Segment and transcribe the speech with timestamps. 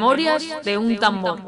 [0.00, 1.42] Memorias de un tambor.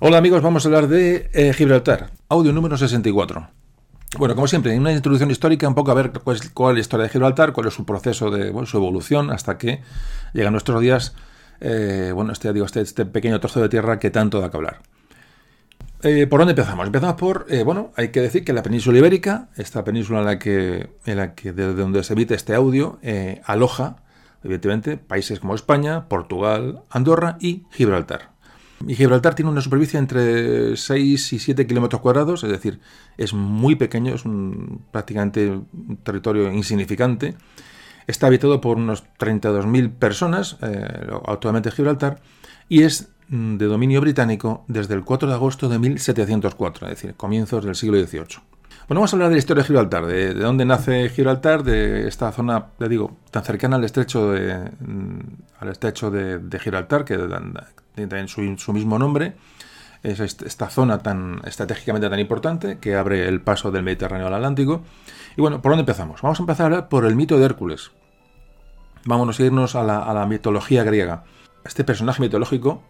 [0.00, 3.61] Hola amigos, vamos a hablar de eh, Gibraltar, audio número 64.
[4.22, 7.08] Bueno, como siempre, una introducción histórica, un poco a ver cuál es, la historia de
[7.08, 9.82] Gibraltar, cuál es su proceso de su evolución hasta que
[10.32, 11.16] llega a nuestros días,
[11.58, 14.78] eh, bueno, este, digo, este, este pequeño trozo de tierra que tanto da que hablar.
[16.04, 16.86] Eh, ¿Por dónde empezamos?
[16.86, 20.38] Empezamos por, eh, bueno, hay que decir que la península ibérica, esta península en la
[20.38, 23.00] que, en la que desde donde se emite este audio,
[23.44, 23.96] aloja,
[24.44, 28.31] evidentemente, países como España, Portugal, Andorra y Gibraltar.
[28.88, 32.80] Gibraltar tiene una superficie entre 6 y 7 kilómetros cuadrados, es decir,
[33.16, 37.34] es muy pequeño, es un, prácticamente un territorio insignificante.
[38.06, 42.20] Está habitado por unos 32.000 personas, eh, actualmente Gibraltar,
[42.68, 47.14] y es mm, de dominio británico desde el 4 de agosto de 1704, es decir,
[47.14, 48.42] comienzos del siglo XVIII.
[48.88, 52.08] Bueno, vamos a hablar de la historia de Gibraltar, de, de dónde nace Gibraltar, de
[52.08, 55.20] esta zona, le digo, tan cercana al estrecho de, mm,
[55.60, 57.16] al estrecho de, Gibraltar, que
[57.94, 59.34] tiene su, su, mismo nombre,
[60.02, 64.82] es esta zona tan estratégicamente tan importante que abre el paso del Mediterráneo al Atlántico.
[65.36, 66.20] Y bueno, ¿por dónde empezamos?
[66.20, 67.92] Vamos a empezar por el mito de Hércules.
[69.04, 71.22] Vámonos a irnos a la mitología griega.
[71.64, 72.82] Este personaje mitológico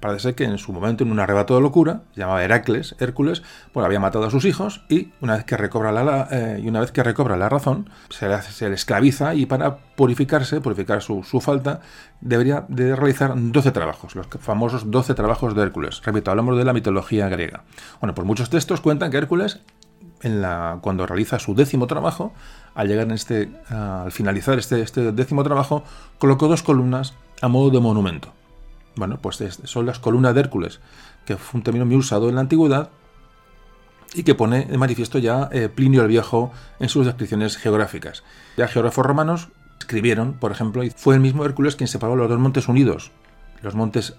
[0.00, 3.42] parece ser que en su momento, en un arrebato de locura, llamaba Heracles, Hércules,
[3.72, 6.80] pues había matado a sus hijos y una vez que recobra la, eh, y una
[6.80, 11.80] vez que recobra la razón, se le, esclaviza y para purificarse, purificar su, su, falta,
[12.20, 16.02] debería de realizar 12 trabajos, los famosos 12 trabajos de Hércules.
[16.04, 17.64] Repito, hablamos de la mitología griega.
[18.00, 19.60] Bueno, pues muchos textos cuentan que Hércules
[20.22, 22.32] en la, cuando realiza su décimo trabajo,
[22.74, 25.82] al llegar en este, al finalizar este, este décimo trabajo,
[26.18, 28.32] colocó dos columnas a modo de monumento.
[28.96, 30.80] Bueno, pues son las columnas de Hércules,
[31.24, 32.90] que fue un término muy usado en la antigüedad
[34.14, 38.24] y que pone de manifiesto ya eh, Plinio el Viejo en sus descripciones geográficas.
[38.56, 39.48] Ya geógrafos romanos
[39.78, 43.12] escribieron, por ejemplo, y fue el mismo Hércules quien separó los dos montes unidos,
[43.62, 44.14] los montes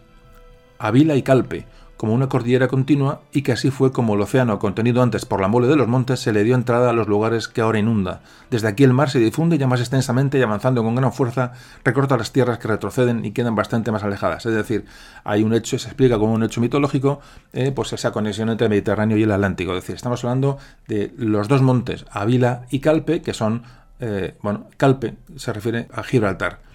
[0.78, 1.66] Avila y Calpe,
[1.98, 5.48] como una cordillera continua y que así fue como el océano, contenido antes por la
[5.48, 8.22] mole de los montes, se le dio entrada a los lugares que ahora inunda.
[8.52, 11.54] Desde aquí el mar se difunde ya más extensamente y avanzando con gran fuerza
[11.84, 14.46] recorta las tierras que retroceden y quedan bastante más alejadas.
[14.46, 14.86] Es decir,
[15.24, 17.20] hay un hecho, se explica como un hecho mitológico,
[17.54, 19.72] eh, pues esa conexión entre el Mediterráneo y el Atlántico.
[19.72, 23.64] Es decir, estamos hablando de los dos montes, Avila y Calpe, que son,
[24.00, 26.67] eh, bueno, Calpe se refiere a Gibraltar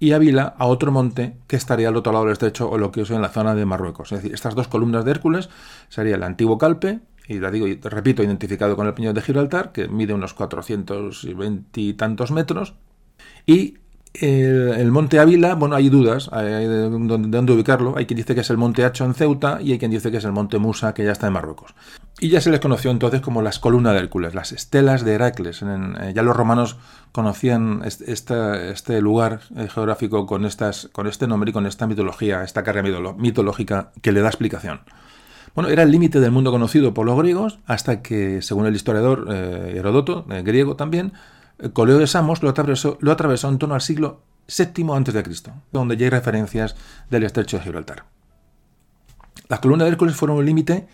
[0.00, 3.02] y Ávila a otro monte que estaría al otro lado del estrecho o lo que
[3.02, 4.10] es en la zona de Marruecos.
[4.10, 5.50] Es decir, estas dos columnas de Hércules
[5.90, 9.72] sería el antiguo Calpe, y la digo, y repito, identificado con el Peñón de Gibraltar,
[9.72, 12.74] que mide unos 420 y tantos metros,
[13.46, 13.76] y
[14.14, 17.94] el, monte Ávila, bueno, hay dudas hay, de, dónde, de, dónde, ubicarlo.
[17.96, 20.16] Hay quien dice que es el monte Hacho en Ceuta y hay quien dice que
[20.16, 21.74] es el monte Musa, que ya está en Marruecos.
[22.18, 25.62] Y ya se les conoció entonces como las columnas de Hércules, las estelas de Heracles.
[25.62, 26.76] Eh, ya los romanos
[27.12, 32.82] conocían este, lugar eh, geográfico con, este nombre y con esta mitología, esta carga
[33.16, 34.80] mitológica que le da explicación.
[35.54, 39.28] Bueno, era el límite del mundo conocido por los griegos hasta que, según el historiador
[39.30, 41.12] eh, Herodoto, griego también,
[41.72, 46.06] Coleo de Samos lo atravesó, lo atravesó en torno al siglo VII a.C., donde ya
[46.06, 46.76] hay referencias
[47.10, 48.04] del estrecho de Gibraltar.
[49.48, 50.88] Las columnas de Hércules fueron un límite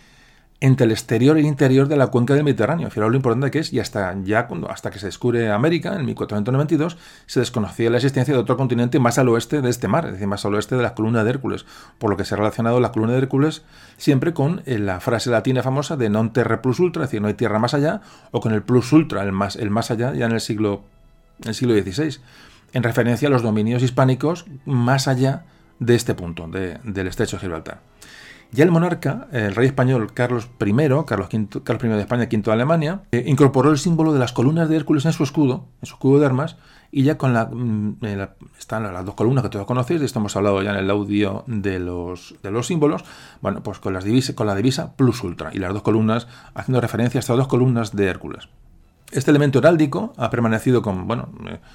[0.59, 2.89] entre el exterior e interior de la cuenca del Mediterráneo.
[2.89, 6.05] Fijaros lo importante que es, y hasta, ya cuando, hasta que se descubre América, en
[6.05, 10.13] 1492, se desconocía la existencia de otro continente más al oeste de este mar, es
[10.13, 11.65] decir, más al oeste de las columnas de Hércules,
[11.99, 13.63] por lo que se ha relacionado la columna de Hércules
[13.97, 17.27] siempre con eh, la frase latina famosa de non terra plus ultra, es decir, no
[17.27, 18.01] hay tierra más allá,
[18.31, 20.81] o con el plus ultra, el más, el más allá, ya en el siglo,
[21.45, 22.17] el siglo XVI,
[22.73, 25.45] en referencia a los dominios hispánicos más allá
[25.79, 27.79] de este punto, de, del estrecho de Gibraltar.
[28.51, 30.73] Ya el monarca, el rey español Carlos I,
[31.05, 34.77] Carlos, I de España, V de Alemania, eh, incorporó el símbolo de las columnas de
[34.77, 36.55] Hércules en su escudo, en su escudo de armas,
[36.89, 37.49] y ya con la,
[37.99, 40.89] la, están las dos columnas que todos conocéis, de esto hemos hablado ya en el
[40.89, 43.03] audio de los, los símbolos,
[43.41, 46.79] bueno, pues con, las divisa, con la divisa plus ultra, y las dos columnas haciendo
[46.79, 48.47] referencia a estas dos columnas de Hércules.
[49.11, 51.29] Este elemento heráldico ha permanecido con, bueno,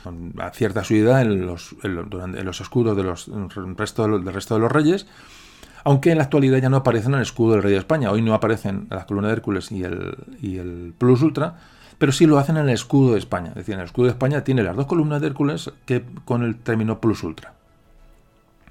[0.04, 1.98] con cierta asiduidad en los, en,
[2.36, 5.06] en los escudos de los, del resto de los reyes,
[5.84, 8.10] aunque en la actualidad ya no aparecen en el escudo del rey de España.
[8.10, 11.56] Hoy no aparecen las columnas de Hércules y el, y el Plus Ultra,
[11.98, 13.48] pero sí lo hacen en el escudo de España.
[13.50, 16.42] Es decir, en el escudo de España tiene las dos columnas de Hércules que con
[16.42, 17.54] el término Plus Ultra.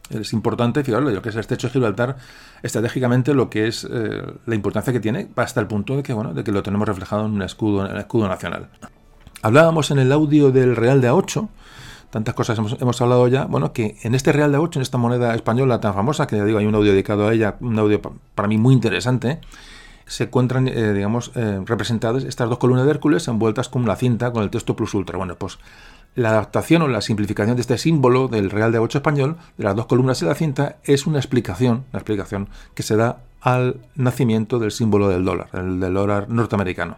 [0.09, 2.17] Es importante, fijaros, lo que es el estrecho de Gibraltar,
[2.63, 6.33] estratégicamente lo que es eh, la importancia que tiene hasta el punto de que, bueno,
[6.33, 8.67] de que lo tenemos reflejado en un escudo, en el escudo nacional.
[9.41, 11.47] Hablábamos en el audio del Real de A8
[12.11, 14.97] tantas cosas hemos, hemos, hablado ya, bueno, que en este Real de 8, en esta
[14.97, 18.01] moneda española tan famosa, que ya digo, hay un audio dedicado a ella, un audio
[18.35, 19.39] para mí muy interesante,
[20.05, 24.31] se encuentran, eh, digamos, eh, representadas estas dos columnas de Hércules envueltas con una cinta
[24.31, 25.17] con el texto plus ultra.
[25.17, 25.57] Bueno, pues
[26.15, 29.75] la adaptación o la simplificación de este símbolo del Real de 8 español, de las
[29.75, 34.59] dos columnas y la cinta, es una explicación, una explicación que se da al nacimiento
[34.59, 36.97] del símbolo del dólar, el del dólar norteamericano.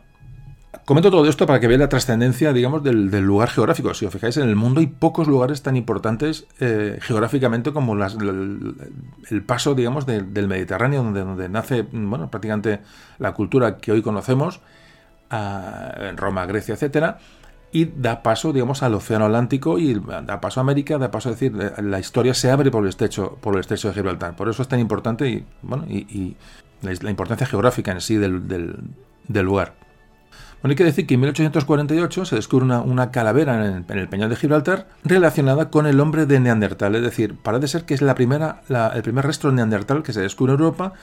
[0.85, 3.93] Comento todo esto para que veáis la trascendencia, digamos, del, lugar geográfico.
[3.93, 9.43] Si os fijáis, en el mundo hay pocos lugares tan importantes eh, geográficamente como el,
[9.45, 12.81] paso, digamos, del Mediterráneo, donde, nace, bueno, prácticamente
[13.17, 14.59] la cultura que hoy conocemos,
[15.31, 17.17] en Roma, Grecia, etcétera,
[17.71, 21.31] y da paso, digamos, al Océano Atlántico y da paso a América, da paso a
[21.31, 24.35] decir, la historia se abre por el estrecho, por el estrecho de Gibraltar.
[24.35, 26.35] Por eso es tan importante y, bueno, y,
[26.81, 28.75] la, importancia geográfica en sí del
[29.29, 29.75] lugar.
[30.63, 34.37] Bueno, hay que decir que en 1848 se descubre una, calavera en el, Peñón de
[34.37, 36.95] Gibraltar relacionada con el hombre de Neandertal.
[36.95, 38.61] Es decir, parece ser que es la primera,
[38.95, 40.93] el primer resto de Neandertal que se descubre en Europa.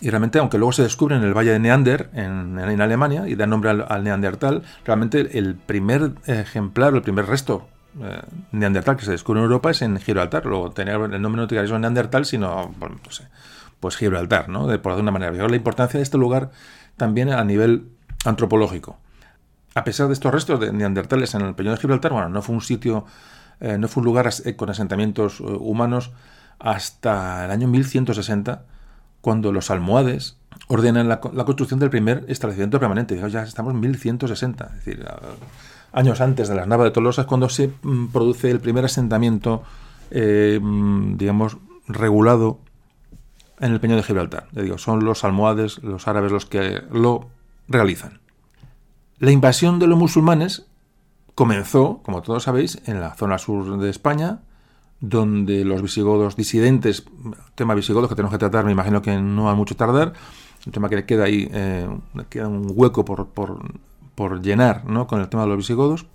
[0.00, 3.44] Y realmente, aunque luego se descubre en el Valle de Neander, en, Alemania, y da
[3.44, 7.66] nombre al, Neandertal, realmente el primer ejemplar, el primer resto
[8.00, 8.22] eh,
[8.52, 10.46] Neandertal que se descubre en Europa es en Gibraltar.
[10.46, 13.26] Luego tenía el nombre no te Neandertal, sino, bueno, no sé,
[13.80, 14.68] pues Gibraltar, ¿no?
[14.68, 15.32] De, por alguna manera.
[15.32, 16.52] la importancia de este lugar
[16.96, 17.88] también a nivel
[18.24, 18.98] antropológico.
[19.74, 22.54] A pesar de estos restos de neandertales en el Peñón de Gibraltar, bueno, no fue
[22.54, 23.06] un sitio,
[23.60, 26.12] eh, no fue un lugar eh, con asentamientos eh, humanos
[26.58, 28.64] hasta el año 1160,
[29.20, 30.36] cuando los almohades
[30.68, 33.18] ordenan la, construcción del primer establecimiento permanente.
[33.30, 35.06] ya estamos en 1160, es decir,
[35.92, 39.62] años antes de las Navas de Tolosa es cuando se mm, produce el primer asentamiento,
[40.10, 41.56] mm, digamos,
[41.88, 42.58] regulado
[43.60, 44.48] en el Peñón de Gibraltar.
[44.52, 47.28] digo, son los almohades, los árabes los que lo
[47.68, 48.20] realizan.
[49.18, 50.66] La invasión de los musulmanes
[51.34, 54.40] comenzó, como todos sabéis, en la zona sur de España,
[55.00, 57.04] donde los visigodos disidentes,
[57.54, 60.12] tema visigodos que tenemos que tratar, me imagino que no va mucho tardar,
[60.64, 61.88] un tema que queda ahí, eh,
[62.28, 65.08] queda un hueco por, por, llenar ¿no?
[65.08, 66.06] con el tema de los visigodos.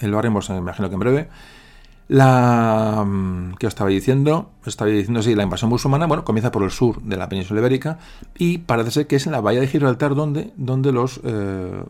[0.00, 1.28] Lo haremos, me imagino que en breve.
[2.10, 6.64] La mm, que os estaba diciendo, estaba diciendo sí, la invasión musulmana, bueno, comienza por
[6.64, 8.00] el sur de la península ibérica
[8.36, 11.84] y parece ser que es en la bahía de Gibraltar donde, donde los eh,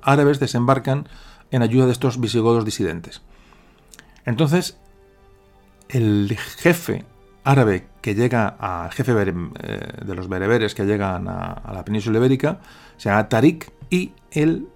[0.00, 1.06] árabes desembarcan
[1.50, 3.20] en ayuda de estos visigodos disidentes.
[4.24, 4.78] Entonces,
[5.90, 7.04] el jefe
[7.44, 12.60] árabe que llega a jefe eh, de los bereberes que llegan a, la península ibérica
[12.96, 14.66] se llama Tariq y él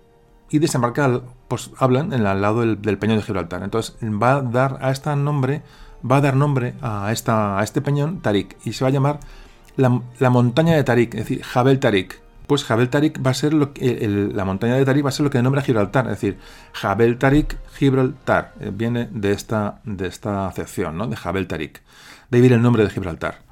[0.51, 3.65] y desembarca pues hablan en al lado del, peñón de Gibraltar.
[3.65, 5.63] Entonces va a dar a este nombre,
[6.09, 9.19] va a dar nombre a, esta, a este peñón Tarik y se va a llamar
[9.77, 12.21] la, montaña de Tarik, es decir, Jabel Tarik.
[12.47, 15.25] Pues Jabel Tarik va a ser lo que, la montaña de Tarik va a ser
[15.25, 16.39] lo que nombra Gibraltar, es decir,
[16.73, 21.09] Jabel Tarik Gibraltar, eh, viene de esta, de esta acepción, ¿no?
[21.09, 21.83] de Jabel Tarik.
[22.31, 23.50] De ahí viene el nombre de Gibraltar.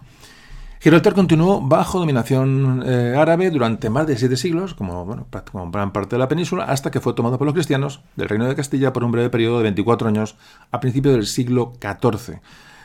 [0.80, 5.26] Gibraltar continuó bajo dominación eh, árabe durante más de siete siglos, como, bueno,
[5.72, 8.54] gran parte de la península, hasta que fue tomado por los cristianos del Reino de
[8.54, 10.36] Castilla por un breve periodo de 24 años
[10.70, 12.40] a principios del siglo XIV.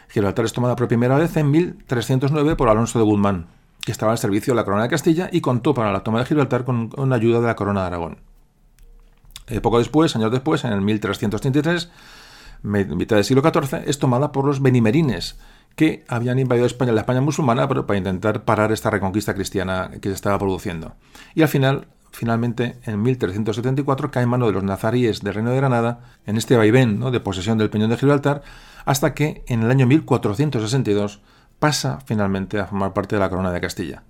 [0.09, 3.45] Gibraltar es tomada por primera vez en 1309 por Alonso de Guzmán,
[3.81, 6.25] que estaba al servicio de la corona de Castilla y contó para la toma de
[6.25, 8.17] Gibraltar con, con ayuda de la corona de Aragón.
[9.47, 11.91] Eh, poco después, años después, en el 1333,
[12.63, 15.37] mitad del siglo XIV, es tomada por los benimerines,
[15.75, 20.15] que habían invadido España, la España musulmana, para intentar parar esta reconquista cristiana que se
[20.15, 20.95] estaba produciendo.
[21.35, 25.57] Y al final, finalmente, en 1374, cae en mano de los nazaríes del Reino de
[25.57, 28.43] Granada, en este vaivén de posesión del Peñón de Gibraltar,
[28.85, 31.21] hasta que en el año 1462
[31.59, 34.03] pasa finalmente a formar parte de la corona de Castilla.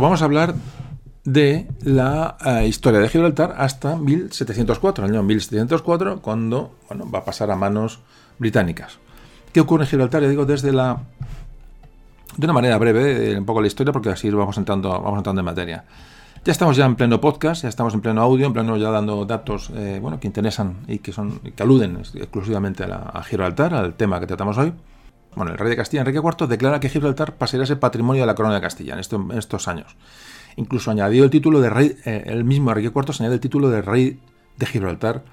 [0.00, 0.54] Vamos a hablar
[1.24, 7.24] de la eh, historia de Gibraltar hasta 1704, el año 1704, cuando bueno, va a
[7.24, 8.00] pasar a manos
[8.38, 8.98] británicas.
[9.52, 10.22] ¿Qué ocurre en Gibraltar?
[10.22, 11.00] Ya digo, desde la...
[12.36, 15.40] De una manera breve, eh, un poco la historia, porque así vamos entrando, vamos entrando
[15.40, 15.84] en materia.
[16.44, 19.24] Ya estamos ya en pleno podcast, ya estamos en pleno audio, en pleno ya dando
[19.24, 24.18] datos eh, bueno, que interesan y que, son, que aluden exclusivamente a Gibraltar, al tema
[24.18, 24.72] que tratamos hoy.
[25.36, 28.26] Bueno, el rey de Castilla, Enrique IV, declara que Gibraltar pasará a ser patrimonio de
[28.26, 29.96] la corona de Castilla en, estos años.
[30.56, 33.70] Incluso añadió el título de rey, eh, el mismo Enrique IV se añade el título
[33.70, 34.20] de rey
[34.56, 35.24] de Gibraltar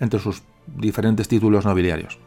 [0.00, 2.18] entre sus diferentes títulos nobiliarios.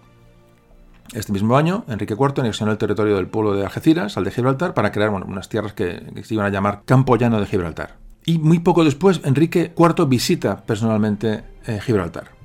[1.13, 4.73] Este mismo año, Enrique IV anexionó el territorio del pueblo de Algeciras al de Gibraltar
[4.73, 7.95] para crear unas tierras que, se iban a llamar Campo Llano de Gibraltar.
[8.25, 12.36] Y muy poco después, Enrique IV visita personalmente eh, Gibraltar.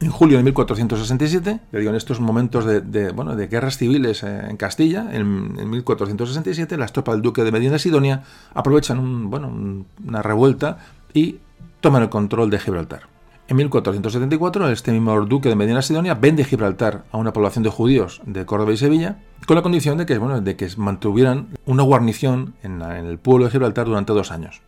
[0.00, 4.46] En julio de 1467, le digo, en estos momentos de, bueno, de guerras civiles eh,
[4.48, 8.22] en Castilla, en, 1467, las tropas del duque de Medina Sidonia
[8.54, 10.78] aprovechan una revuelta
[11.12, 11.38] y
[11.80, 13.08] toman el control de Gibraltar.
[13.48, 18.20] En 1474, este mismo duque de Medina Sidonia vende Gibraltar a una población de judíos
[18.26, 22.54] de Córdoba y Sevilla, con la condición de que, bueno, de que mantuvieran una guarnición
[22.62, 24.60] en, el pueblo de Gibraltar durante dos años.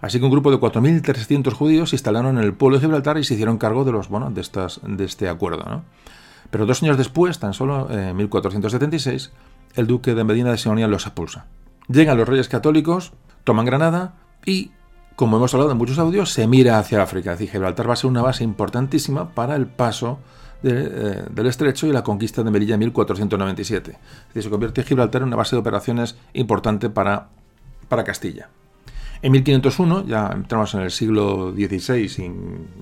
[0.00, 3.24] Así que un grupo de 4.300 judíos se instalaron en el pueblo de Gibraltar y
[3.24, 5.82] se hicieron cargo de, los, de, este acuerdo.
[6.50, 9.32] Pero dos años después, tan solo en 1476,
[9.74, 11.46] el duque de Medina de Sidonia los expulsa.
[11.88, 13.12] Llegan los reyes católicos,
[13.44, 14.70] toman Granada y
[15.16, 17.32] como hemos hablado en muchos audios, se mira hacia África.
[17.32, 20.18] Es decir, Gibraltar va a ser una base importantísima para el paso
[20.62, 23.92] eh, del estrecho y la conquista de Melilla en 1497.
[23.92, 23.98] Es
[24.28, 27.28] decir, se convierte Gibraltar en una base de operaciones importante para,
[27.88, 28.50] para Castilla.
[29.22, 32.24] En 1501, ya entramos en el siglo XVI,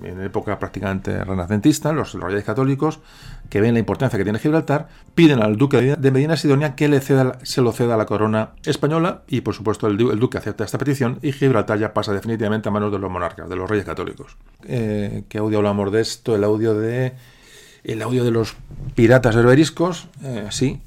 [0.03, 2.99] en época prácticamente renacentista, los reyes católicos,
[3.49, 6.99] que ven la importancia que tiene Gibraltar, piden al duque de Medina Sidonia que le
[6.99, 10.77] ceda, se lo ceda a la corona española y, por supuesto, el, duque acepta esta
[10.77, 14.37] petición y Gibraltar ya pasa definitivamente a manos de los monarcas, de los reyes católicos.
[14.65, 16.35] Eh, ¿Qué audio hablamos de esto?
[16.35, 17.13] El audio de
[17.83, 18.55] el audio de los
[18.95, 20.81] piratas berberiscos, eh, sí,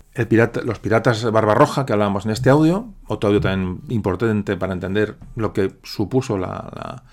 [0.64, 5.52] los piratas Barbarroja que hablábamos en este audio, otro audio también importante para entender lo
[5.52, 7.04] que supuso la,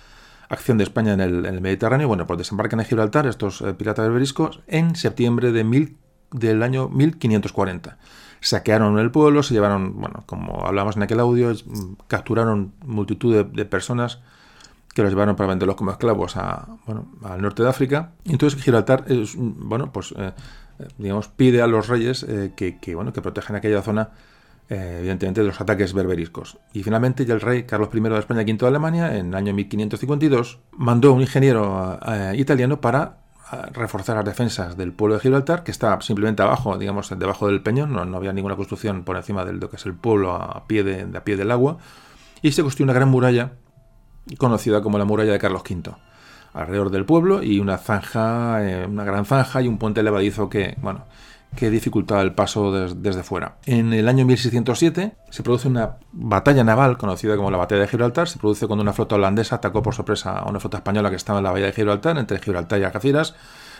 [0.49, 2.07] acción de España en el, Mediterráneo.
[2.07, 5.95] Bueno, pues desembarcan en Gibraltar estos eh, piratas berberiscos en septiembre de
[6.31, 7.97] del año 1540.
[8.41, 11.53] Saquearon el pueblo, se llevaron, bueno, como hablamos en aquel audio,
[12.07, 14.19] capturaron multitud de, personas
[14.93, 18.11] que los llevaron para venderlos como esclavos a, bueno, al norte de África.
[18.25, 20.33] Entonces Gibraltar es, bueno, pues eh,
[20.97, 24.09] digamos, pide a los reyes eh, que, bueno, que protejan aquella zona,
[24.69, 26.57] eh, evidentemente, de los ataques berberiscos.
[26.73, 29.53] Y finalmente ya el rey Carlos I de España, V de Alemania, en el año
[29.53, 31.99] 1552, mandó a un ingeniero
[32.35, 33.25] italiano para
[33.73, 37.93] reforzar las defensas del pueblo de Gibraltar, que está simplemente abajo, digamos, debajo del peñón,
[37.93, 41.17] no, había ninguna construcción por encima de lo que es el pueblo a pie, de,
[41.17, 41.77] a pie del agua,
[42.41, 43.53] y se construyó una gran muralla
[44.37, 45.95] conocida como la muralla de Carlos V
[46.55, 50.75] alrededor del pueblo y una zanja, eh, una gran zanja y un puente levadizo que,
[50.81, 51.05] bueno,
[51.55, 53.57] que dificultaba el paso desde fuera.
[53.65, 58.27] En el año 1607 se produce una batalla naval conocida como la Batalla de Gibraltar.
[58.27, 61.39] Se produce cuando una flota holandesa atacó por sorpresa a una flota española que estaba
[61.39, 63.35] en la bahía de Gibraltar, entre Gibraltar y Algeciras.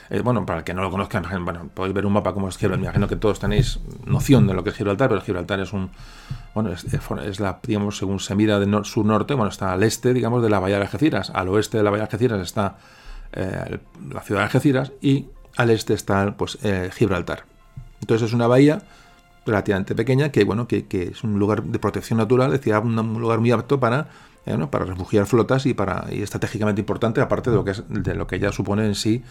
[0.09, 2.57] Eh, bueno, para el que no lo conozcan, bueno, podéis ver un mapa como es
[2.57, 2.79] Gibraltar.
[2.79, 5.89] Me imagino que todos tenéis noción de lo que es Gibraltar, pero Gibraltar es un,
[6.55, 10.49] bueno, es, la, digamos, según se mira de sur-norte, bueno, está al este, digamos, de
[10.49, 11.29] la bahía de Algeciras.
[11.35, 12.77] Al oeste de la bahía de Algeciras está
[13.33, 13.77] eh,
[14.09, 15.25] la ciudad de Algeciras y
[15.57, 17.43] al este está, pues, eh, Gibraltar.
[17.99, 18.81] Entonces es una bahía
[19.45, 23.41] relativamente pequeña que, bueno, que, es un lugar de protección natural, es decir, un lugar
[23.41, 24.07] muy apto para
[24.69, 28.27] para refugiar flotas y para y estratégicamente importante, aparte de lo que es, de lo
[28.27, 29.23] que ya supone en sí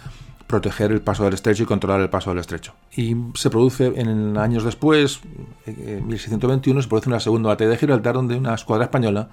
[0.47, 2.75] proteger el paso del estrecho y controlar el paso del estrecho.
[2.95, 5.21] Y se produce en años después,
[5.67, 9.29] en 1621, se produce una segunda batalla de Gibraltar donde una escuadra española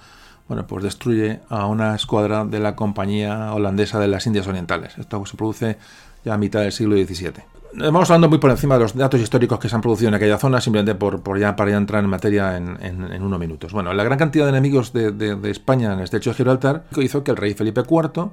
[0.47, 4.97] bueno, pues destruye a una escuadra de la compañía holandesa de las Indias Orientales.
[4.97, 5.77] Esto se produce
[6.25, 7.60] ya a mitad del siglo XVII.
[7.73, 10.37] Vamos hablando muy por encima de los datos históricos que se han producido en aquella
[10.37, 13.71] zona, simplemente por, por ya, para ya entrar en materia en, en, unos minutos.
[13.71, 17.23] Bueno, la gran cantidad de enemigos de, de, España en el estrecho de Gibraltar hizo
[17.23, 18.31] que el rey Felipe IV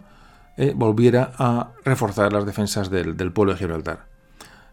[0.57, 4.17] eh, volviera a reforzar las defensas del, del pueblo de Gibraltar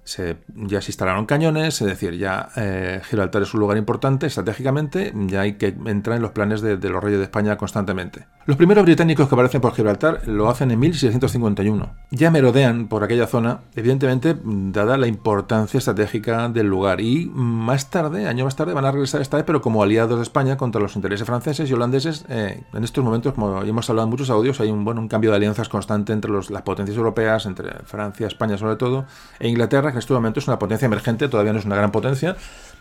[0.06, 5.42] ya se instalaron cañones, es decir, ya eh, Gibraltar es un lugar importante estratégicamente, ya
[5.42, 8.28] hay que entrar en los planes de, los reyes de España constantemente.
[8.46, 11.96] Los primeros británicos que aparecen por Gibraltar lo hacen en 1651.
[12.12, 17.02] Ya merodean por aquella zona, evidentemente, dada la importancia estratégica del lugar.
[17.02, 20.24] Y más tarde, año más tarde, van a regresar esta vez, pero como aliados de
[20.24, 22.26] España contra los intereses franceses y holandeses.
[22.30, 25.68] Eh, en estos momentos, como hemos hablado en muchos audios, hay un cambio de alianzas
[25.68, 29.06] constante entre las potencias europeas, entre Francia, España sobre todo,
[29.40, 32.36] e Inglaterra, en este momento es una potencia emergente, todavía no es una gran potencia,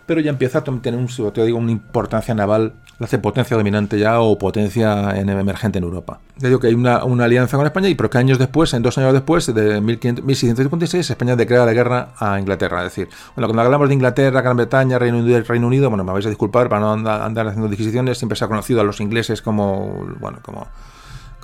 [0.06, 3.98] pero ya empieza a tener un, te digo, una importancia naval, la hace potencia dominante
[3.98, 6.20] ya o potencia emergente en Europa.
[6.36, 8.98] Ya digo que hay una, alianza con España y pero que años después, en dos
[8.98, 12.78] años después, de 1656, España declara la guerra a Inglaterra.
[12.84, 16.12] Es decir, bueno, cuando hablamos de Inglaterra, Gran Bretaña, Reino Unido, Reino Unido, bueno, me
[16.12, 19.42] vais a disculpar para no andar, haciendo disquisiciones, siempre se ha conocido a los ingleses
[19.42, 20.68] como, bueno, como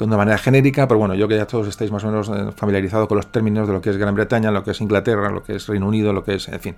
[0.08, 3.08] de manera genérica, pero bueno, yo que ya todos estáis más o menos eh, familiarizados
[3.08, 5.56] con los términos de lo que es Gran Bretaña, lo que es Inglaterra, lo que
[5.56, 6.74] es Reino Unido, lo que es, en fin.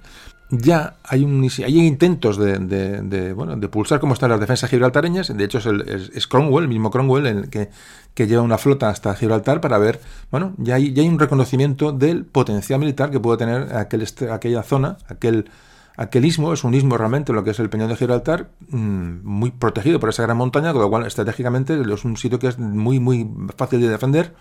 [0.50, 5.36] ya hay, un, hay intentos de, bueno, de pulsar cómo están las defensas gibraltareñas.
[5.36, 7.68] De hecho, es, el, Cromwell, el mismo Cromwell, el que,
[8.14, 10.00] que, lleva una flota hasta Gibraltar para ver,
[10.30, 14.62] bueno, ya hay, ya hay un reconocimiento del potencial militar que puede tener aquel, aquella
[14.62, 15.50] zona, aquel,
[15.96, 19.50] aquel istmo, es un istmo realmente, lo que es el Peñón de Gibraltar, mm, muy
[19.50, 23.00] protegido por esa gran montaña, con lo cual estratégicamente es un sitio que es muy,
[23.00, 24.34] muy fácil de defender,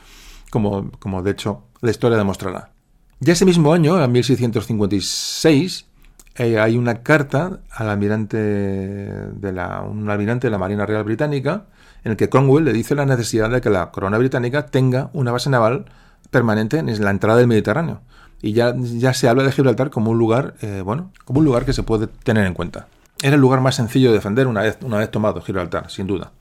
[0.50, 2.72] como, como de hecho la historia demostrará.
[3.20, 5.86] Ya ese mismo año, en 1656,
[6.36, 11.66] eh, hay una carta al almirante de la, un almirante de la Marina Real Británica
[12.04, 15.32] en el que Cromwell le dice la necesidad de que la corona británica tenga una
[15.32, 15.86] base naval
[16.30, 18.02] permanente en la entrada del Mediterráneo.
[18.42, 21.66] Y ya, ya se habla de Gibraltar como un lugar, eh, bueno, como un lugar
[21.66, 22.88] que se puede tener en cuenta.
[23.22, 26.32] Era el lugar más sencillo de defender una vez, una vez tomado Gibraltar, sin duda.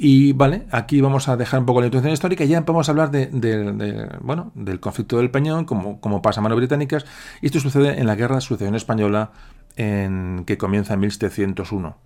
[0.00, 2.92] Y vale, aquí vamos a dejar un poco la introducción histórica y ya vamos a
[2.92, 7.04] hablar de, bueno, del conflicto del Peñón, como, como pasa a manos británicas.
[7.42, 9.32] Y esto sucede en la Guerra de Sucesión Española
[9.76, 11.96] en, que comienza en 1701.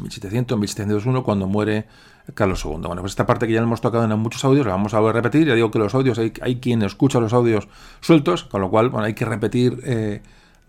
[0.00, 1.86] 1700, 1701, cuando muere
[2.34, 2.80] Carlos II.
[2.82, 5.12] Bueno, pues esta parte que ya hemos tocado en muchos audios, la vamos a a
[5.12, 5.46] repetir.
[5.46, 7.68] Ya digo que los audios, hay, hay quien escucha los audios
[8.00, 10.22] sueltos, con lo cual bueno, hay que repetir eh,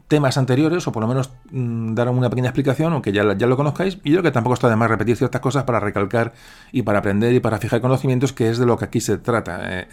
[0.07, 3.57] temas anteriores o por lo menos mm, dar una pequeña explicación, aunque ya, ya lo
[3.57, 3.97] conozcáis.
[4.03, 6.33] Y yo que tampoco está de más repetir ciertas cosas para recalcar
[6.71, 9.79] y para aprender y para fijar conocimientos, que es de lo que aquí se trata.
[9.79, 9.87] Eh,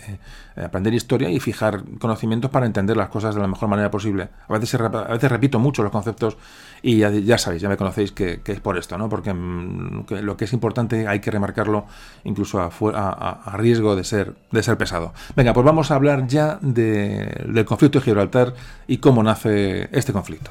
[0.57, 4.29] eh, aprender historia y fijar conocimientos para entender las cosas de la mejor manera posible.
[4.49, 6.37] A veces, a veces repito mucho los conceptos
[6.83, 9.09] y ya, sabéis, ya me conocéis que, es por esto, ¿no?
[9.09, 11.87] Porque mm, lo que es importante hay que remarcarlo
[12.25, 15.13] incluso a, riesgo de ser, de ser pesado.
[15.37, 18.55] Venga, pues vamos a hablar ya del conflicto de Gibraltar
[18.87, 20.51] y cómo nace este conflicto.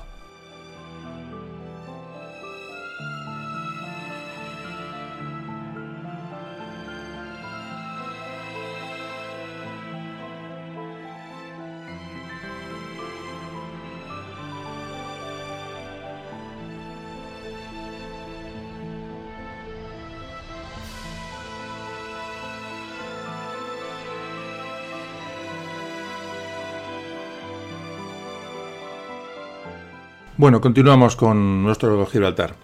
[30.39, 32.55] Bueno, continuamos con nuestro Gibraltar.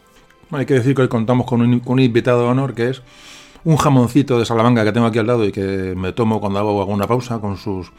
[0.51, 3.01] hay que decir que hoy contamos con un, invitado de honor que es
[3.65, 6.79] un jamoncito de Salamanca que tengo aquí al lado y que me tomo cuando hago
[6.79, 7.91] alguna pausa con sus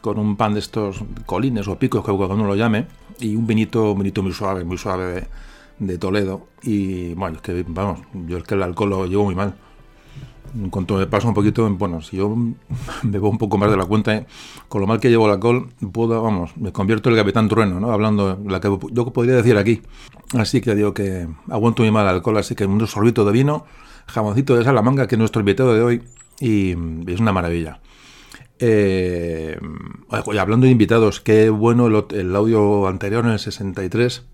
[0.00, 2.86] con un pan de estos colines o picos que uno lo llame
[3.20, 5.26] y un vinito, un vinito muy suave, muy suave
[5.78, 9.34] de, Toledo y bueno, es que vamos, yo es que el alcohol lo llevo muy
[9.34, 9.52] mal
[10.70, 12.34] cuanto me paso un poquito, bueno, si yo
[13.02, 14.26] bebo un poco más de la cuenta, ¿eh?
[14.68, 17.80] con lo mal que llevo el alcohol, puedo, vamos, me convierto en el capitán trueno,
[17.80, 17.90] ¿no?
[17.90, 19.82] Hablando, la que yo podría decir aquí.
[20.34, 23.64] Así que digo que aguanto muy mal alcohol, así que un sorbito de vino,
[24.06, 26.02] jamoncito de Salamanca, que es nuestro invitado de hoy,
[26.40, 26.72] y,
[27.10, 27.80] es una maravilla.
[28.60, 29.58] Eh,
[30.10, 34.24] hablando de invitados, qué bueno el, audio anterior en el 63,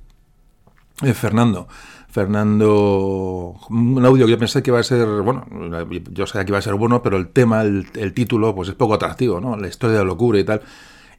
[1.03, 1.69] eh, Fernando.
[2.15, 5.47] Fernando, un audio que yo pensé que iba a ser, bueno,
[6.13, 8.95] yo sabía que iba a ser bueno, pero el tema, el, título, pues es poco
[8.95, 9.57] atractivo, ¿no?
[9.57, 10.61] La historia de locura y tal.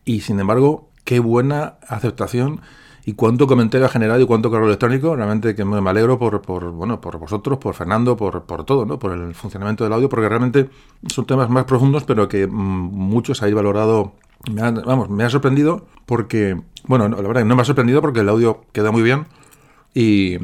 [0.05, 2.61] Y sin embargo, qué buena aceptación
[3.05, 5.17] y cuánto comentario ha generado y cuánto correo electrónico.
[5.17, 8.97] Realmente que me alegro por, por bueno, por vosotros, por Fernando, por, por todo, ¿no?
[8.97, 10.69] Por el funcionamiento del audio, porque realmente
[11.07, 14.13] son temas más profundos, pero que mm, muchos habéis valorado.
[14.49, 18.61] vamos, me ha sorprendido porque, bueno, la verdad no me ha sorprendido porque el audio
[18.71, 19.25] queda muy bien
[19.93, 20.37] y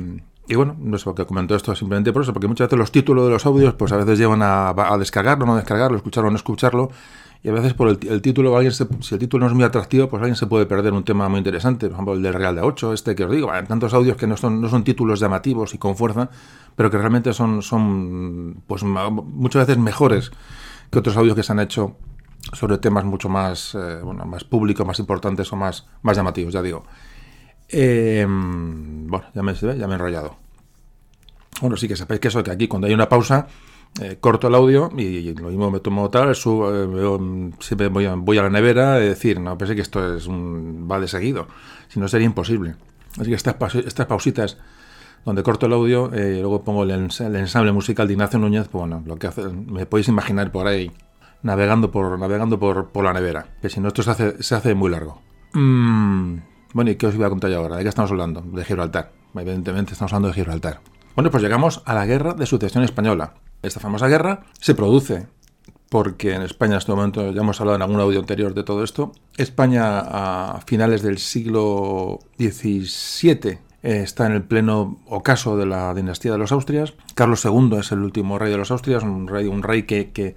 [0.52, 2.92] y bueno, no sé por qué comento esto simplemente por eso, porque muchas veces los
[2.92, 6.92] títulos de los audios, pues a veces llevan a, descargarlo, no descargarlo, escucharlo, no escucharlo.
[7.42, 10.22] Y a veces por el, título, alguien si el título no es muy atractivo, pues
[10.22, 11.88] alguien se puede perder un tema muy interesante.
[11.88, 14.36] Por ejemplo, el del Real de 8, este que os digo, tantos audios que no
[14.36, 16.30] son, no son títulos llamativos y con fuerza,
[16.76, 20.34] pero que realmente son, son pues muchas veces mejores
[20.92, 21.96] que otros audios que se han hecho
[22.52, 26.62] sobre temas mucho más, eh, bueno, más públicos, más importantes o más, más llamativos, ya
[26.62, 26.84] digo.
[27.70, 30.41] Eh, bueno, ya me, ya me he enrollado.
[31.62, 33.48] Bueno, sí que sepáis que eso, que aquí cuando hay una pausa,
[34.02, 38.44] eh, corto el audio y, lo mismo me tomo tal, subo, eh, siempre voy a,
[38.44, 41.48] la nevera y decir, no, pensé que esto es un, va de seguido,
[41.88, 42.76] si no sería imposible.
[43.20, 44.58] Así que estas, estas pausitas
[45.26, 49.04] donde corto el audio y luego pongo el, ensamble musical de Ignacio Núñez, pues bueno,
[49.06, 50.92] lo que hace, me podéis imaginar por ahí
[51.44, 54.74] navegando por, navegando por, por la nevera, que si no esto se hace, se hace
[54.74, 55.22] muy largo.
[55.54, 57.78] Mmm bueno, ¿y qué os iba a contar yo ahora?
[57.78, 58.42] ¿De qué estamos hablando?
[58.42, 59.12] De Gibraltar.
[59.36, 60.80] Evidentemente estamos hablando de Gibraltar.
[61.16, 63.34] Bueno, pues llegamos a la Guerra de Sucesión Española.
[63.62, 65.28] Esta famosa guerra se produce
[65.90, 68.82] porque en España en este momento, ya hemos hablado en algún audio anterior de todo
[68.82, 75.94] esto, España a finales del siglo XVII eh, está en el pleno ocaso de la
[75.94, 76.94] dinastía de los Austrias.
[77.14, 80.36] Carlos II es el último rey de los Austrias, un rey, un rey que, que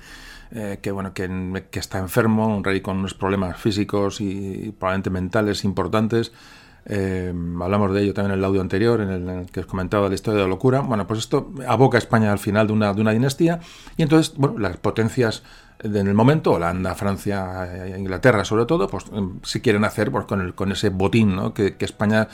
[0.56, 1.28] eh, que, bueno, que,
[1.72, 6.32] está enfermo, un rey con unos problemas físicos y probablemente mentales importantes.
[6.86, 10.14] Eh, hablamos de ello también en el audio anterior, en el, que os comentaba la
[10.14, 10.80] historia de la locura.
[10.80, 13.60] Bueno, pues esto aboca a España al final de una, de una dinastía
[13.96, 15.42] y entonces, bueno, las potencias
[15.82, 20.24] en el momento, Holanda, Francia, eh, Inglaterra sobre todo, pues em, si quieren hacer pues,
[20.24, 21.52] con, con ese botín ¿no?
[21.52, 22.28] que, España,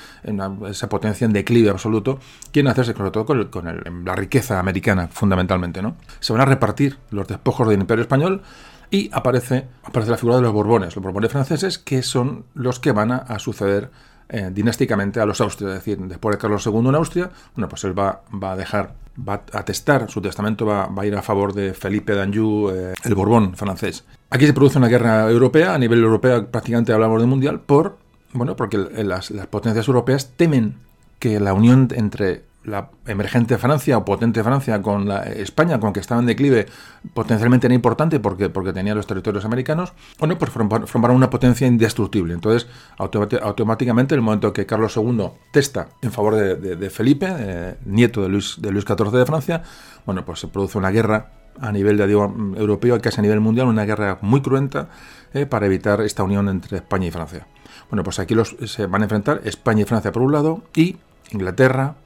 [0.69, 2.19] esa potencia en declive absoluto,
[2.53, 5.83] quieren hacerse sobre todo con, con la riqueza americana fundamentalmente.
[5.83, 5.97] ¿no?
[6.21, 8.43] Se van a repartir los despojos del Imperio Español
[8.91, 12.93] y aparece, aparece la figura de los Borbones, los Borbones franceses, que son los que
[12.93, 13.91] van a suceder
[14.31, 15.73] eh, dinásticamente a los austrias.
[15.73, 18.95] Es decir, después de Carlos II en Austria, bueno, pues él va, va a dejar,
[19.16, 22.95] va a atestar, su testamento va, va a ir a favor de Felipe d'Anjou, eh,
[23.05, 24.05] el Borbón francés.
[24.31, 27.99] Aquí se produce una guerra europea, a nivel europeo prácticamente hablamos de mundial, por,
[28.33, 30.77] bueno, porque las potencias europeas temen
[31.19, 36.01] que la unión entre la emergente Francia o potente Francia con la España, con que
[36.01, 36.66] estaba en declive,
[37.14, 42.35] potencialmente era importante porque, porque tenía los territorios americanos, bueno, pues formaron una potencia indestructible.
[42.35, 42.68] Entonces,
[42.99, 48.59] automáticamente, en el momento que Carlos II testa en favor de, Felipe, nieto de Luis,
[48.61, 49.62] XIV de Francia,
[50.05, 53.40] bueno, pues se produce una guerra a nivel de, digo, europeo y casi a nivel
[53.40, 54.88] mundial, una guerra muy cruenta
[55.33, 57.46] eh, para evitar esta unión entre España y Francia.
[57.90, 60.96] Bueno, pues aquí los, se van a enfrentar España y Francia por un lado y
[61.33, 61.96] Inglaterra,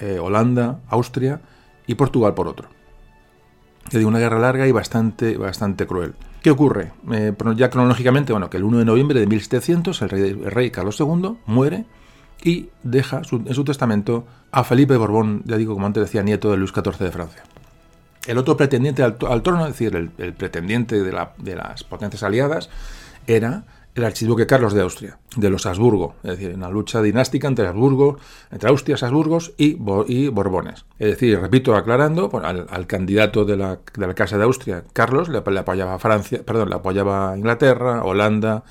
[0.00, 1.40] eh, Holanda, Austria
[1.86, 2.68] y Portugal por otro.
[3.90, 6.14] Es una guerra larga y bastante, bastante cruel.
[6.42, 6.92] ¿Qué ocurre?
[7.12, 10.98] Eh, ya cronológicamente, bueno, que el 1 de noviembre de 1700 el rey, rey Carlos
[11.00, 11.84] II muere
[12.42, 16.58] y deja en su testamento a Felipe Borbón, ya digo, como antes decía, nieto de
[16.58, 17.42] Luis XIV de Francia.
[18.26, 22.70] El otro pretendiente al, trono, es decir, el, pretendiente de, de, las potencias aliadas,
[23.26, 27.66] era el archiduque Carlos de Austria, de los Habsburgo, es decir, una lucha dinástica entre
[27.66, 28.18] Habsburgo,
[28.50, 29.78] entre Austria, Habsburgos y,
[30.08, 30.84] y, Borbones.
[30.98, 35.38] Es decir, repito, aclarando, al, candidato de la, de la, Casa de Austria, Carlos, le,
[35.38, 38.64] apoyaba Francia, perdón, le apoyaba Inglaterra, Holanda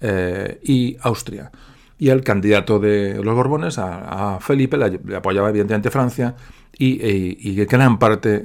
[0.00, 1.50] eh, y Austria.
[1.98, 6.34] Y el candidato de los Borbones, a, Felipe, le, apoyaba evidentemente Francia
[6.78, 8.44] y, gran parte,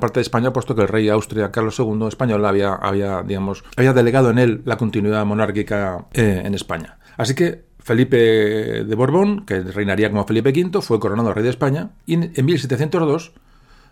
[0.00, 3.64] parte de España, puesto que el rey de Austria, Carlos II, español, había, había, digamos,
[3.76, 6.98] había delegado en él la continuidad monárquica eh, en España.
[7.16, 11.90] Así que Felipe de Borbón, que reinaría como Felipe V, fue coronado rey de España
[12.06, 13.32] y en, 1702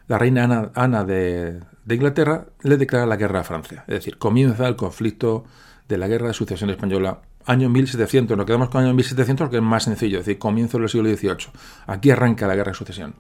[0.06, 3.84] la reina Ana, de, de, Inglaterra le declara la guerra a Francia.
[3.88, 5.44] Es decir, comienza el conflicto
[5.86, 8.36] de la guerra de sucesión española año 1700.
[8.36, 11.08] Nos quedamos con el año 1700 que es más sencillo, es decir, comienzo del siglo
[11.08, 11.52] XVIII.
[11.86, 13.14] Aquí arranca la guerra de sucesión.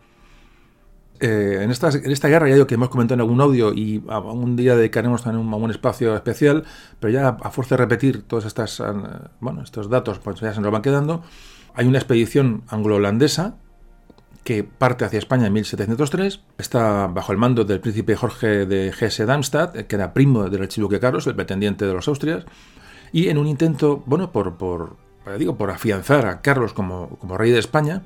[1.20, 4.54] Eh, en, esta, en esta guerra, ya que hemos comentado en algún audio y un
[4.54, 6.64] día dedicaremos también un, un espacio especial,
[7.00, 8.84] pero ya a fuerza de repetir todos estas, eh,
[9.40, 11.22] bueno, estos datos, pues ya se nos van quedando,
[11.74, 13.56] hay una expedición anglo-holandesa
[14.44, 19.86] que parte hacia España en 1703, está bajo el mando del príncipe Jorge de Hesse-Darmstadt,
[19.86, 22.46] que era primo del archiduque Carlos, el pretendiente de los Austrias,
[23.12, 24.96] y en un intento, bueno, por, por,
[25.36, 28.02] digo, por afianzar a Carlos como, como rey de España,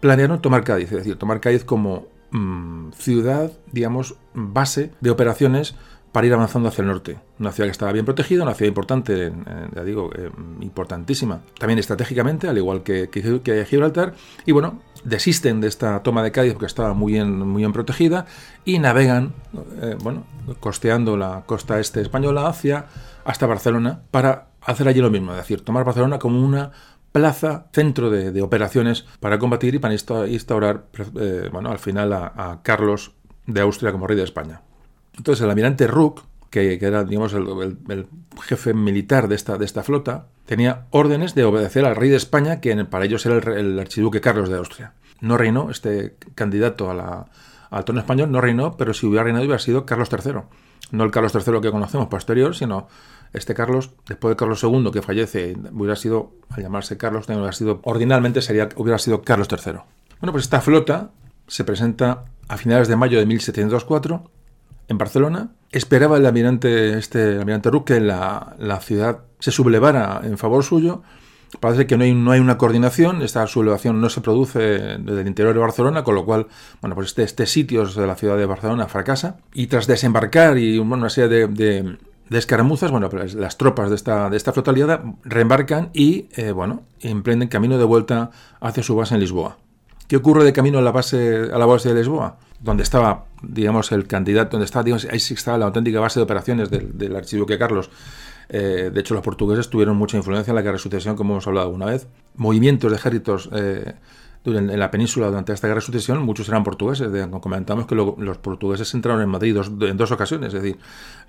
[0.00, 5.76] planearon tomar Cádiz, es decir, tomar Cádiz como Mm, ciudad, digamos, base de operaciones
[6.10, 7.16] para ir avanzando hacia el norte.
[7.38, 9.32] Una ciudad que estaba bien protegida, una ciudad importante,
[9.72, 14.14] ya digo, eh, importantísima, también estratégicamente, al igual que, que, Gibraltar,
[14.46, 18.26] y bueno, desisten de esta toma de Cádiz porque estaba muy bien, muy bien protegida
[18.64, 19.32] y navegan,
[19.80, 20.24] eh, bueno,
[20.58, 22.86] costeando la costa este española hacia
[23.24, 26.72] hasta Barcelona para hacer allí lo mismo, es decir, tomar Barcelona como una
[27.14, 30.86] plaza, centro de, operaciones para combatir y para instaurar,
[31.20, 33.12] eh, bueno, al final a, Carlos
[33.46, 34.62] de Austria como rey de España.
[35.16, 38.08] Entonces el almirante Rook, que, era, digamos, el,
[38.42, 43.04] jefe militar de esta, flota, tenía órdenes de obedecer al rey de España, que para
[43.04, 44.94] ellos era el, archiduque Carlos de Austria.
[45.20, 49.86] No reinó, este candidato al trono español no reinó, pero si hubiera reinado hubiera sido
[49.86, 50.40] Carlos III.
[50.90, 52.88] No el Carlos III que conocemos posterior, sino
[53.34, 57.80] este Carlos, después de Carlos II, que fallece, hubiera sido, al llamarse Carlos, hubiera sido,
[57.82, 59.80] ordinalmente sería, hubiera sido Carlos III.
[60.20, 61.10] Bueno, pues esta flota
[61.48, 64.30] se presenta a finales de mayo de 1704
[64.88, 65.50] en Barcelona.
[65.72, 71.02] Esperaba el almirante, este, almirante Rook que la, la, ciudad se sublevara en favor suyo.
[71.58, 74.60] Parece que no hay, no hay una coordinación, esta sublevación no se produce
[74.98, 76.48] desde el interior de Barcelona, con lo cual,
[76.80, 79.38] bueno, pues este, este sitio de la ciudad de Barcelona fracasa.
[79.52, 81.96] Y tras desembarcar y una serie de
[82.30, 87.48] escaramuzas, bueno, las tropas de esta, de esta flota aliada reembarcan y, eh, bueno, emprenden
[87.48, 89.58] camino de vuelta hacia su base en Lisboa.
[90.08, 92.38] ¿Qué ocurre de camino a la base, a la base de Lisboa?
[92.60, 96.24] Donde estaba, digamos, el candidato, donde estaba, digamos, ahí sí estaba la auténtica base de
[96.24, 97.90] operaciones del, del archiduque Carlos.
[98.48, 101.46] Eh, de hecho, los portugueses tuvieron mucha influencia en la guerra de sucesión, como hemos
[101.46, 102.06] hablado alguna vez.
[102.36, 103.94] Movimientos de ejércitos eh,
[104.44, 107.08] en la península durante esta guerra de sucesión muchos eran portugueses.
[107.40, 110.52] comentamos que los portugueses entraron en Madrid en dos ocasiones.
[110.52, 110.78] Es decir,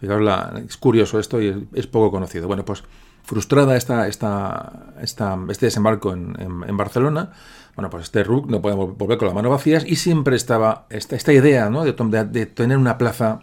[0.01, 2.47] es curioso esto y es, poco conocido.
[2.47, 2.83] Bueno, pues
[3.23, 7.31] Frustrada esta, esta, esta, este desembarco en, en, Barcelona,
[7.75, 11.15] bueno, pues este Rook no puede volver con las manos vacías y siempre estaba esta,
[11.15, 11.83] esta idea ¿no?
[11.83, 13.39] de, de, de tener una plaza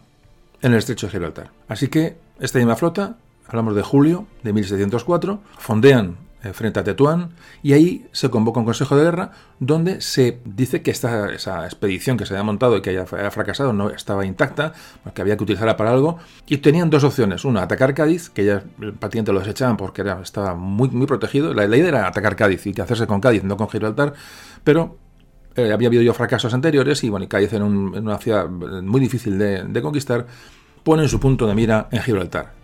[0.60, 1.50] en el estrecho de Gibraltar.
[1.66, 3.16] Así que esta misma flota,
[3.48, 7.30] hablamos de julio de 1704, fondean eh, frente a Tetuán,
[7.62, 12.26] y ahí se convoca un consejo de guerra donde se dice que esa expedición que
[12.26, 14.72] se había montado y que haya fracasado no estaba intacta,
[15.04, 17.44] porque había que utilizarla para algo, y tenían dos opciones.
[17.44, 18.64] Una, atacar Cádiz, que ya
[18.98, 21.54] prácticamente lo desechaban porque estaba muy, muy protegido.
[21.54, 24.14] La, idea era atacar Cádiz y hacerse con Cádiz, no con Gibraltar,
[24.64, 24.96] pero
[25.54, 29.62] eh, había habido ya fracasos anteriores y bueno, Cádiz era una ciudad muy difícil de,
[29.64, 30.26] de conquistar,
[30.82, 32.61] ponen su punto de mira en Gibraltar.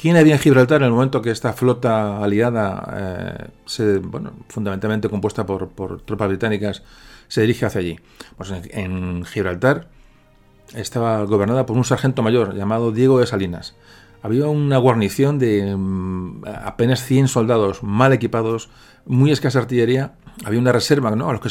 [0.00, 5.44] ¿Quién había en Gibraltar en el momento que esta flota aliada, eh, bueno, fundamentalmente compuesta
[5.44, 5.68] por,
[6.06, 6.82] tropas británicas,
[7.28, 8.00] se dirige hacia allí?
[8.38, 9.88] Pues en, Gibraltar
[10.74, 13.74] estaba gobernada por un sargento mayor llamado Diego de Salinas.
[14.22, 18.70] Había una guarnición de mm, apenas 100 soldados mal equipados,
[19.04, 21.28] muy escasa artillería había una reserva, ¿no?
[21.28, 21.48] A los que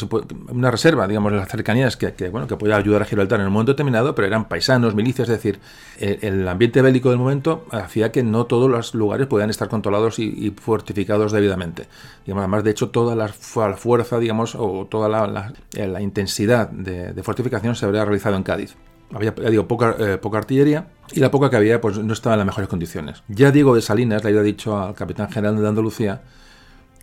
[0.51, 3.53] una reserva, digamos, en las cercanías que, bueno, que podía ayudar a Gibraltar en un
[3.53, 5.59] momento determinado, pero eran paisanos, milicias, es decir,
[5.99, 10.53] el, ambiente bélico del momento hacía que no todos los lugares podían estar controlados y,
[10.59, 11.87] fortificados debidamente.
[12.25, 17.75] Digamos, además, de hecho, toda la, fuerza, digamos, o toda la, eh, intensidad de, fortificación
[17.75, 18.75] se habría realizado en Cádiz.
[19.13, 22.39] Había, digo, poca, eh, poca artillería y la poca que había pues no estaba en
[22.39, 23.23] las mejores condiciones.
[23.27, 26.21] Ya Diego de Salinas le había dicho al capitán general de Andalucía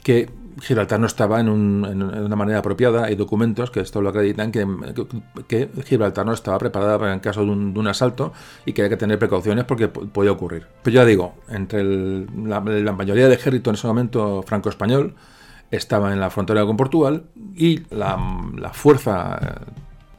[0.05, 3.05] que Gibraltar no estaba en, una manera apropiada.
[3.05, 7.51] Hay documentos que esto lo acreditan, que, Gibraltar no estaba preparada para en caso de
[7.51, 8.33] un, asalto
[8.65, 10.67] y que hay que tener precauciones porque podía ocurrir.
[10.83, 15.15] Pero ya digo, entre la, mayoría de ejército en ese momento franco-español
[15.71, 18.19] estaba en la frontera con Portugal y la,
[18.57, 19.71] la fuerza eh,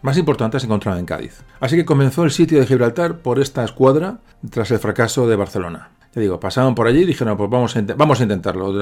[0.02, 1.42] más importante se encontraba en Cádiz.
[1.60, 4.20] Así que comenzó el sitio de Gibraltar por esta escuadra
[4.50, 8.74] tras el fracaso de Barcelona digo, pasaban por allí y dijeron, pues vamos a, intentarlo,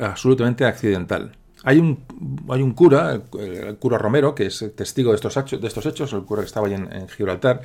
[0.00, 1.32] absolutamente accidental.
[1.64, 6.12] Hay un, cura, el, cura Romero, que es testigo de estos, hechos, de estos hechos,
[6.12, 7.62] el cura que estaba allí en, Gibraltar,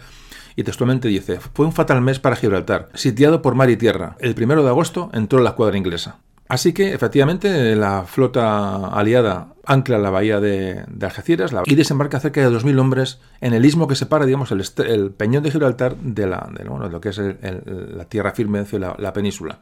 [0.55, 4.15] y textualmente dice, fue un fatal mes para Gibraltar, sitiado por mar y tierra.
[4.19, 6.19] El primero de agosto entró la escuadra inglesa.
[6.49, 12.49] Así que, efectivamente, la flota aliada ancla la bahía de, Algeciras y desembarca cerca de
[12.49, 16.99] 2.000 hombres en el istmo que separa, digamos, el, peñón de Gibraltar de, la, lo
[16.99, 19.59] que es la tierra firme de la península.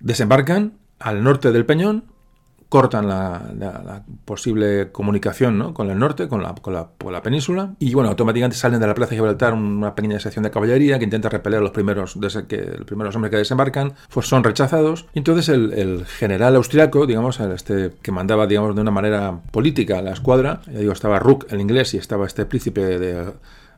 [0.00, 2.11] Desembarcan al norte del peñón
[2.72, 8.56] cortan la, posible comunicación con el norte, con la, con, la, península, y bueno, automáticamente
[8.56, 11.62] salen de la plaza de Gibraltar una pequeña sección de caballería que intenta repeler a
[11.62, 12.16] los primeros,
[12.48, 17.90] que, los primeros hombres que desembarcan, pues son rechazados, entonces el, general austriaco, digamos, este
[18.00, 21.92] que mandaba, digamos, de una manera política la escuadra, ya digo, estaba Rook, el inglés,
[21.92, 23.32] y estaba este príncipe de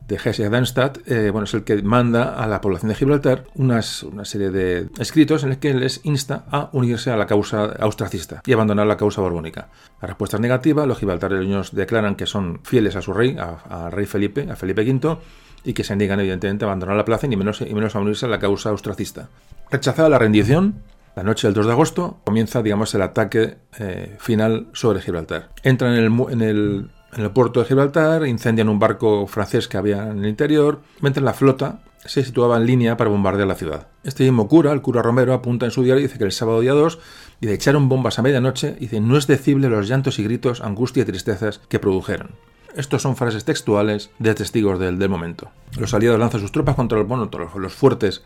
[0.06, 4.24] de Hesse-Darmstadt, eh, bueno, es el que manda a la población de Gibraltar unas, una
[4.24, 8.52] serie de escritos en los que les insta a unirse a la causa austracista y
[8.52, 9.68] abandonar la causa borbónica.
[10.02, 14.06] La respuesta es negativa, los gibraltareños declaran que son fieles a su rey, a, rey
[14.06, 15.18] Felipe, a Felipe V,
[15.64, 18.38] y que se niegan evidentemente a abandonar la plaza, y menos a unirse a la
[18.38, 19.30] causa austracista.
[19.70, 20.82] Rechazada la rendición,
[21.16, 25.50] la noche del 2 de agosto comienza, digamos, el ataque eh, final sobre Gibraltar.
[25.62, 29.76] Entran en el, en el en el puerto de Gibraltar, incendian un barco francés que
[29.76, 33.86] había en el interior, mientras la flota se situaba en línea para bombardear la ciudad.
[34.02, 36.60] Este mismo cura, el cura Romero, apunta en su diario y dice que el sábado
[36.60, 36.98] día 2
[37.40, 40.60] y de echaron bombas a medianoche y dice no es decible los llantos y gritos,
[40.60, 42.30] angustia y tristezas que produjeron.
[42.74, 45.50] Estos son frases textuales de testigos del, momento.
[45.78, 48.22] Los aliados lanzan sus tropas contra los, bueno, los fuertes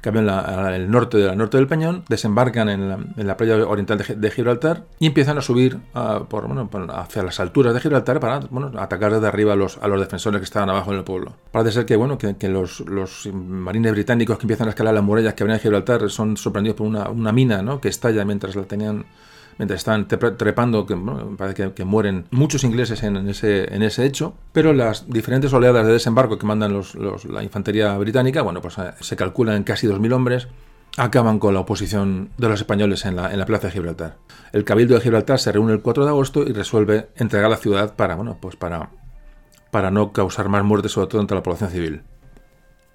[0.00, 4.84] que había el norte, del norte del Peñón, desembarcan en la, playa oriental de, Gibraltar
[4.98, 8.40] y empiezan a subir hacia las alturas de Gibraltar para
[8.78, 11.34] atacar desde arriba a los, a los defensores que estaban abajo en el pueblo.
[11.52, 15.34] Parece ser que, bueno, que, los, los, marines británicos que empiezan a escalar las murallas
[15.34, 17.80] que había en Gibraltar son sorprendidos por una, una mina ¿no?
[17.80, 19.04] que estalla mientras la tenían
[19.58, 20.96] mientras están trepando, que
[21.36, 25.92] parece que, mueren muchos ingleses en, ese, en ese hecho, pero las diferentes oleadas de
[25.92, 30.48] desembarco que mandan los, la infantería británica, bueno, pues eh, se calculan casi 2.000 hombres,
[30.96, 34.16] acaban con la oposición de los españoles en la, en la plaza de Gibraltar.
[34.52, 37.94] El Cabildo de Gibraltar se reúne el 4 de agosto y resuelve entregar la ciudad
[37.94, 38.90] para, bueno, pues para,
[39.70, 42.02] para no causar más muertes, sobre todo entre la población civil.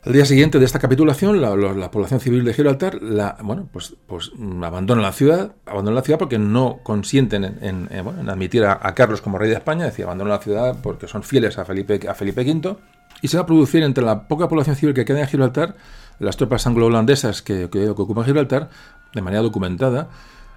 [0.03, 4.31] Al día siguiente de esta capitulación, la, población civil de Gibraltar la, bueno, pues, pues
[4.61, 7.89] abandona la ciudad, abandona la ciudad porque no consienten en,
[8.29, 11.65] admitir a, Carlos como rey de España, decía, abandona la ciudad porque son fieles a
[11.65, 12.77] Felipe, a Felipe V,
[13.21, 15.75] y se va a producir entre la poca población civil que queda en Gibraltar,
[16.19, 18.69] las tropas anglo-holandesas que ocupan Gibraltar,
[19.13, 20.09] de manera documentada,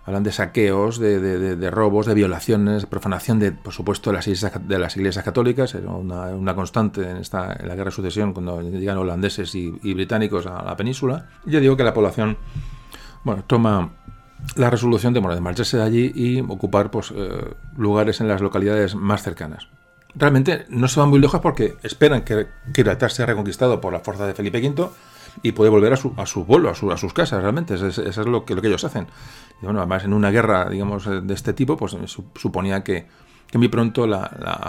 [0.04, 4.52] Hablan de saqueos, de, robos, de violaciones, de profanación de, por supuesto, de las iglesias,
[4.66, 5.74] de las iglesias católicas.
[5.74, 10.46] Era una, constante en, esta, en la guerra de sucesión cuando llegan holandeses y, británicos
[10.46, 11.28] a la península.
[11.46, 12.38] Y yo digo que la población
[13.24, 13.92] bueno, toma
[14.56, 18.40] la resolución de, bueno, de marcharse de allí y ocupar pues, eh, lugares en las
[18.40, 19.68] localidades más cercanas.
[20.14, 24.26] Realmente no se van muy lejos porque esperan que Gibraltar sea reconquistado por la fuerza
[24.26, 24.88] de Felipe V
[25.42, 27.74] y puede volver a su, a su pueblo, a, sus casas, realmente.
[27.74, 29.06] Eso es, lo, que, lo que ellos hacen.
[29.60, 31.96] Y bueno, además, en una guerra, digamos, de este tipo, pues
[32.34, 33.06] suponía que,
[33.54, 34.06] muy pronto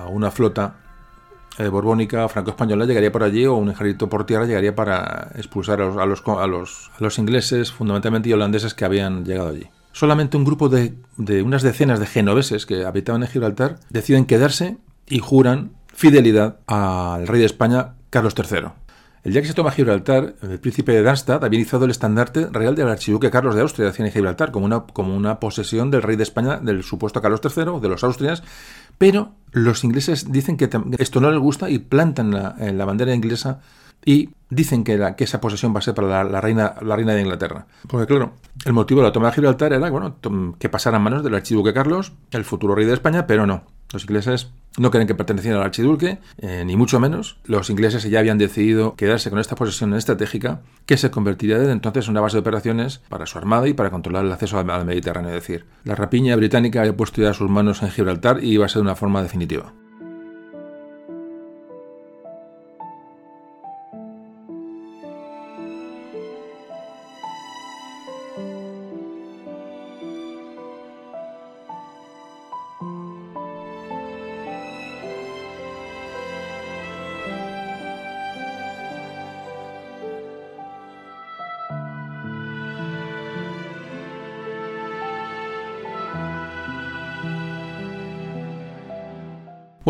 [0.10, 0.76] una flota
[1.58, 6.06] eh, borbónica franco-española llegaría por allí o un ejército por tierra llegaría para expulsar a
[6.06, 9.68] los, a los ingleses, fundamentalmente y holandeses, que habían llegado allí.
[9.92, 14.78] Solamente un grupo de, de unas decenas de genoveses que habitaban en Gibraltar deciden quedarse
[15.06, 18.70] y juran fidelidad al rey de España, Carlos III.
[19.24, 22.74] El día que se toma Gibraltar, el príncipe de Darmstadt había iniciado el estandarte real
[22.74, 26.24] del archiduque Carlos de Austria en Gibraltar como una, como una posesión del rey de
[26.24, 28.42] España, del supuesto Carlos III, de los Austrias,
[28.98, 33.60] pero los ingleses dicen que esto no les gusta y plantan la, la bandera inglesa
[34.06, 37.68] y dicen que, esa posesión va a ser para la, reina, la reina de Inglaterra.
[37.88, 38.34] Porque claro,
[38.66, 40.18] el motivo de la toma de Gibraltar era bueno,
[40.60, 43.64] que pasara a manos del archiduque Carlos, el futuro rey de España, pero no.
[43.94, 47.38] Los ingleses no creen que pertenecieran al archiduque, eh, ni mucho menos.
[47.44, 52.06] Los ingleses ya habían decidido quedarse con esta posesión estratégica que se convertiría desde entonces
[52.06, 55.32] en una base de operaciones para su armada y para controlar el acceso al Mediterráneo.
[55.32, 58.70] Es decir, la rapiña británica había puesto ya sus manos en Gibraltar y iba a
[58.70, 59.74] ser de una forma definitiva.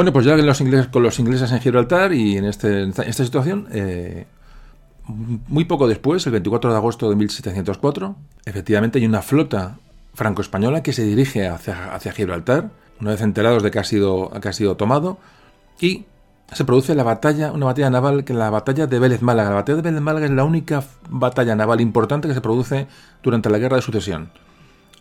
[0.02, 3.68] Bueno, pues ya los ingleses, con los ingleses en Gibraltar y en, este, esta situación,
[3.72, 4.26] eh,
[5.06, 9.78] muy poco después, el 24 de agosto de 1704, efectivamente hay una flota
[10.16, 14.54] franco-española que se dirige hacia, Gibraltar, una vez enterados de que ha sido, que ha
[14.54, 15.20] sido tomado,
[15.80, 16.06] y
[16.52, 19.50] se produce la batalla, una batalla naval, que es la batalla de Vélez Málaga.
[19.50, 22.88] La batalla de Vélez Málaga es la única batalla naval importante que se produce
[23.22, 24.32] durante la Guerra de Sucesión.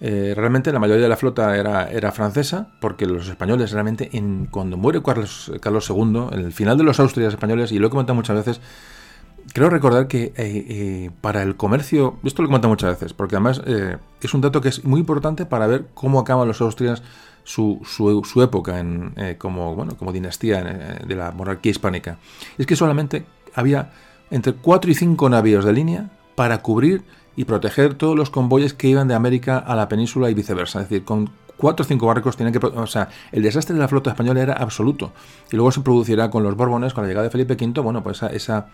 [0.02, 4.76] Eh, realmente la mayoría de la flota era, francesa, porque los españoles realmente, en, cuando
[4.78, 8.14] muere Carlos, Carlos II, en el final de los Austrias españoles, y lo he comentado
[8.14, 8.60] muchas veces,
[9.52, 13.36] creo recordar que eh, eh, para el comercio, esto lo he comentado muchas veces, porque
[13.36, 17.02] además es un dato que es muy importante para ver cómo acaban los Austrias
[17.44, 17.80] su,
[18.42, 18.82] época
[19.36, 20.62] como, bueno, como dinastía
[21.06, 22.16] de la monarquía hispánica.
[22.56, 23.90] Es que solamente había
[24.30, 27.02] entre 4 y 5 navíos de línea para cubrir
[27.36, 30.80] y proteger todos los convoyes que iban de América a la península y viceversa.
[30.80, 32.64] Es decir, con cuatro o cinco barcos tienen que...
[32.66, 35.12] O sea, el desastre de la flota española era absoluto.
[35.50, 38.18] Y luego se producirá con los Borbones, con la llegada de Felipe V, bueno, pues
[38.18, 38.28] esa...
[38.28, 38.66] esa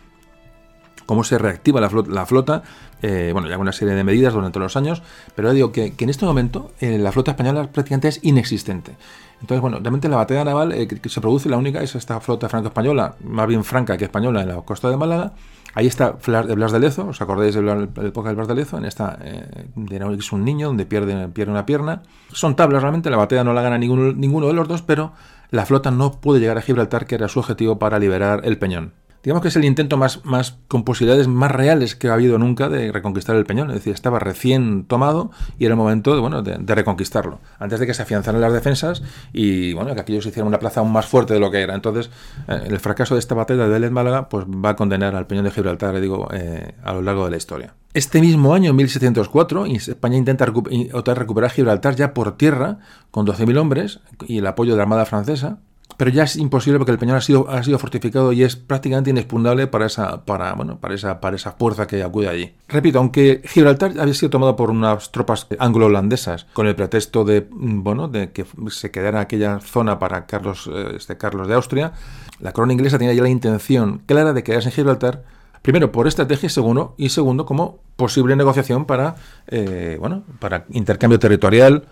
[1.06, 2.62] cómo se reactiva la flota, la flota
[3.02, 5.02] eh, bueno, ya una serie de medidas durante los años,
[5.34, 8.96] pero digo que, en este momento eh, la flota española prácticamente es inexistente.
[9.40, 12.48] Entonces, bueno, realmente la batalla naval eh, que se produce, la única es esta flota
[12.48, 15.32] franco-española, más bien franca que española en la costa de Málaga,
[15.76, 18.78] Ahí está Blas de Lezo, ¿os acordáis de la época de Blas de Lezo?
[18.78, 19.68] En esta, eh,
[20.18, 22.02] es un niño donde pierde, pierde una pierna.
[22.32, 25.12] Son tablas realmente, la batalla no la gana ninguno, ninguno de los dos, pero
[25.50, 28.94] la flota no puede llegar a Gibraltar, que era su objetivo para liberar el Peñón
[29.26, 32.68] digamos que es el intento más, más con posibilidades más reales que ha habido nunca
[32.68, 33.70] de reconquistar el Peñón.
[33.70, 37.88] Es decir, estaba recién tomado y era el momento de, bueno, de, reconquistarlo, antes de
[37.88, 39.02] que se afianzaran las defensas
[39.32, 41.74] y bueno, que aquellos hicieran una plaza aún más fuerte de lo que era.
[41.74, 42.08] Entonces,
[42.46, 45.44] eh, el fracaso de esta batalla de Vélez Málaga pues, va a condenar al Peñón
[45.44, 47.74] de Gibraltar, digo, eh, a lo largo de la historia.
[47.94, 52.78] Este mismo año, 1704, España intenta recuperar Gibraltar ya por tierra,
[53.10, 53.98] con 12.000 hombres
[54.28, 55.58] y el apoyo de la Armada Francesa,
[55.96, 59.10] pero ya es imposible porque el Peñón ha sido, ha sido fortificado y es prácticamente
[59.10, 62.54] inexpugnable para esa, para, bueno, para, esa, para esa fuerza que acude allí.
[62.68, 67.82] Repito, aunque Gibraltar había sido tomado por unas tropas anglo-holandesas con el pretexto de, mm,
[67.82, 71.92] bueno, de que se quedara aquella zona para Carlos, eh, este Carlos de Austria,
[72.40, 75.22] la corona inglesa tenía ya la intención clara de quedarse en Gibraltar
[75.66, 79.16] Primero, por estrategia, segundo, y segundo, como posible negociación para,
[79.48, 81.88] eh, bueno, para intercambio territorial,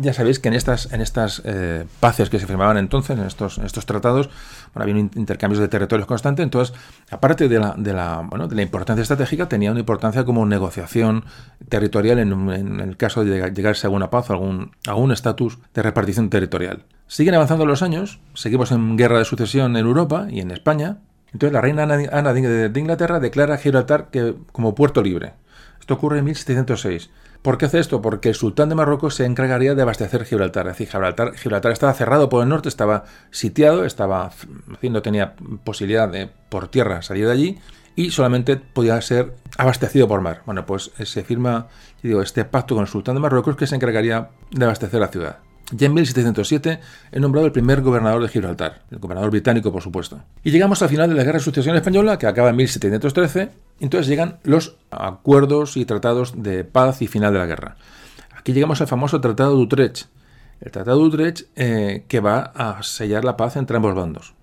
[0.00, 3.58] ya sabéis que en estas, en estas eh, paces que se firmaban entonces, en estos,
[3.58, 4.28] estos tratados,
[4.74, 6.76] bueno, había intercambios de territorios constantes, entonces,
[7.10, 11.24] aparte de la, de, la, bueno, de la importancia estratégica, tenía una importancia como negociación
[11.68, 16.84] territorial en, el caso de llegarse a alguna paz, a algún, estatus de repartición territorial.
[17.06, 20.98] Siguen avanzando los años, seguimos en guerra de sucesión en Europa y en España,
[21.32, 25.34] entonces la reina Ana de Inglaterra declara Gibraltar que, como puerto libre.
[25.80, 27.10] Esto ocurre en 1706.
[27.42, 28.02] ¿Por qué hace esto?
[28.02, 30.66] Porque el sultán de Marruecos se encargaría de abastecer Gibraltar.
[30.66, 34.30] Es decir, Gibraltar, estaba cerrado por el norte, estaba sitiado, estaba,
[34.82, 35.34] no tenía
[35.64, 37.58] posibilidad de por tierra salir de allí.
[37.98, 40.42] y solamente podía ser abastecido por mar.
[40.44, 41.68] Bueno, pues eh, se firma
[42.02, 45.38] este pacto con el sultán de Marruecos que se encargaría de abastecer la ciudad.
[45.72, 50.20] Ya en 1707 he nombrado el primer gobernador de Gibraltar, el gobernador británico, por supuesto.
[50.44, 53.50] Y llegamos al final de la Guerra de Sucesión Española, que acaba en 1713,
[53.80, 57.76] entonces llegan los acuerdos y tratados de paz y final de la guerra.
[58.36, 60.06] Aquí llegamos al famoso Tratado de Utrecht,
[60.60, 64.34] el Tratado de Utrecht eh, que va a sellar la paz entre ambos bandos.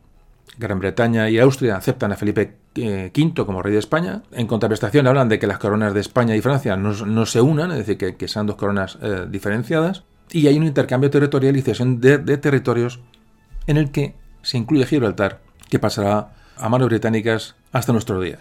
[0.58, 4.24] Gran Bretaña y Austria aceptan a Felipe V eh, como rey de España.
[4.32, 7.88] En contraprestación hablan de que las coronas de España y Francia no, se unan, es
[7.88, 10.04] decir, que, sean dos coronas eh, diferenciadas.
[10.32, 13.00] Y hay un intercambio territorial y cesión de, de territorios
[13.68, 18.40] en el que se incluye Gibraltar, que pasará a manos británicas hasta nuestro día.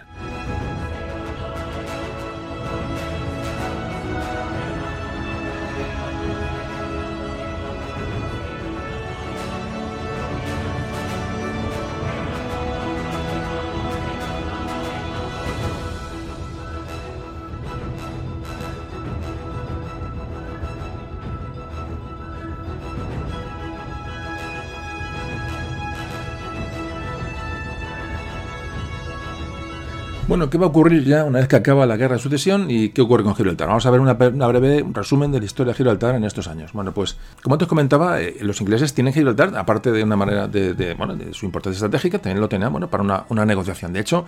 [30.51, 33.03] ¿Qué va a ocurrir ya una vez que acaba la guerra de sucesión y qué
[33.03, 33.69] ocurre con Gibraltar?
[33.69, 36.73] Vamos a ver una, breve resumen de la historia de Gibraltar en estos años.
[36.73, 40.95] Bueno, pues como antes comentaba, eh, los ingleses tienen Gibraltar, aparte de una manera de,
[40.97, 43.93] bueno, de su importancia estratégica, también lo tenían bueno, para una, negociación.
[43.93, 44.25] De hecho,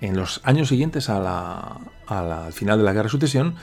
[0.00, 3.54] en los años siguientes a la, al final de la guerra de sucesión,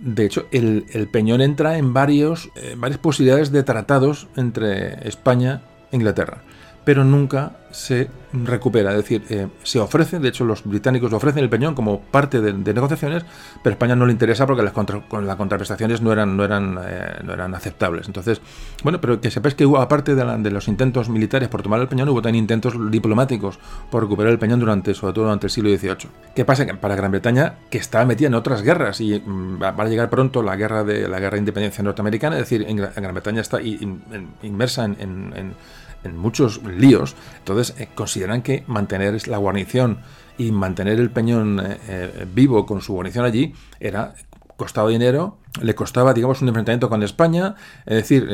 [0.00, 5.96] de hecho, el, Peñón entra en varios, eh, varias posibilidades de tratados entre España e
[5.96, 6.42] Inglaterra
[6.84, 8.90] pero nunca se recupera.
[8.90, 12.52] Es decir, eh, se ofrece, de hecho los británicos ofrecen el peñón como parte de,
[12.52, 13.24] negociaciones,
[13.62, 16.78] pero a España no le interesa porque las, con las contraprestaciones no eran, no, eran,
[16.84, 18.06] eh, no eran aceptables.
[18.06, 18.40] Entonces,
[18.84, 21.88] bueno, pero que sepáis que hubo, aparte de, de, los intentos militares por tomar el
[21.88, 23.58] peñón, hubo también intentos diplomáticos
[23.90, 26.10] por recuperar el peñón durante, sobre todo durante el siglo XVIII.
[26.34, 26.66] ¿Qué pasa?
[26.66, 30.10] Que para Gran Bretaña, que estaba metida en otras guerras y mm, va a llegar
[30.10, 33.60] pronto la guerra de la guerra de independencia norteamericana, es decir, en, Gran Bretaña está
[34.42, 34.94] inmersa en
[35.34, 35.54] en
[36.12, 39.98] muchos líos, entonces eh, consideran que mantener la guarnición
[40.36, 44.14] y mantener el peñón eh, eh, vivo con su guarnición allí era
[44.56, 47.54] costaba dinero, le costaba, digamos, un enfrentamiento con España,
[47.86, 48.28] es decir,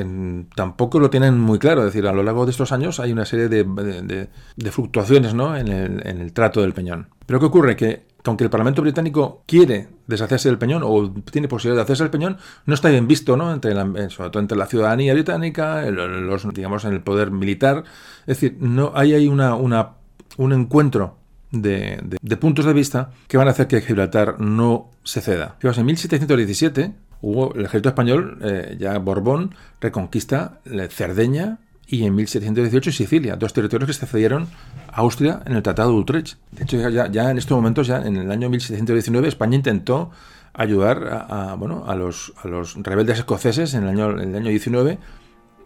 [0.55, 3.25] tampoco lo tienen muy claro, es decir, a lo largo de estos años hay una
[3.25, 4.29] serie de,
[4.71, 5.57] fluctuaciones ¿no?
[5.57, 7.09] en, el, trato del peñón.
[7.27, 7.77] Pero ¿qué ocurre?
[7.77, 12.11] Que aunque el Parlamento británico quiere deshacerse del peñón o tiene posibilidad de hacerse del
[12.11, 13.53] peñón, no está bien visto, ¿no?
[13.53, 17.85] Entre la, sobre todo entre la ciudadanía británica, los, digamos, en el poder militar.
[18.23, 21.20] Es decir, no hay ahí una, un encuentro
[21.51, 25.57] de, puntos de vista que van a hacer que Gibraltar no se ceda.
[25.63, 26.93] en 1717
[27.23, 31.59] hubo el ejército español, eh, ya Borbón, reconquista Cerdeña,
[31.91, 34.47] y en 1718 Sicilia, dos territorios que se cedieron
[34.93, 36.39] a Austria en el Tratado de Utrecht.
[36.53, 40.13] De hecho, ya, en estos momentos, ya en el año 1719, España intentó
[40.55, 44.51] ayudar a, bueno, a, los, a los rebeldes escoceses en el año, en el año
[44.51, 44.99] 19.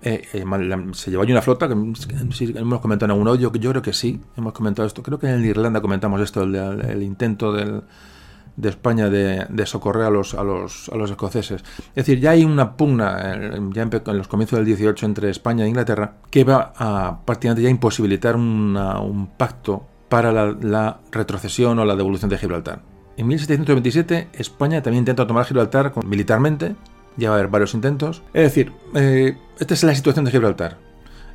[0.06, 0.44] Eh, eh,
[0.92, 4.52] se llevó allí una flota, que, hemos comentado en algún yo creo que sí, hemos
[4.52, 10.10] comentado esto, creo que en Irlanda comentamos esto, el intento de España de, socorrer a
[10.10, 11.62] los, a, los, a los escoceses.
[11.62, 13.34] Es decir, ya hay una pugna
[13.72, 17.70] ya en, los comienzos del 18 entre España e Inglaterra que va a prácticamente ya
[17.70, 22.82] imposibilitar un pacto para la, retrocesión o la devolución de Gibraltar.
[23.16, 26.76] En 1727 España también intenta tomar Gibraltar militarmente,
[27.16, 28.22] ya va a haber varios intentos.
[28.32, 30.78] Es decir, eh, esta es la situación de Gibraltar.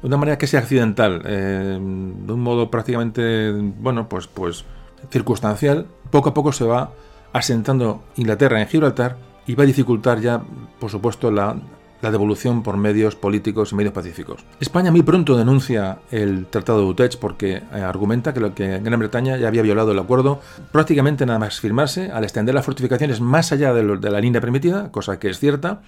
[0.02, 4.66] De una manera que sea accidental, eh, de un modo prácticamente, bueno, pues, pues
[5.10, 6.92] circunstancial, poco a poco se va
[7.34, 10.42] asentando Inglaterra en Gibraltar y va a dificultar ya,
[10.80, 11.56] por supuesto, la,
[12.02, 14.45] devolución por medios políticos y medios pacíficos.
[14.60, 19.00] España muy pronto denuncia el Tratado de Utrecht porque eh, argumenta que, lo que Gran
[19.00, 20.39] Bretaña ya había violado el acuerdo
[20.72, 25.20] prácticamente nada más firmarse al extender las fortificaciones más allá de, la línea permitida, cosa
[25.20, 25.82] que es cierta,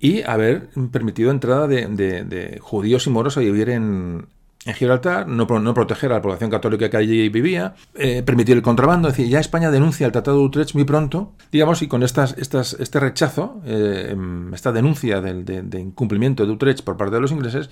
[0.00, 4.26] y haber permitido entrada de judíos y moros a vivir en,
[4.66, 9.08] en Gibraltar, no, proteger a la población católica que allí vivía, eh, permitir el contrabando.
[9.08, 12.36] Es decir, ya España denuncia el Tratado de Utrecht muy pronto, digamos, y con estas,
[12.36, 14.14] estas, este rechazo, eh,
[14.52, 17.70] esta denuncia de, incumplimiento de Utrecht por parte de los ingleses,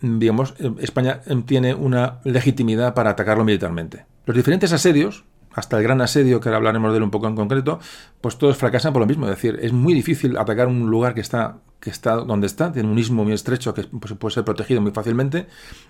[0.00, 4.06] digamos, eh, España tiene una legitimidad para atacarlo militarmente.
[4.24, 7.36] Los diferentes asedios, hasta el gran asedio, que ahora hablaremos de él un poco en
[7.36, 7.78] concreto,
[8.22, 9.26] pues todos fracasan por lo mismo.
[9.26, 12.88] Es decir, es muy difícil atacar un lugar que está que está donde está, tiene
[12.88, 15.48] un istmo muy estrecho que pues, puede ser protegido muy fácilmente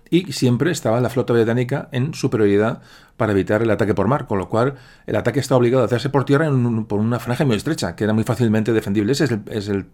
[0.09, 2.81] y siempre estaba la flota británica en superioridad
[3.19, 4.77] para evitar el ataque por mar, con lo cual
[5.07, 6.51] el ataque está obligado a hacerse por tierra
[6.89, 9.13] por una franja muy estrecha, que era muy fácilmente defendible.
[9.13, 9.85] Esa es, eh,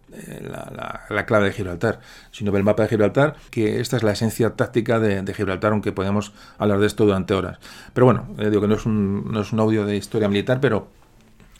[1.11, 1.99] la, clave de Gibraltar.
[2.30, 5.72] Si no ve el mapa de Gibraltar, que esta es la esencia táctica de, Gibraltar,
[5.72, 7.59] aunque podemos hablar de esto durante horas.
[7.92, 10.61] Pero bueno, eh, digo que no es, un, no es un audio de historia militar,
[10.61, 10.88] pero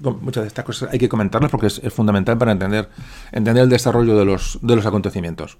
[0.01, 2.89] muchas de estas cosas hay que comentarlas porque es, fundamental para entender,
[3.33, 5.59] entender el desarrollo de los, de los acontecimientos.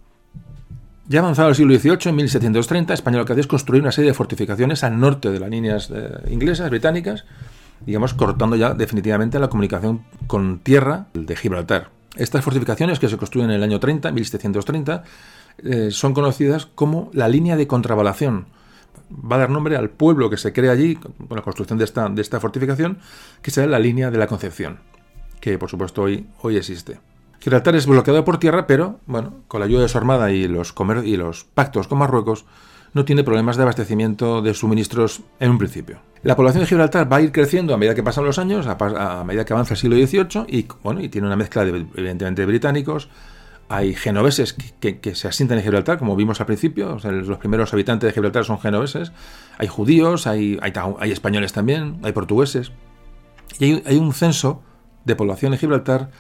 [1.09, 4.11] Ya avanzado el siglo XVIII, en 1730, España lo que hace es construir una serie
[4.11, 7.25] de fortificaciones al norte de las líneas eh, inglesas, británicas,
[7.87, 11.91] digamos, cortando ya definitivamente la comunicación con tierra de Gibraltar.
[12.17, 15.05] Estas fortificaciones que se construyen en el año 30, 1730,
[15.65, 18.47] eh, son conocidas como la línea de contravalación,
[19.11, 22.09] va a dar nombre al pueblo que se crea allí, con la construcción de esta,
[22.09, 22.99] de esta fortificación,
[23.43, 24.79] que será la línea de la Concepción,
[25.41, 27.01] que por supuesto hoy, hoy existe.
[27.41, 30.73] Gibraltar es bloqueado por tierra, pero bueno, con la ayuda de su armada y los,
[31.55, 32.45] pactos con Marruecos,
[32.95, 36.01] no tiene problemas de abastecimiento de suministros en un principio.
[36.23, 39.25] La población de Gibraltar va a ir creciendo a medida que pasan los años, a,
[39.25, 42.47] medida que avanza el siglo XVIII, y, bueno, y tiene una mezcla de, evidentemente, de
[42.47, 43.09] británicos,
[43.69, 48.13] hay genoveses que, se asientan en Gibraltar, como vimos al principio, los primeros habitantes de
[48.13, 49.13] Gibraltar son genoveses,
[49.59, 52.73] hay judíos, hay, hay, españoles también, hay portugueses,
[53.59, 54.63] y hay, un censo
[55.05, 56.11] de población en Gibraltar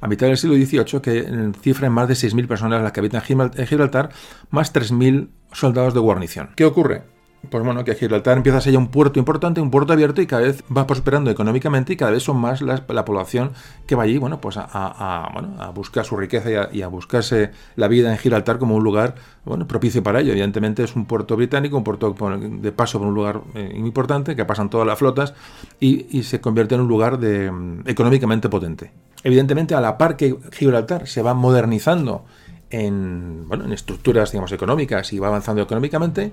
[0.00, 3.22] a mitad del siglo XVIII que cifra en más de 6.000 personas las que habitan
[3.26, 4.10] en Gibraltar,
[4.50, 6.50] más 3.000 soldados de guarnición.
[6.56, 7.17] ¿Qué ocurre?
[7.50, 10.26] Pues bueno, que Gibraltar empieza a ser ya un puerto importante, un puerto abierto y
[10.26, 13.52] cada vez va prosperando económicamente y cada vez son más la, población
[13.86, 18.18] que va allí, bueno, pues a, buscar su riqueza y a, buscarse la vida en
[18.18, 19.14] Gibraltar como un lugar,
[19.44, 20.32] bueno, propicio para ello.
[20.32, 24.44] Evidentemente es un puerto británico, un puerto de paso por un lugar eh, importante, que
[24.44, 25.34] pasan todas las flotas
[25.80, 28.90] y, se convierte en un lugar de, mm, económicamente potente.
[29.22, 32.24] Evidentemente, a la par que Gibraltar se va modernizando
[32.70, 36.32] en, bueno, en estructuras digamos, económicas y va avanzando económicamente,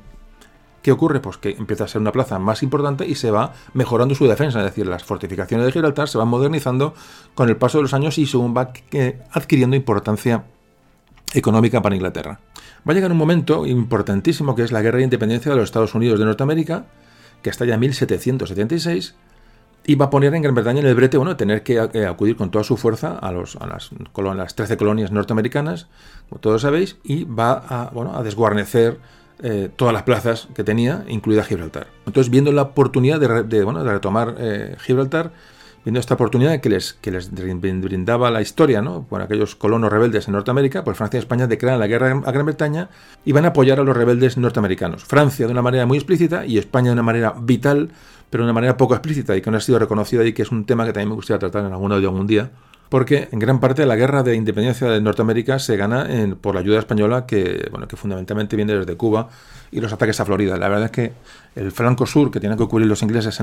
[0.85, 1.19] ¿Qué ocurre?
[1.19, 4.59] Pues que empieza a ser una plaza más importante y se va mejorando su defensa,
[4.59, 6.93] es decir, las fortificaciones de Gibraltar se van modernizando
[7.33, 8.71] con el paso de los años y según va
[9.31, 10.43] adquiriendo importancia
[11.33, 12.39] económica para Inglaterra.
[12.87, 15.95] Va a llegar un momento importantísimo que es la guerra de independencia de los Estados
[15.95, 16.85] Unidos de Norteamérica,
[17.41, 19.15] que está ya en 1776,
[19.87, 22.51] y va a poner en Gran Bretaña en el brete, bueno, tener que acudir con
[22.51, 23.89] toda su fuerza a, a las,
[24.35, 25.87] las 13 colonias norteamericanas,
[26.29, 28.99] como todos sabéis, y va bueno, a desguarnecer
[29.43, 31.87] eh, todas las plazas que tenía, incluida Gibraltar.
[32.05, 35.31] Entonces, viendo la oportunidad de, bueno, de retomar eh, Gibraltar,
[35.83, 39.05] viendo esta oportunidad que les, que les brindaba la historia, ¿no?
[39.07, 42.45] Con aquellos colonos rebeldes en Norteamérica, pues Francia y España declaran la guerra a Gran
[42.45, 42.89] Bretaña
[43.23, 45.03] y van a apoyar a los rebeldes norteamericanos.
[45.03, 47.91] Francia de una manera muy explícita y España de una manera vital,
[48.29, 50.51] pero de una manera poco explícita y que no ha sido reconocida y que es
[50.51, 52.49] un tema que también me gustaría tratar en algún algún día
[52.89, 56.07] porque en gran parte la guerra de independencia de Norteamérica se gana
[56.41, 59.29] por la ayuda española que, bueno, que fundamentalmente viene desde Cuba
[59.71, 60.57] y los ataques a Florida.
[60.57, 61.13] La verdad es que
[61.55, 63.37] el flanco sur que tienen que cubrir los ingleses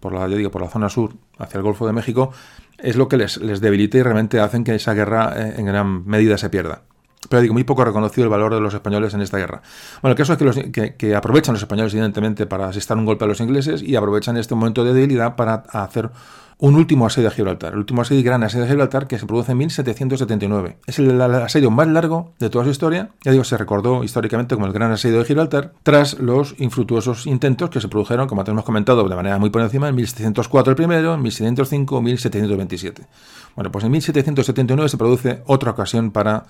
[0.00, 2.32] por, la, digo, por la zona sur hacia el Golfo de México
[2.78, 6.36] es lo que les, debilita y realmente hacen que esa guerra eh, en gran medida
[6.36, 6.82] se pierda
[7.28, 9.60] pero digo, muy poco reconocido el valor de los españoles en esta guerra.
[10.00, 10.56] Bueno, el caso es que, los,
[10.96, 14.54] que, aprovechan los españoles, evidentemente, para asestar un golpe a los ingleses y aprovechan este
[14.54, 16.10] momento de debilidad para hacer
[16.58, 19.26] un último asedio a Gibraltar, el último asedio y gran asedio a Gibraltar que se
[19.26, 20.78] produce en 1779.
[20.86, 24.66] Es el, asedio más largo de toda su historia, ya digo, se recordó históricamente como
[24.66, 29.06] el gran asedio de Gibraltar, tras los infructuosos intentos que se produjeron, como hemos comentado
[29.06, 33.06] de manera muy por encima, en 1704 el primero, en 1705 1727.
[33.54, 36.44] Bueno, pues en 1779 se produce otra ocasión para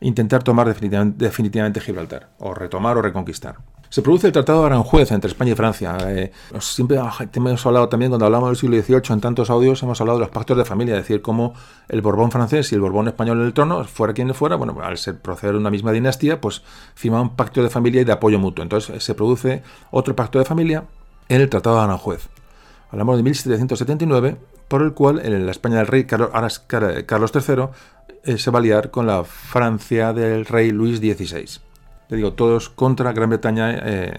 [0.00, 3.56] intentar tomar definitivamente, Gibraltar, o retomar o reconquistar.
[3.92, 5.98] Se produce el Tratado de Aranjuez entre España y Francia.
[6.06, 6.98] Eh, siempre
[7.34, 10.30] hemos hablado también, cuando hablamos del siglo XVIII, en tantos audios, hemos hablado de los
[10.30, 11.52] pactos de familia, es decir, cómo
[11.90, 14.96] el Borbón francés y el Borbón español en el trono, fuera quien fuera, bueno, al
[14.96, 16.62] ser proceder de una misma dinastía, pues
[16.94, 18.62] firmaban pacto de familia y de apoyo mutuo.
[18.62, 20.84] Entonces se produce otro pacto de familia
[21.28, 22.30] en el Tratado de Aranjuez.
[22.92, 24.38] Hablamos de 1779,
[24.68, 26.30] por el cual la España del rey Carlos,
[27.04, 27.64] Carlos III
[28.24, 31.71] eh, se va a liar con la Francia del rey Luis XVI.
[32.16, 34.12] Digo, todos contra Gran Bretaña eh,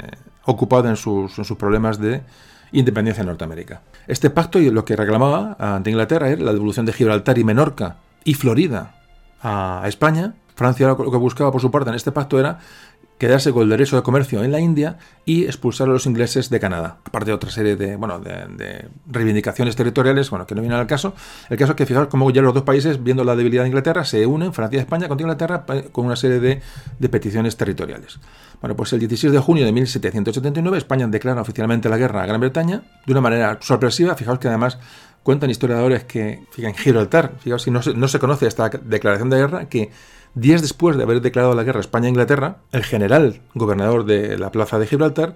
[0.45, 2.21] ocupada en sus, en sus problemas de
[2.71, 3.81] independencia en Norteamérica.
[4.07, 7.97] Este pacto y lo que reclamaba ante Inglaterra era la devolución de Gibraltar y Menorca
[8.23, 8.95] y Florida
[9.41, 10.33] a España.
[10.55, 12.59] Francia lo que buscaba por su parte en este pacto era
[13.23, 16.59] quedarse con el derecho de comercio en la India y expulsar a los ingleses de
[16.59, 16.97] Canadá.
[17.05, 21.13] Aparte de otra serie de, bueno, de, reivindicaciones territoriales, bueno, que no vienen al caso.
[21.49, 24.03] El caso es que fijaos cómo ya los dos países, viendo la debilidad de Inglaterra,
[24.03, 26.61] se unen, Francia y España, contra Inglaterra, eh, con una serie de,
[27.07, 28.19] peticiones territoriales.
[28.59, 32.41] Bueno, pues el 16 de junio de 1779 España declara oficialmente la guerra a Gran
[32.41, 34.15] Bretaña de una manera sorpresiva.
[34.15, 34.79] Fijaos que además
[35.23, 39.37] cuentan historiadores que, fíjate, en Gibraltar, fijaos si no no se conoce esta declaración de
[39.37, 39.91] guerra, que
[40.35, 44.79] días después de haber declarado la guerra España Inglaterra, el general gobernador de la plaza
[44.79, 45.35] de Gibraltar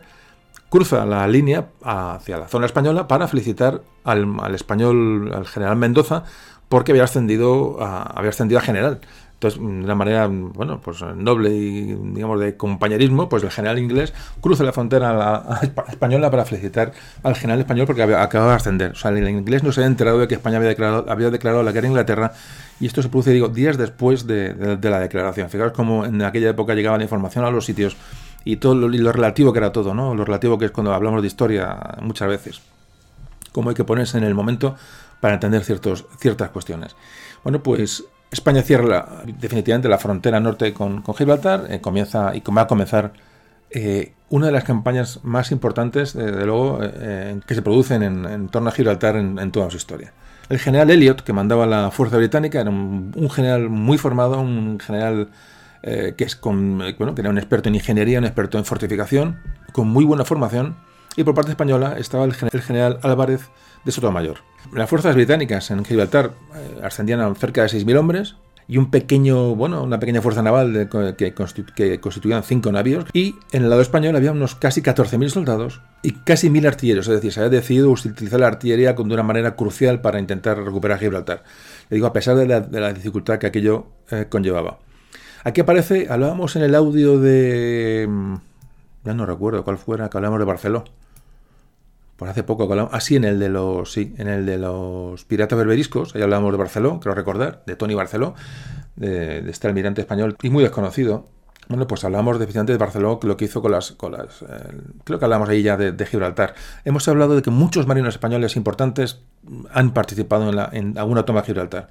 [0.69, 6.23] cruza la línea hacia la zona española para felicitar al, español, al general Mendoza,
[6.69, 8.99] porque había ascendido a, había ascendido a general.
[9.37, 14.11] Entonces, de una manera, bueno, pues noble y, digamos, de compañerismo, pues el general inglés
[14.41, 15.59] cruza la frontera
[15.89, 18.91] española para felicitar al general español porque acababa de ascender.
[18.93, 21.61] O sea, el inglés no se había enterado de que España había declarado, había declarado
[21.61, 22.33] la guerra a Inglaterra
[22.79, 25.51] y esto se produce, digo, días después de, la declaración.
[25.51, 27.95] Fijaos cómo en aquella época llegaba la información a los sitios
[28.43, 30.15] y todo lo, lo, relativo que era todo, ¿no?
[30.15, 32.61] Lo relativo que es cuando hablamos de historia muchas veces.
[33.51, 34.75] Cómo hay que ponerse en el momento
[35.19, 36.95] para entender ciertos, ciertas cuestiones.
[37.43, 42.67] Bueno, pues España cierra definitivamente la frontera norte con, Gibraltar, eh, comienza y va a
[42.67, 43.13] comenzar
[43.69, 48.69] eh, una de las campañas más importantes, de luego, eh, que se producen en, torno
[48.69, 50.13] a Gibraltar en, toda su historia.
[50.49, 55.29] El general Elliot, que mandaba la fuerza británica, era un, general muy formado, un general
[55.81, 59.39] que, es bueno, era un experto en ingeniería, un experto en fortificación,
[59.71, 60.75] con muy buena formación,
[61.15, 63.49] y por parte española estaba el general Álvarez
[63.85, 64.39] de Sotomayor.
[64.73, 68.35] Las fuerzas británicas en Gibraltar eh, ascendían a cerca de 6.000 hombres
[68.67, 73.05] y un pequeño, bueno, una pequeña fuerza naval que, constituían cinco navíos.
[73.13, 77.07] Y en el lado español había unos casi 14.000 soldados y casi 1.000 artilleros.
[77.07, 80.99] Es decir, se había decidido utilizar la artillería de una manera crucial para intentar recuperar
[80.99, 81.43] Gibraltar.
[81.89, 84.79] Digo, a pesar de la, dificultad que aquello eh, conllevaba.
[85.45, 88.05] Aquí aparece, hablábamos en el audio de...
[88.09, 88.35] Mm,
[89.05, 90.83] ya no recuerdo cuál fuera, que hablamos de Barcelona
[92.17, 95.57] por hace poco así ah, en el de los sí, en el de los piratas
[95.57, 98.33] berberiscos, ahí hablábamos de Barceló, creo recordar, de Tony Barceló,
[98.95, 101.29] de, este almirante español y muy desconocido.
[101.69, 104.45] Bueno, pues hablamos de de Barceló, lo que hizo con las, con las eh,
[105.03, 106.55] creo que hablamos ahí ya de, Gibraltar.
[106.85, 109.19] Hemos hablado de que muchos marinos españoles importantes
[109.71, 111.89] han participado en, la, en alguna toma de Gibraltar.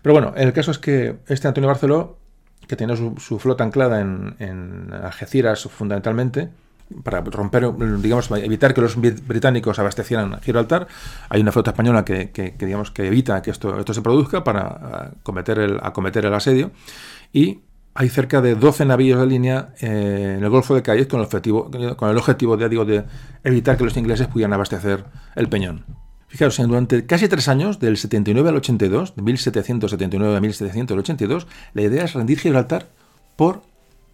[0.00, 2.16] Pero bueno, el caso es que este Antonio Barceló,
[2.68, 6.50] que tiene su, flota anclada en, en Algeciras fundamentalmente,
[7.02, 7.70] para romper,
[8.00, 10.88] digamos, evitar que los británicos abastecieran Gibraltar,
[11.28, 15.58] hay una flota española que, digamos, que evita que esto, esto se produzca para acometer
[15.58, 16.70] el, acometer el asedio
[17.32, 17.60] y
[17.94, 21.26] hay cerca de 12 navíos de línea eh, en el Golfo de Cádiz con el
[21.26, 23.04] objetivo, con el objetivo de, digo, de
[23.42, 25.84] evitar que los ingleses pudieran abastecer el peñón.
[26.28, 32.04] Fijaos, durante casi tres años, del 79 al 82, de 1779 a 1782, la idea
[32.04, 32.86] es rendir Gibraltar
[33.34, 33.62] por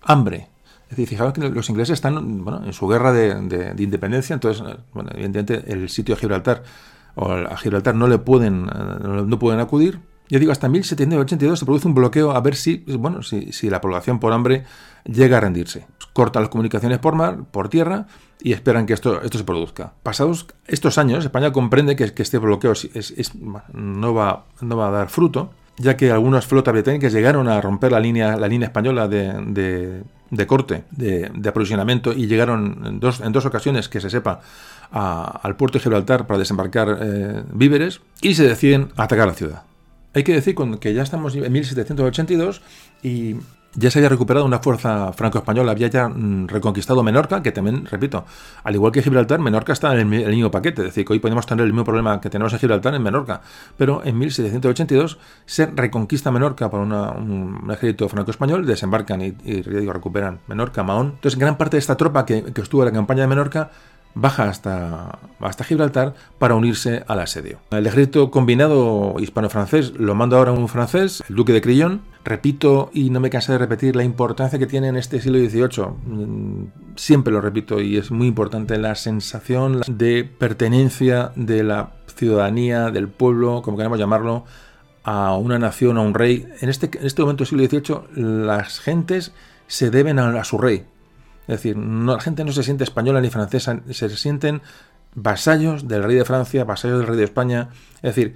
[0.01, 0.49] hambre,
[0.85, 4.63] es decir, fijaos que los ingleses están bueno, en su guerra de, independencia, entonces,
[4.93, 6.63] bueno, evidentemente el sitio de Gibraltar
[7.15, 10.01] o a Gibraltar no le pueden, eh, no pueden acudir.
[10.29, 14.21] Yo digo, hasta 1782 se produce un bloqueo a ver si, bueno, si, la población
[14.21, 14.65] por hambre
[15.05, 15.87] llega a rendirse.
[16.13, 18.07] Cortan las comunicaciones por mar, por tierra,
[18.41, 19.95] y esperan que esto, esto se produzca.
[20.03, 22.73] Pasados estos años, España comprende que, este bloqueo
[23.75, 27.93] no, va, no va a dar fruto, ya que algunas flotas británicas llegaron a romper
[27.93, 30.05] la línea, la línea española de
[30.47, 34.41] corte, de, aprovisionamiento, y llegaron en dos, en dos ocasiones, que se sepa,
[34.91, 39.63] al puerto de Gibraltar para desembarcar eh, víveres, y se deciden atacar la ciudad.
[40.15, 42.63] Hay que decir que ya estamos en 1782
[43.03, 43.37] y
[43.77, 48.25] ya se había recuperado una fuerza franco-española, había ya mm, reconquistado Menorca, que también, repito,
[48.63, 51.47] al igual que Gibraltar, Menorca está en el, mismo paquete, es decir, que hoy podemos
[51.47, 53.41] tener el mismo problema que tenemos en Gibraltar en Menorca,
[53.77, 61.13] pero en 1782 se reconquista Menorca por un, ejército franco-español, desembarcan y, recuperan Menorca, Mahón.
[61.15, 63.71] Entonces, gran parte de esta tropa que, que estuvo en la campaña de Menorca
[64.15, 67.59] baja hasta, hasta Gibraltar para unirse al asedio.
[67.71, 72.03] El ejército combinado hispano-francés lo manda ahora un francés, el duque de Crillon.
[72.25, 75.87] Repito y no me canso de repetir la importancia que tiene en este siglo XVIII.
[76.07, 76.67] Mm,
[76.97, 83.09] siempre lo repito y es muy importante la sensación de pertenencia de la ciudadanía, del
[83.09, 84.45] pueblo, como queramos llamarlo,
[85.03, 86.49] a una nación, a un rey.
[86.61, 89.33] En este, en este momento del siglo XVIII las gentes
[89.67, 90.87] se deben a su rey,
[91.47, 94.63] es decir, no, la gente no se siente española ni francesa, se sienten
[95.15, 97.69] vasallos del rey de Francia, vasallos del rey de España.
[97.97, 98.35] Es decir,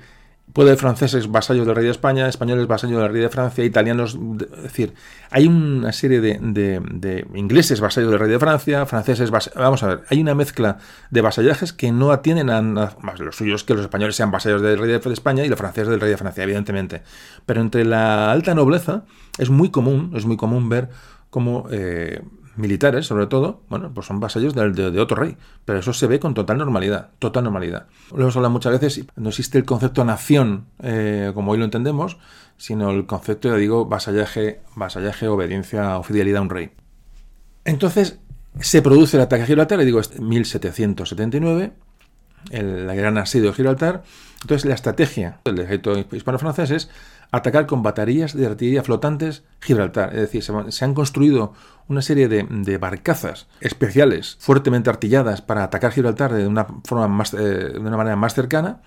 [0.53, 4.19] puede haber franceses vasallos del rey de España, españoles vasallos del rey de Francia, italianos.
[4.57, 4.95] Es decir,
[5.31, 10.21] hay una serie de, ingleses vasallos del rey de Francia, franceses Vamos a ver, hay
[10.21, 10.79] una mezcla
[11.11, 12.63] de vasallajes que no atienen a.
[12.63, 15.89] Más los suyos que los españoles sean vasallos del rey de España y los franceses
[15.89, 17.03] del rey de Francia, evidentemente.
[17.47, 19.05] Pero entre la alta nobleza
[19.39, 20.89] es muy común, es muy común ver
[21.31, 21.67] cómo.
[21.71, 22.23] Eh,
[22.59, 26.21] militares, sobre todo, bueno, pues son vasallos de, de, otro rey, pero eso se ve
[26.21, 27.87] con total normalidad, total normalidad.
[28.13, 32.19] Lo hemos hablado muchas veces, no existe el concepto nación eh, como hoy lo entendemos,
[32.57, 36.71] sino el concepto, ya digo, vasallaje, vasallaje, obediencia o fidelidad a un rey.
[37.65, 38.19] Entonces,
[38.61, 41.73] se produce el ataque a Gibraltar, y digo, 1779,
[42.51, 44.03] el, la gran asedio de Gibraltar.
[44.41, 46.91] Entonces la estrategia del ejército hispano-francés es
[47.31, 50.15] atacar con baterías de artillería flotantes Gibraltar.
[50.15, 51.53] Es decir, se, han construido
[51.89, 57.39] una serie de, barcazas especiales, fuertemente artilladas para atacar Gibraltar de una, forma más, eh,
[57.39, 58.83] de una manera más cercana.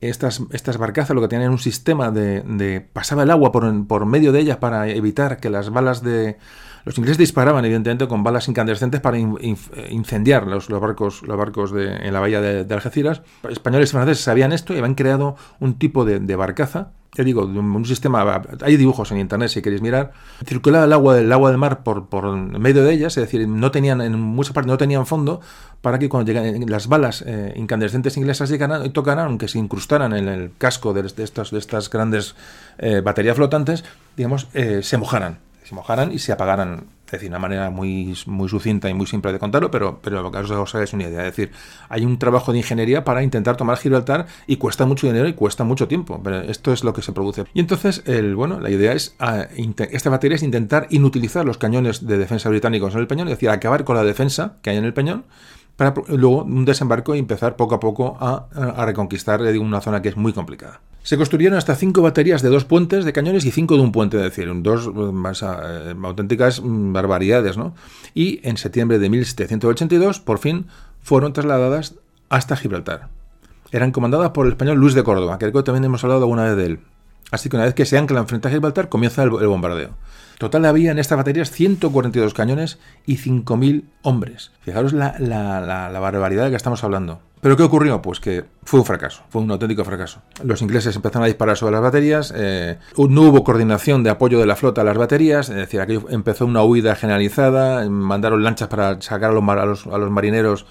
[0.00, 4.04] Estas, estas barcazas lo que tenían un sistema de, de pasaba el agua por, por
[4.06, 6.36] medio de ellas para evitar que las balas de,
[6.84, 12.12] los ingleses disparaban, evidentemente, con balas incandescentes para incendiar los, barcos, los barcos de, en
[12.12, 13.22] la bahía de, Algeciras.
[13.48, 17.84] Españoles y franceses sabían esto y habían creado un tipo de, barcaza ya digo, un
[17.84, 20.12] sistema, hay dibujos en internet si queréis mirar,
[20.44, 23.70] circulaba el agua del agua del mar por, por medio de ellas, es decir, no
[23.70, 25.40] tenían, en muchas partes no tenían fondo,
[25.80, 30.28] para que cuando llegan las balas eh, incandescentes inglesas llegaran tocaran, aunque se incrustaran en
[30.28, 32.34] el casco de, estas, de estas grandes
[32.78, 33.84] eh, baterías flotantes,
[34.16, 36.84] digamos, eh, se mojaran se mojaran y se apagaran.
[37.14, 40.30] Es decir, una manera muy, muy sucinta y muy simple de contarlo, pero, pero lo
[40.30, 41.20] que os hagáis una idea.
[41.26, 41.52] Es decir,
[41.88, 45.64] hay un trabajo de ingeniería para intentar tomar Gibraltar y cuesta mucho dinero y cuesta
[45.64, 46.20] mucho tiempo.
[46.22, 47.44] Pero esto es lo que se produce.
[47.54, 49.46] Y entonces, el, bueno, la idea es, ah,
[49.90, 53.50] esta batería es intentar inutilizar los cañones de defensa británicos en el peñón, es decir,
[53.50, 55.24] acabar con la defensa que hay en el peñón
[55.76, 58.46] para luego un desembarco y empezar poco a poco a,
[58.84, 60.80] reconquistar una zona que es muy complicada.
[61.02, 64.16] Se construyeron hasta cinco baterías de dos puentes de cañones y cinco de un puente,
[64.16, 67.74] es decir, dos más, eh, auténticas barbaridades, ¿no?
[68.14, 70.66] Y en septiembre de 1782, por fin,
[71.02, 71.96] fueron trasladadas
[72.30, 73.08] hasta Gibraltar.
[73.70, 76.66] Eran comandadas por el español Luis de Córdoba, que también hemos hablado alguna vez de
[76.66, 76.78] él.
[77.30, 79.90] Así que una vez que se anclan frente a Gibraltar, comienza el bombardeo.
[80.38, 84.50] Total había en estas baterías 142 cañones y 5.000 hombres.
[84.60, 87.20] Fijaros la, barbaridad de que estamos hablando.
[87.40, 88.00] ¿Pero qué ocurrió?
[88.00, 90.22] Pues que fue un fracaso, fue un auténtico fracaso.
[90.42, 94.46] Los ingleses empezaron a disparar sobre las baterías, eh, no hubo coordinación de apoyo de
[94.46, 99.00] la flota a las baterías, es decir, aquí empezó una huida generalizada, mandaron lanchas para
[99.02, 100.64] sacar a los, marineros,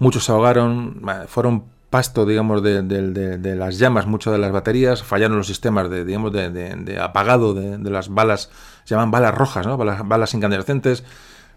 [0.00, 5.46] muchos se ahogaron, fueron pasto, digamos, de, las llamas, muchas de las baterías, fallaron los
[5.46, 8.50] sistemas de, apagado de, las balas,
[8.86, 9.76] se llaman balas rojas, ¿no?
[9.76, 11.02] balas, incandescentes.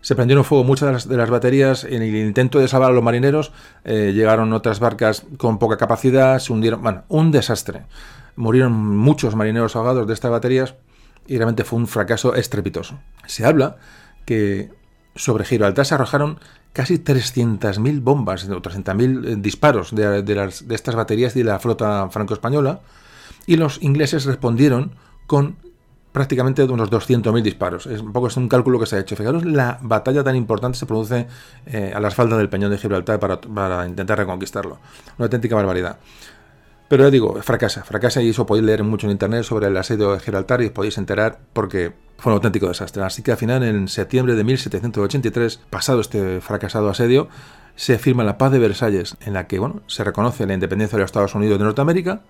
[0.02, 1.84] Se prendieron fuego muchas de las, baterías.
[1.84, 3.52] En el intento de salvar a los marineros,
[3.84, 6.82] eh, llegaron otras barcas con poca capacidad, se hundieron.
[6.82, 7.84] Bueno, un desastre.
[8.36, 10.74] Murieron muchos marineros ahogados de estas baterías
[11.28, 12.98] y realmente fue un fracaso estrepitoso.
[13.28, 13.78] Se habla
[14.26, 14.72] que
[15.16, 16.40] sobre Gibraltar se arrojaron
[16.74, 22.82] casi 300.000 bombas o 300.000 eh, disparos de, de, estas baterías de la flota franco-española
[23.46, 24.96] y los ingleses respondieron
[25.28, 25.69] con
[26.12, 27.86] prácticamente unos 200.000 disparos.
[27.86, 29.16] Es un poco es un cálculo que se ha hecho.
[29.16, 31.28] Fijaros, la batalla tan importante se produce
[31.66, 34.80] eh, a las faldas del Peñón de Gibraltar para, para intentar reconquistarlo.
[35.18, 36.00] Una auténtica barbaridad.
[36.90, 40.14] Pero ya digo, fracasa, fracasa y eso podéis leer mucho en internet sobre el asedio
[40.14, 43.04] de Gibraltar y os podéis enterar porque fue un auténtico desastre.
[43.04, 47.30] Así que al final, en septiembre de 1783, pasado este fracasado asedio,
[47.76, 51.04] se firma la paz de Versalles, en la que bueno, se reconoce la independencia de
[51.04, 52.24] los Estados Unidos de Norteamérica.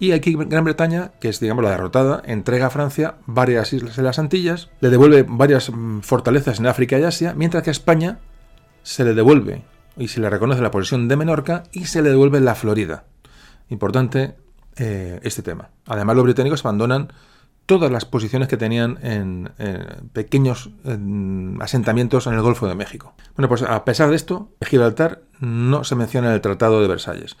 [0.00, 4.04] Y aquí Gran Bretaña, que es digamos la derrotada, entrega a Francia varias islas en
[4.04, 8.18] las Antillas, le devuelve varias mm, fortalezas en África y Asia, mientras que a España
[8.82, 9.64] se le devuelve
[9.96, 13.04] y se le reconoce la posesión de Menorca y se le devuelve la Florida.
[13.68, 14.36] Importante
[14.76, 15.70] eh, este tema.
[15.86, 17.12] Además, los británicos abandonan
[17.68, 19.50] todas las posiciones que tenían en,
[20.14, 20.70] pequeños
[21.60, 23.12] asentamientos en el Golfo de México.
[23.36, 27.36] Bueno, pues a pesar de esto, Gibraltar no se menciona en el Tratado de Versalles.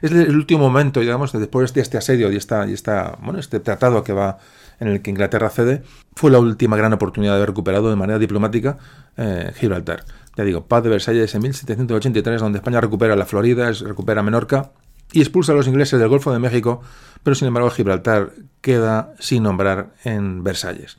[0.00, 2.76] Es el último momento, digamos, después de este asedio y, esta, y
[3.22, 4.38] bueno, este tratado que va
[4.78, 5.82] en el que Inglaterra cede,
[6.14, 8.78] fue la última gran oportunidad de haber recuperado de manera diplomática
[9.16, 10.04] eh, Gibraltar.
[10.36, 14.70] Ya digo, paz de Versalles en 1783, donde España recupera la Florida, recupera Menorca
[15.12, 16.80] y expulsa a los ingleses del Golfo de México,
[17.22, 20.98] pero sin embargo Gibraltar queda sin nombrar en Versalles.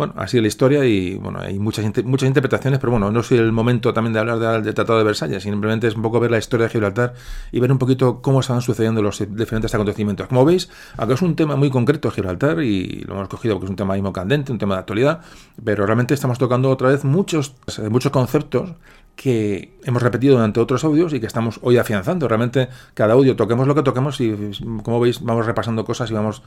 [0.00, 3.36] Bueno, así es la historia y bueno, hay muchas, muchas interpretaciones, pero bueno, no soy
[3.36, 6.38] el momento también de hablar del Tratado de Versalles, simplemente es un poco ver la
[6.38, 7.12] historia de Gibraltar
[7.52, 10.26] y ver un poquito cómo van sucediendo los diferentes acontecimientos.
[10.28, 13.70] Como veis, acá es un tema muy concreto Gibraltar y lo hemos cogido porque es
[13.70, 15.20] un tema mismo candente, un tema de actualidad,
[15.62, 17.54] pero realmente estamos tocando otra vez muchos,
[17.90, 18.70] muchos conceptos
[19.16, 22.26] que hemos repetido durante otros audios y que estamos hoy afianzando.
[22.28, 24.52] Realmente cada audio toquemos lo que toquemos y
[24.82, 26.42] como veis vamos repasando cosas y vamos,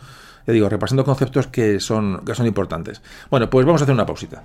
[0.47, 3.01] ya digo, repasando conceptos que son, que son importantes.
[3.29, 4.41] Bueno, pues vamos a hacer una pausita.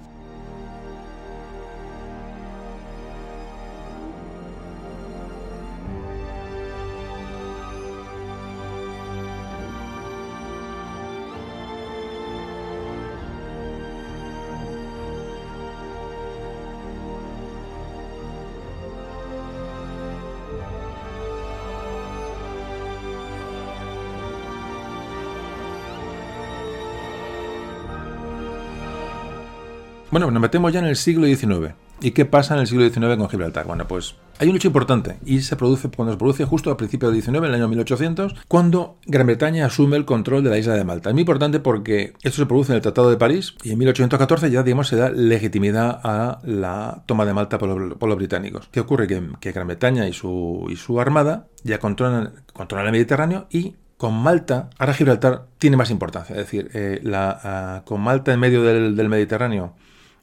[30.19, 31.77] Bueno, nos metemos ya en el siglo XIX.
[32.01, 33.69] ¿Y qué pasa en el siglo XIX con Gibraltar?
[33.69, 37.07] Bueno, pues Hay un hecho importante y se produce cuando se produce justo al principio
[37.07, 40.75] del 19, en el año 1800, cuando Gran Bretaña asume el control de la isla
[40.75, 41.11] de Malta.
[41.11, 44.51] Es muy importante porque esto se produce en el Tratado de París y en 1814
[44.51, 48.69] ya digamos se da legitimidad a la toma de Malta por los, británicos.
[48.73, 49.07] ¿Qué ocurre?
[49.07, 55.47] Que, Gran Bretaña y su, armada ya controlan, el Mediterráneo y con Malta, ahora Gibraltar
[55.59, 56.35] tiene más importancia.
[56.35, 59.75] Es decir, eh, ah, con Malta en medio del, Mediterráneo,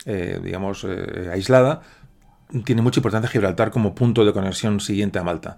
[0.06, 1.82] eh, digamos, eh, aislada,
[2.64, 5.58] tiene mucha importancia Gibraltar como punto de conexión siguiente a Malta.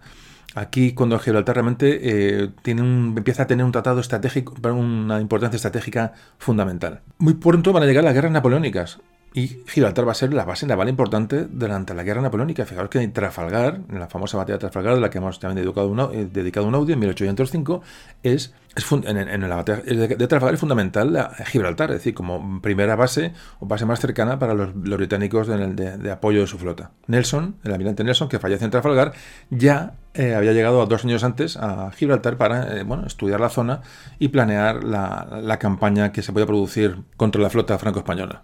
[0.55, 6.13] Aquí, cuando Gibraltar realmente tiene un, empieza a tener un tratado estratégico, una importancia estratégica
[6.39, 7.01] fundamental.
[7.19, 8.99] Muy pronto van a llegar las guerras napoleónicas.
[9.38, 12.65] Y Gibraltar va a ser la base naval importante durante la guerra napoleónica.
[12.65, 15.63] Fijaros que en Trafalgar, en la famosa batalla de Trafalgar, de la que hemos también
[15.63, 17.83] dedicado, eh, dedicado un audio en 1805,
[18.23, 23.67] es, en, la batalla de Trafalgar es fundamental Gibraltar, es decir, como primera base o
[23.67, 26.89] base más cercana para los, británicos de, apoyo de su flota.
[27.05, 29.13] Nelson, el almirante Nelson, que fallece en Trafalgar,
[29.51, 33.81] ya eh, había llegado dos años antes a Gibraltar para eh, bueno, estudiar la zona
[34.17, 38.41] y planear la, la campaña que se podía producir contra la flota franco-española.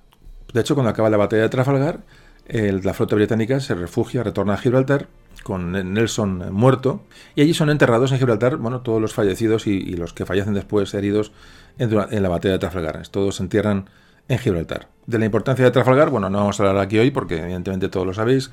[0.54, 2.02] De hecho, cuando acaba la batalla de Trafalgar,
[2.48, 5.08] la flota británica se refugia, retorna a Gibraltar
[5.44, 7.04] con Nelson muerto
[7.36, 10.94] y allí son enterrados en Gibraltar, bueno, todos los fallecidos y, los que fallecen después
[10.94, 11.32] heridos
[11.78, 13.08] en, la batalla de Trafalgar.
[13.08, 13.90] Todos se entierran
[14.28, 14.88] en Gibraltar.
[15.08, 18.06] De la importancia de Trafalgar, bueno, no vamos a hablar aquí hoy porque evidentemente todos
[18.06, 18.52] lo sabéis.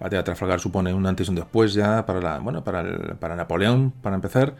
[0.00, 3.36] La batalla de Trafalgar supone un antes y un después ya para la, bueno, para
[3.36, 4.54] Napoleón, para empezar.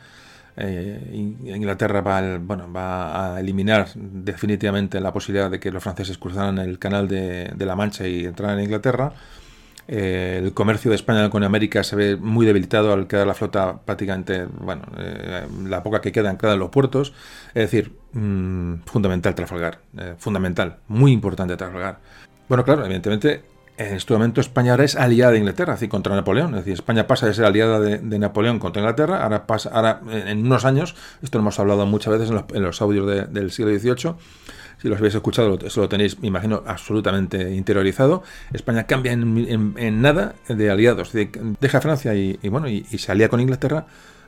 [0.57, 6.59] Eh, Inglaterra va, bueno, va a eliminar definitivamente la posibilidad de que los franceses cruzaran
[6.59, 9.12] el canal de, la Mancha y entraran en Inglaterra.
[9.88, 13.80] Eh, el comercio de España con América se ve muy debilitado al quedar la flota
[13.84, 17.12] prácticamente, bueno, eh, la poca que queda anclada en los puertos.
[17.48, 19.80] Es decir, mm, fundamental Trafalgar,
[20.18, 21.98] fundamental, muy importante Trafalgar.
[22.48, 26.51] Bueno, claro, evidentemente en este momento España ahora es aliada de Inglaterra, así contra Napoleón.
[26.51, 29.23] Es decir, España pasa de ser aliada de, Napoleón contra Inglaterra.
[29.23, 33.33] Ahora, pasa, ahora, en unos años, esto lo hemos hablado muchas veces en los, audios
[33.33, 34.14] del siglo XVIII.
[34.81, 38.23] Si los habéis escuchado, eso lo tenéis, me imagino, absolutamente interiorizado.
[38.53, 41.12] España cambia en, nada de aliados.
[41.12, 43.87] deja Francia y, bueno, y, se alía con Inglaterra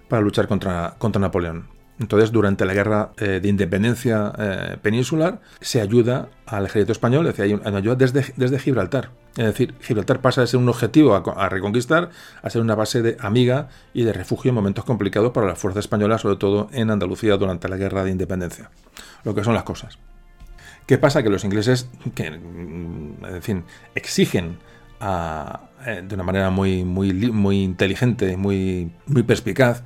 [0.09, 1.73] para luchar contra, contra Napoleón.
[2.01, 7.36] Entonces, durante la guerra eh, de independencia eh, peninsular, se ayuda al ejército español, es
[7.36, 9.11] decir, hay ayuda desde, desde Gibraltar.
[9.36, 12.11] Es decir, Gibraltar pasa de ser un objetivo a, reconquistar
[12.42, 15.80] a ser una base de amiga y de refugio en momentos complicados para la fuerza
[15.80, 18.70] española, sobre todo en Andalucía durante la guerra de independencia.
[19.24, 19.99] Lo que son las cosas.
[20.86, 21.22] ¿Qué pasa?
[21.22, 23.64] Que los ingleses, que, mm, en fin,
[23.95, 24.59] exigen
[25.01, 29.82] eh, de una manera muy, muy, muy inteligente, muy, muy perspicaz,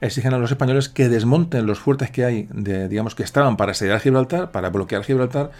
[0.00, 3.72] exigen a los españoles que desmonten los fuertes que hay, de, digamos, que estaban para
[3.72, 5.50] asediar Gibraltar, para bloquear Gibraltar,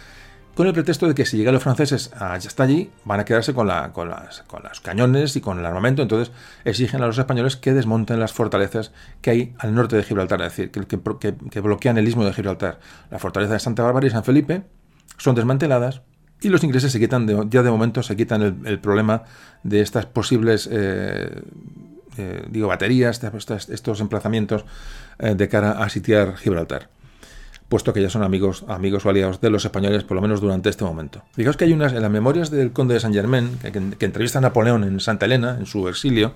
[0.55, 3.67] con el pretexto de que si llegan los franceses hasta allí, van a quedarse con,
[3.67, 6.01] la, con, las, con los cañones y con el armamento.
[6.01, 6.33] Entonces
[6.63, 10.55] exigen a los españoles que desmonten las fortalezas que hay al norte de Gibraltar, es
[10.55, 12.79] decir, que, que, bloquean el istmo de Gibraltar.
[13.11, 14.63] La fortaleza de Santa Bárbara y San Felipe
[15.17, 16.03] son desmanteladas
[16.41, 19.23] y los ingleses se quitan, ya de momento se quitan el, problema
[19.63, 21.41] de estas posibles eh,
[22.17, 23.21] eh, digo, baterías,
[23.69, 24.65] estos emplazamientos
[25.19, 26.89] eh, de cara a sitiar Gibraltar
[27.69, 30.69] puesto que ya son amigos, amigos o aliados de los españoles, por lo menos durante
[30.69, 31.23] este momento.
[31.33, 34.37] Fijaos que hay unas, en las memorias del conde de Saint Germain, que, que entrevista
[34.37, 36.33] a Napoleón en Santa Elena, en su exilio,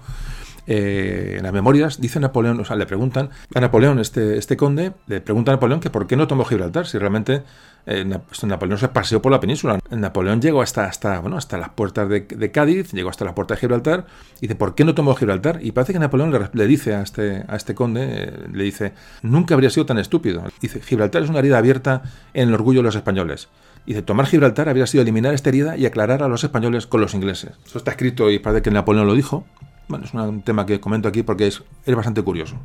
[0.71, 4.93] eh, en las memorias dice Napoleón, o sea, le preguntan a Napoleón, este, este conde,
[5.07, 7.41] le pregunta a Napoleón que por qué no tomó Gibraltar, si realmente
[7.87, 9.79] eh, Napoleón se paseó por la península.
[9.89, 13.61] Napoleón llegó hasta, hasta, bueno, hasta las puertas de, Cádiz, llegó hasta la puerta de
[13.61, 14.05] Gibraltar,
[14.37, 15.57] y dice, ¿por qué no tomó Gibraltar?
[15.63, 18.93] Y parece que Napoleón le, dice a este, a este conde, eh, le dice,
[19.23, 20.43] nunca habría sido tan estúpido.
[20.61, 22.03] Dice, Gibraltar es una herida abierta
[22.35, 23.49] en el orgullo de los españoles.
[23.87, 27.15] Dice, tomar Gibraltar habría sido eliminar esta herida y aclarar a los españoles con los
[27.15, 27.53] ingleses.
[27.65, 29.47] Esto está escrito y parece que Napoleón lo dijo,
[29.89, 32.55] bueno, es un tema que comento aquí porque es, es, bastante curioso.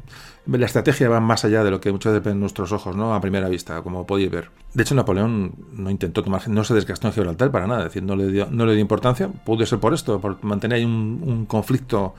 [0.46, 3.14] La estrategia va más allá de lo que muchas veces ven nuestros ojos, ¿no?
[3.14, 4.50] A primera vista, como podéis ver.
[4.74, 8.02] De hecho, Napoleón no intentó tomar, no se desgastó en Gibraltar para nada, es decir,
[8.02, 9.28] no le dio, no le dio importancia.
[9.28, 12.14] Pudo ser por esto, por mantener ahí un, conflicto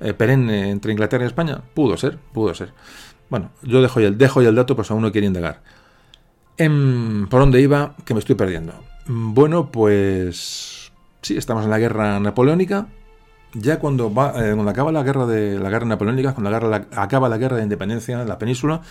[0.00, 1.62] eh, perenne entre Inglaterra y España.
[1.72, 2.72] Pudo ser, pudo ser.
[3.30, 5.62] Bueno, yo dejo el, dejo el dato, pues a uno quiere indagar.
[6.56, 7.94] Em, ¿Por dónde iba?
[8.04, 8.74] Que me estoy perdiendo.
[9.06, 10.90] Bueno, pues
[11.22, 12.88] sí, estamos en la guerra napoleónica
[13.54, 17.38] ya cuando, va, eh, cuando acaba la guerra de la guerra napoleónica, cuando acaba la
[17.38, 18.82] guerra de independencia en la península,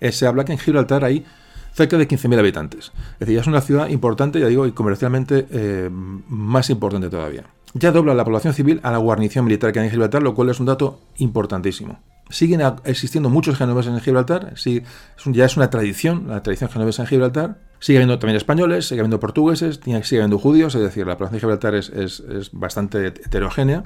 [0.00, 1.24] eh, se habla que en Gibraltar hay
[1.72, 2.92] cerca de 15.000 habitantes.
[3.14, 7.44] Es decir, ya es una ciudad importante, ya digo, y comercialmente eh, más importante todavía.
[7.74, 10.50] Ya dobla la población civil a la guarnición militar que hay en Gibraltar, lo cual
[10.50, 11.98] es un dato importantísimo.
[12.30, 17.58] Siguen existiendo muchos genoveses en Gibraltar, ya es una tradición, la tradición genovesa en Gibraltar.
[17.80, 21.40] Sigue habiendo también españoles, sigue habiendo portugueses, sigue habiendo judíos, es decir, la población de
[21.40, 23.84] Gibraltar es, bastante heterogénea.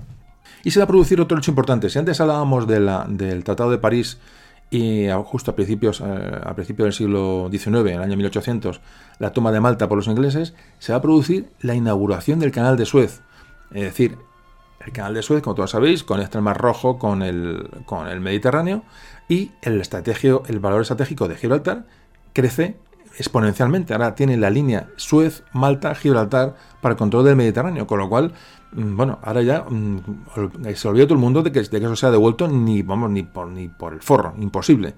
[0.62, 1.90] Y se va a producir otro hecho importante.
[1.90, 4.18] Si antes hablábamos del Tratado de París
[4.70, 8.80] y justo a principios, eh, a principios del siglo XIX, en el año 1800,
[9.18, 12.76] la toma de Malta por los ingleses, se va a producir la inauguración del Canal
[12.76, 13.22] de Suez.
[13.72, 14.16] Es decir,
[14.88, 18.20] el Canal de Suez, como todos sabéis, conecta el Mar Rojo con el, con el
[18.20, 18.82] Mediterráneo
[19.28, 21.86] y el, estrategio, el valor estratégico de Gibraltar
[22.32, 22.76] crece
[23.18, 23.92] exponencialmente.
[23.92, 28.32] Ahora tiene la línea Suez, Malta, Gibraltar para el control del Mediterráneo, con lo cual,
[28.72, 30.00] mm, bueno, ahora ya mm,
[30.74, 33.22] se olvida todo el mundo de que, de que eso sea devuelto ni, vamos, ni,
[33.24, 34.94] por, ni por el forro, imposible.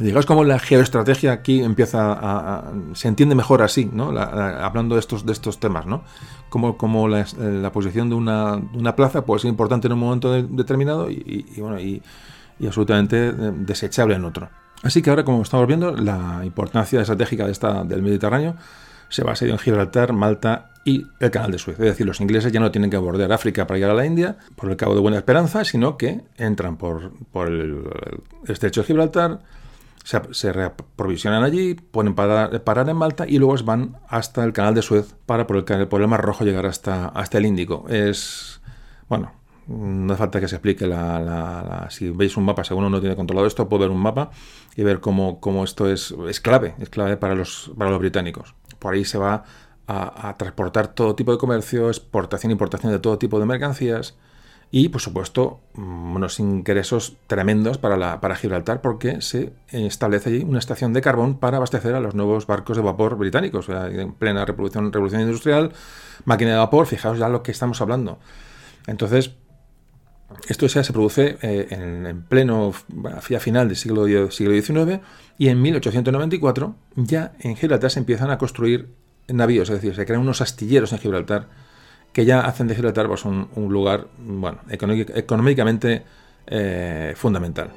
[0.00, 4.10] Digamos como la geoestrategia aquí empieza a, se entiende mejor así, ¿no?
[4.18, 6.02] hablando de estos, de estos temas, ¿no?
[6.48, 7.24] Como, como la,
[7.72, 12.02] posición de una, una, plaza puede ser importante en un momento determinado y, bueno, y,
[12.66, 14.48] absolutamente desechable en otro.
[14.82, 18.56] Así que ahora, como estamos viendo, la importancia estratégica de esta, del Mediterráneo
[19.10, 21.78] se basa en Gibraltar, Malta y el Canal de Suez.
[21.78, 24.36] Es decir, los ingleses ya no tienen que bordear África para llegar a la India
[24.56, 27.82] por el Cabo de Buena Esperanza, sino que entran por, por el,
[28.46, 29.40] estrecho de Gibraltar,
[30.04, 34.74] se, se reaprovisionan allí, pueden parar, parar, en Malta y luego van hasta el Canal
[34.74, 37.86] de Suez para por el, por el Mar Rojo llegar hasta, hasta el Índico.
[37.88, 38.60] Es,
[39.08, 39.32] bueno,
[39.70, 43.46] no hace falta que se explique la, si veis un mapa, según uno tiene controlado
[43.46, 44.30] esto, puede ver un mapa
[44.74, 48.54] y ver cómo, esto es, es, clave, es clave para los, para los británicos.
[48.78, 49.44] Por ahí se va
[49.86, 54.16] a, transportar todo tipo de comercio, exportación importación de todo tipo de mercancías
[54.72, 60.44] y, por supuesto, mm, unos ingresos tremendos para, la, para Gibraltar porque se establece allí
[60.44, 64.44] una estación de carbón para abastecer a los nuevos barcos de vapor británicos, en plena
[64.44, 65.72] revolución, revolución industrial,
[66.24, 68.18] máquina de vapor, fijaos ya lo que estamos hablando.
[68.86, 69.32] Entonces,
[70.48, 72.72] esto se produce eh, en, pleno,
[73.16, 75.00] a final del siglo, siglo XIX
[75.38, 78.90] y en 1894 ya en Gibraltar se empiezan a construir
[79.26, 81.48] navíos, es decir, se crean unos astilleros en Gibraltar
[82.12, 86.02] que ya hacen de Gibraltar pues, un, lugar bueno, económicamente
[86.46, 87.70] eh, fundamental.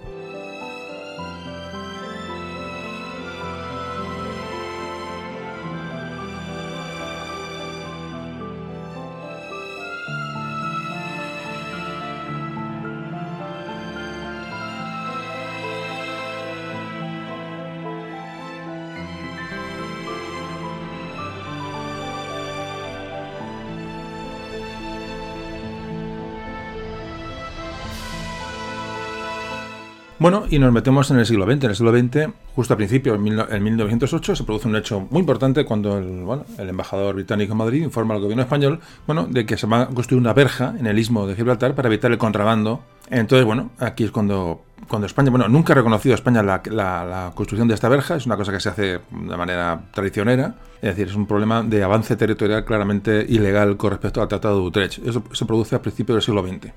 [30.24, 31.66] Bueno, y nos metemos en el siglo XX.
[31.66, 35.66] En el siglo XX, justo a principios, en 1908, se produce un hecho muy importante
[35.66, 39.82] cuando el, embajador británico en Madrid informa al gobierno español bueno, de que se va
[39.82, 42.80] a construir una verja en el istmo de Gibraltar para evitar el contrabando.
[43.10, 47.34] Entonces, bueno, aquí es cuando, cuando España, bueno, nunca ha reconocido a España la, la,
[47.36, 51.10] construcción de esta verja, es una cosa que se hace de manera traicionera, es decir,
[51.10, 55.06] es un problema de avance territorial claramente ilegal con respecto al Tratado de Utrecht.
[55.06, 56.72] Eso se produce a principios del siglo XX.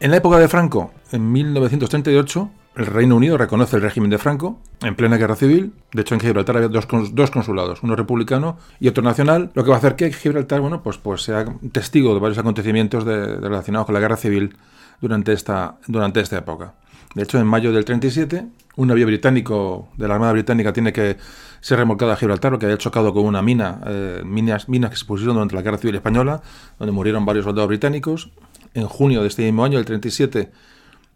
[0.00, 4.60] En la época de Franco, en 1938, el Reino Unido reconoce el régimen de Franco
[4.82, 5.72] en plena guerra civil.
[5.92, 9.70] De hecho, en Gibraltar había dos, dos, consulados, uno republicano y otro nacional, lo que
[9.70, 13.94] va a hacer que Gibraltar bueno, pues, pues sea testigo de varios acontecimientos relacionados con
[13.94, 14.56] la guerra civil
[15.00, 16.74] durante esta, durante esta época.
[17.14, 18.46] De hecho, en mayo del 37,
[18.76, 21.16] un navío británico de la Armada Británica tiene que
[21.60, 25.04] ser remolcado a Gibraltar porque había chocado con una mina, eh, minas, minas que se
[25.04, 26.40] pusieron durante la Guerra Civil Española,
[26.78, 28.30] donde murieron varios soldados británicos.
[28.74, 30.52] En junio de este mismo año, el 37,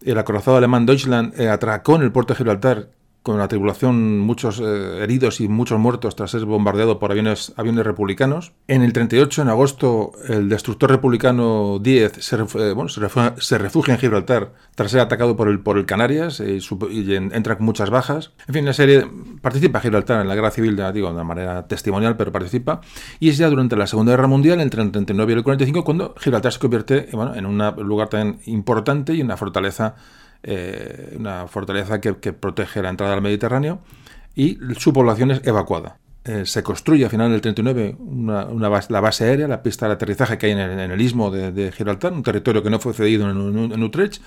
[0.05, 2.89] el acorazado alemán Deutschland eh, atracó en el puerto de Gibraltar
[3.25, 7.83] con la tripulación muchos eh, heridos y muchos muertos tras ser bombardeado por aviones, aviones
[7.83, 8.51] republicanos.
[8.67, 13.99] En el 38, en agosto, el destructor republicano 10 se, eh, bueno, se, refugia en
[13.99, 16.59] Gibraltar tras ser atacado por el, por el Canarias eh,
[16.91, 18.31] y, entra con muchas bajas.
[18.47, 19.07] En fin, la serie
[19.41, 22.81] participa Gibraltar en la guerra civil, digo, de manera testimonial, pero participa.
[23.19, 26.13] Y es ya durante la Segunda Guerra Mundial, entre el 39 y el 45, cuando
[26.19, 27.57] Gibraltar se convierte bueno, en un
[27.87, 29.95] lugar tan importante y una fortaleza
[30.47, 33.79] eh, una fortaleza que, protege la entrada al Mediterráneo
[34.35, 35.97] y su población es evacuada.
[36.23, 38.45] Eh, se construye a final del 39 una,
[38.89, 42.21] la base aérea, la pista de aterrizaje que hay en el, istmo de, Gibraltar, un
[42.21, 44.21] territorio que no fue cedido en, Utrecht,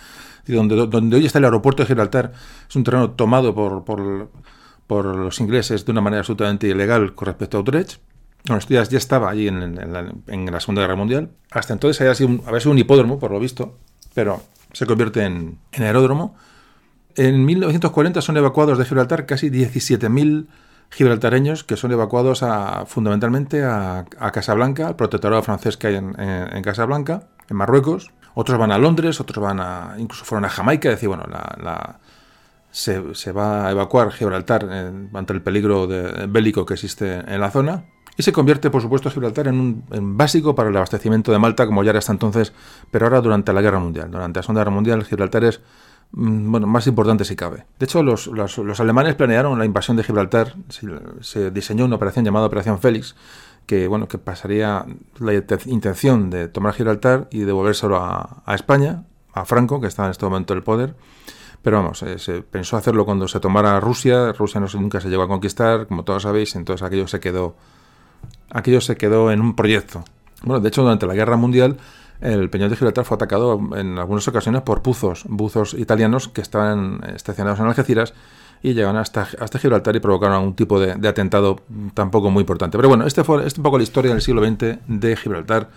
[0.49, 2.33] y donde, donde, hoy está el aeropuerto de Gibraltar,
[2.69, 7.59] es un terreno tomado por, por, los ingleses de una manera absolutamente ilegal con respecto
[7.59, 8.01] a Utrecht.
[8.47, 9.77] Bueno, esto ya, estaba allí en,
[10.53, 11.31] la, Segunda Guerra Mundial.
[11.53, 13.77] Hasta entonces había sido, un, había sido un hipódromo, por lo visto,
[14.15, 14.43] pero
[14.79, 16.37] se convierte en, aeródromo.
[17.17, 20.47] En 1940 son evacuados de Gibraltar casi 17.000
[20.89, 27.27] gibraltareños que son evacuados a, fundamentalmente a, Casablanca, al protectorado francés que hay en, Casablanca,
[27.49, 28.13] en Marruecos.
[28.35, 29.97] Otros van a Londres, otros van a.
[29.99, 31.99] incluso fueron a Jamaica, es decir, bueno, la,
[32.71, 34.65] se, va a evacuar Gibraltar
[35.13, 35.89] ante el peligro
[36.29, 37.83] bélico que existe en la zona.
[38.19, 41.85] Y se convierte, por supuesto, Gibraltar en un básico para el abastecimiento de Malta, como
[41.85, 42.53] ya era hasta entonces,
[42.91, 44.11] pero ahora durante la Guerra Mundial.
[44.11, 45.61] Durante la Segunda Guerra Mundial, Gibraltar es
[46.11, 47.65] mm, bueno, más importante si cabe.
[47.79, 50.57] De hecho, los, los, alemanes planearon la invasión de Gibraltar,
[51.21, 53.15] se, diseñó una operación llamada Operación Félix,
[53.67, 54.85] que bueno, que pasaría
[55.21, 55.35] la
[55.67, 60.55] intención de tomar Gibraltar y devolvérselo a, España, a Franco, que está en este momento
[60.55, 60.97] en el poder.
[61.63, 64.33] Pero vamos, eh, se pensó hacerlo cuando se tomara Rusia.
[64.33, 67.55] Rusia nunca se llegó a conquistar, como todos sabéis, entonces aquello se quedó
[68.51, 70.05] aquello se quedó en un proyecto.
[70.43, 71.77] Bueno, de hecho, durante la Guerra Mundial,
[72.21, 77.01] el Peñón de Gibraltar fue atacado en algunas ocasiones por buzos, buzos italianos que estaban
[77.15, 78.15] estacionados en Algeciras
[78.63, 81.61] y llegaron hasta, hasta Gibraltar y provocaron algún tipo de, atentado
[81.95, 82.77] tampoco muy importante.
[82.77, 85.69] Pero bueno, este fue, este un poco la historia del siglo XX de Gibraltar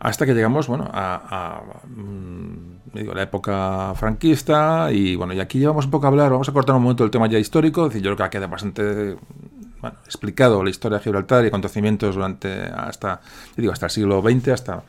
[0.00, 5.90] hasta que llegamos bueno, a, mm, la época franquista y bueno, y aquí llevamos un
[5.90, 8.16] poco a hablar, vamos a cortar un momento el tema ya histórico, es decir, yo
[8.16, 9.16] creo que queda bastante
[9.80, 13.20] bueno, explicado la historia de Gibraltar y acontecimientos durante hasta,
[13.56, 14.82] digo, hasta el siglo XX, hasta,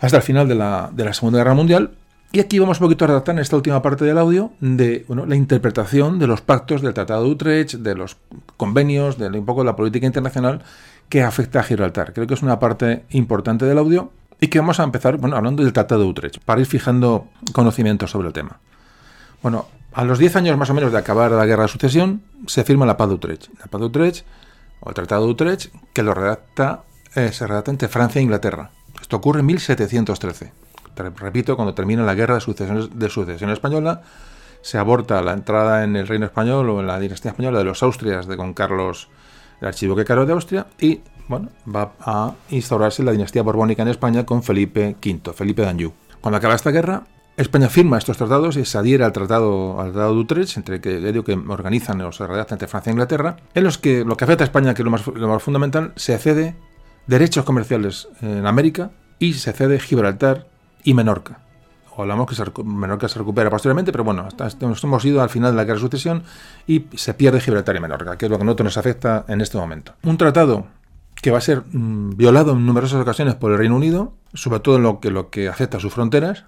[0.00, 1.90] hasta el final de la, de la Segunda Guerra Mundial.
[2.32, 5.36] Y aquí vamos un poquito a redactar en esta última parte del audio de la
[5.36, 8.16] interpretación de los pactos del Tratado de Utrecht, de los
[8.56, 10.62] convenios, de un poco de la política internacional
[11.08, 12.12] que afecta a Gibraltar.
[12.12, 15.62] Creo que es una parte importante del audio y que vamos a empezar bueno, hablando
[15.62, 18.58] del Tratado de Utrecht, para ir fijando conocimientos sobre el tema.
[19.42, 19.66] Bueno,
[19.96, 22.84] a los 10 años más o menos de acabar la guerra de sucesión, se firma
[22.84, 23.48] la paz de Utrecht.
[23.58, 24.26] La paz de Utrecht,
[24.80, 26.82] o el Tratado de Utrecht, que lo redacta,
[27.14, 28.72] eh, se redacta entre Francia e Inglaterra.
[29.00, 30.52] Esto ocurre en 1713.
[31.16, 34.02] Repito, cuando termina la guerra de sucesión, española,
[34.60, 37.82] se aborta la entrada en el reino español o en la dinastía española de los
[37.82, 39.08] Austrias de con Carlos,
[39.62, 44.26] el archiduque Carlos de Austria, y bueno, va a instaurarse la dinastía borbónica en España
[44.26, 45.92] con Felipe V, Felipe de Anjou.
[46.20, 47.04] Cuando acaba esta guerra,
[47.36, 52.00] España firma estos tratados y se adhiere al tratado, de Utrecht, entre que, que organizan
[52.00, 54.72] o se redactan entre Francia e Inglaterra, en los que lo que afecta a España,
[54.72, 56.56] que es lo más, lo más fundamental, se cede
[57.06, 60.46] derechos comerciales en América y se cede Gibraltar
[60.82, 61.40] y Menorca.
[61.94, 65.52] O hablamos que Menorca se recupera posteriormente, pero bueno, hasta, nos hemos ido al final
[65.52, 66.22] de la guerra de sucesión
[66.66, 69.40] y se pierde Gibraltar y Menorca, que es lo que a nosotros nos afecta en
[69.40, 69.92] este momento.
[70.02, 70.66] Un tratado
[71.14, 74.76] que va a ser mm, violado en numerosas ocasiones por el Reino Unido, sobre todo
[74.76, 76.44] en lo que, lo que afecta a sus fronteras,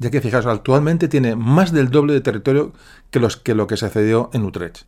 [0.00, 2.72] ya que fijaos, actualmente tiene más del doble de territorio
[3.10, 3.20] que,
[3.54, 4.86] lo que se cedió en Utrecht.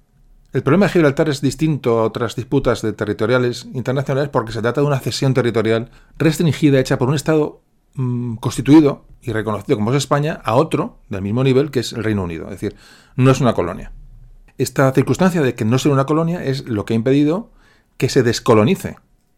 [0.55, 4.81] El problema de Gibraltar es distinto a otras disputas de territoriales internacionales porque se trata
[4.81, 7.61] de una cesión territorial restringida hecha por un Estado
[7.95, 12.05] mm, constituido y reconocido como es España a otro del mismo nivel que es el
[12.05, 12.45] Reino Unido.
[12.45, 12.75] Es decir,
[13.15, 13.93] no es una colonia.
[14.57, 17.51] Esta circunstancia de que no sea una colonia es lo que ha impedido
[17.99, 18.97] que se descolonice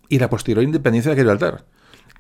[0.09, 1.65] y la posterior independencia de Gibraltar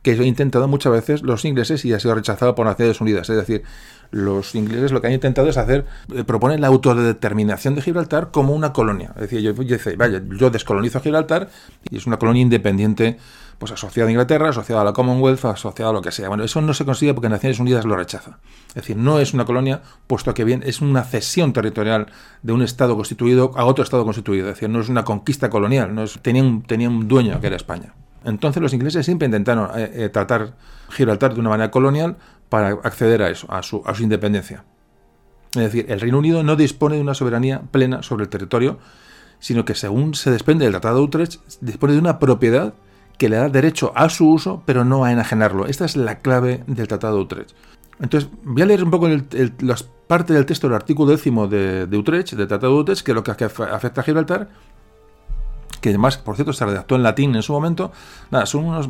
[0.04, 3.28] que han intentado muchas veces los ingleses y ha sido rechazado por Naciones Unidas.
[3.30, 3.62] Es decir,
[4.10, 8.52] los ingleses lo que han intentado es hacer, eh, proponer la autodeterminación de Gibraltar como
[8.52, 9.12] una colonia.
[9.14, 11.48] Es decir, yo, yo, vaya, yo descolonizo Gibraltar
[11.90, 13.16] y es una colonia independiente,
[13.58, 16.28] pues asociada a Inglaterra, asociada a la Commonwealth, asociada a lo que sea.
[16.28, 18.40] Bueno, eso no se consigue porque Naciones Unidas lo rechaza.
[18.68, 22.08] Es decir, no es una colonia, puesto que bien es una cesión territorial
[22.42, 24.50] de un Estado constituido a otro Estado constituido.
[24.50, 27.46] Es decir, no es una conquista colonial, no es, tenía, un, tenía un dueño que
[27.46, 27.94] era España.
[28.24, 30.54] Entonces los ingleses siempre intentaron eh, eh, tratar
[30.90, 32.16] Gibraltar de una manera colonial
[32.48, 34.64] para acceder a eso, a su, a su independencia.
[35.54, 38.78] Es decir, el Reino Unido no dispone de una soberanía plena sobre el territorio,
[39.38, 42.74] sino que según se desprende del Tratado de Utrecht, dispone de una propiedad
[43.18, 45.66] que le da derecho a su uso, pero no a enajenarlo.
[45.66, 47.50] Esta es la clave del Tratado de Utrecht.
[48.00, 49.08] Entonces, voy a leer un poco
[49.60, 53.12] las partes del texto del artículo décimo de, de Utrecht, del Tratado de Utrecht, que
[53.12, 54.48] es lo que afecta a Gibraltar,
[55.84, 57.92] que además, por cierto, se redactó en latín en su momento.
[58.30, 58.88] Nada, son unos,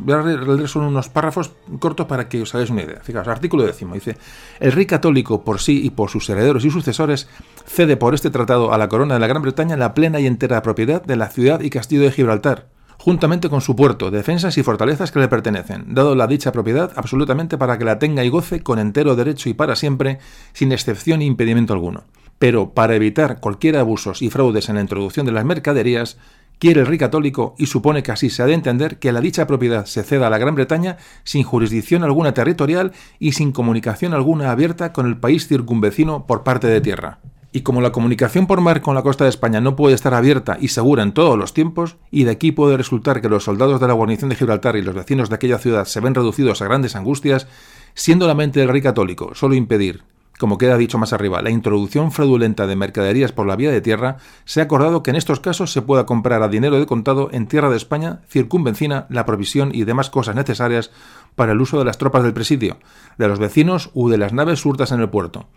[0.71, 3.01] son unos párrafos cortos para que os hagáis una idea.
[3.03, 4.15] Fijaos, artículo décimo dice:
[4.61, 7.27] El rey católico, por sí y por sus herederos y sucesores,
[7.65, 10.61] cede por este tratado a la corona de la Gran Bretaña la plena y entera
[10.61, 15.11] propiedad de la ciudad y castillo de Gibraltar, juntamente con su puerto, defensas y fortalezas
[15.11, 18.79] que le pertenecen, dado la dicha propiedad absolutamente para que la tenga y goce con
[18.79, 20.19] entero derecho y para siempre,
[20.53, 22.05] sin excepción ni impedimento alguno.
[22.39, 26.17] Pero para evitar cualquier abusos y fraudes en la introducción de las mercaderías,
[26.59, 29.47] quiere el rey católico y supone que así se ha de entender que la dicha
[29.47, 34.51] propiedad se ceda a la Gran Bretaña sin jurisdicción alguna territorial y sin comunicación alguna
[34.51, 37.19] abierta con el país circunvecino por parte de tierra.
[37.51, 40.57] Y como la comunicación por mar con la costa de España no puede estar abierta
[40.59, 43.87] y segura en todos los tiempos, y de aquí puede resultar que los soldados de
[43.87, 46.97] la guarnición de Gibraltar y los vecinos de aquella ciudad se ven reducidos a grandes
[46.97, 47.47] angustias,
[47.93, 50.03] siendo la mente del rey católico solo impedir
[50.37, 54.17] como queda dicho más arriba, la introducción fraudulenta de mercaderías por la vía de tierra,
[54.43, 57.47] se ha acordado que en estos casos se pueda comprar a dinero de contado en
[57.47, 60.91] tierra de España circunvencina la provisión y demás cosas necesarias
[61.35, 62.77] para el uso de las tropas del presidio,
[63.17, 65.47] de los vecinos u de las naves surtas en el puerto.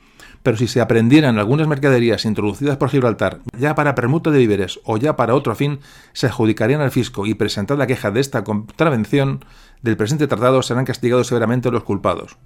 [0.43, 4.97] pero si se aprendieran algunas mercaderías introducidas por Gibraltar ya para permuta de víveres o
[4.97, 5.81] ya para otro fin,
[6.13, 9.45] se adjudicarían al fisco y presentar la queja de esta contravención
[9.83, 12.37] del presente tratado serán castigados severamente los culpados.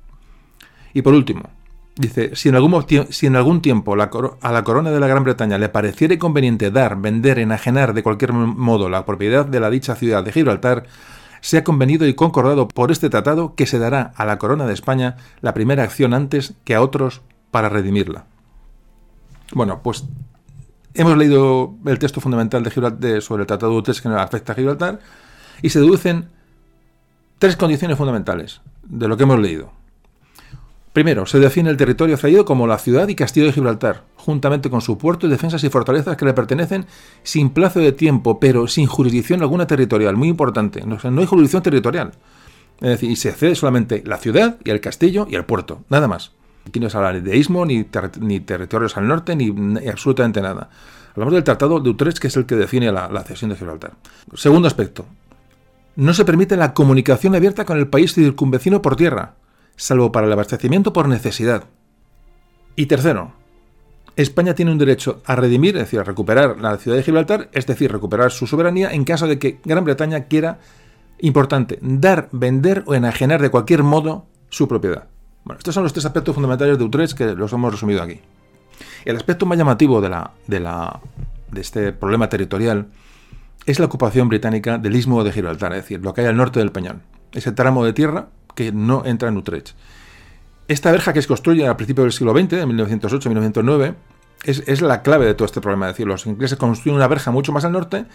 [0.95, 1.51] Y por último,
[1.97, 3.97] dice, si en algún, tiempo a
[4.53, 8.89] la corona de la Gran Bretaña le pareciera conveniente dar, vender, enajenar de cualquier modo
[8.89, 10.85] la propiedad de la dicha ciudad de Gibraltar,
[11.41, 14.75] se ha convenido y concordado por este tratado que se dará a la corona de
[14.75, 17.21] España la primera acción antes que a otros
[17.51, 18.27] para redimirla.
[19.53, 20.05] Bueno, pues
[20.95, 24.57] hemos leído el texto fundamental de Gibraltar sobre el Tratado de Utrecht que afecta a
[24.57, 25.01] Gibraltar
[25.61, 26.29] y se deducen
[27.39, 29.82] tres condiciones fundamentales de lo que hemos leído.
[30.93, 34.83] Primero, se define el territorio cedido como la ciudad y castillo de Gibraltar, juntamente con
[34.83, 36.85] su puerto y defensas y fortalezas que le pertenecen
[37.23, 40.17] sin plazo de tiempo, pero sin jurisdicción alguna territorial.
[40.17, 42.13] Muy importante, no, hay jurisdicción territorial.
[42.83, 46.09] Es decir, y se cede solamente la ciudad y el castillo y el puerto, nada
[46.09, 46.33] más.
[46.69, 49.49] Aquí no se habla de istmo, ni, territorios al norte, ni,
[49.89, 50.69] absolutamente nada.
[51.13, 53.93] Hablamos del Tratado de Utrecht, que es el que define la, la cesión de Gibraltar.
[54.35, 55.07] Segundo aspecto,
[55.97, 59.37] no se permite la comunicación abierta con el país circunvecino por tierra
[59.77, 61.65] salvo para el abastecimiento por necesidad.
[62.77, 63.33] Y tercero,
[64.17, 67.67] España tiene un derecho a redimir, es decir, a recuperar la ciudad de Gibraltar, es
[67.67, 70.59] decir, recuperar su soberanía en caso de que Gran Bretaña quiera,
[71.21, 75.09] importante, dar, vender o enajenar de cualquier modo su propiedad.
[75.45, 78.21] Bueno, estos son los tres aspectos fundamentales de Utrecht que los hemos resumido aquí.
[79.05, 80.11] El aspecto más llamativo de,
[81.57, 82.89] este problema territorial
[83.67, 86.61] es la ocupación británica del istmo de Gibraltar, es decir, lo que hay al norte
[86.61, 87.03] del Peñón.
[87.33, 89.71] Ese tramo de tierra que no entra en Utrecht.
[90.69, 93.95] Esta verja que se construye a principios del siglo XX, de 1908-1909,
[94.45, 95.87] es, es, la clave de todo este problema.
[95.87, 98.07] Es decir, los ingleses construyen una verja mucho más al norte,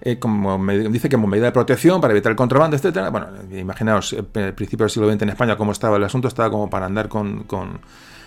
[0.00, 3.10] eh, como me, dice que como medida de protección para evitar el contrabando, etcétera.
[3.10, 6.50] Bueno, imaginaos, el eh, principio del siglo XX en España, cómo estaba el asunto, estaba
[6.50, 7.44] como para andar con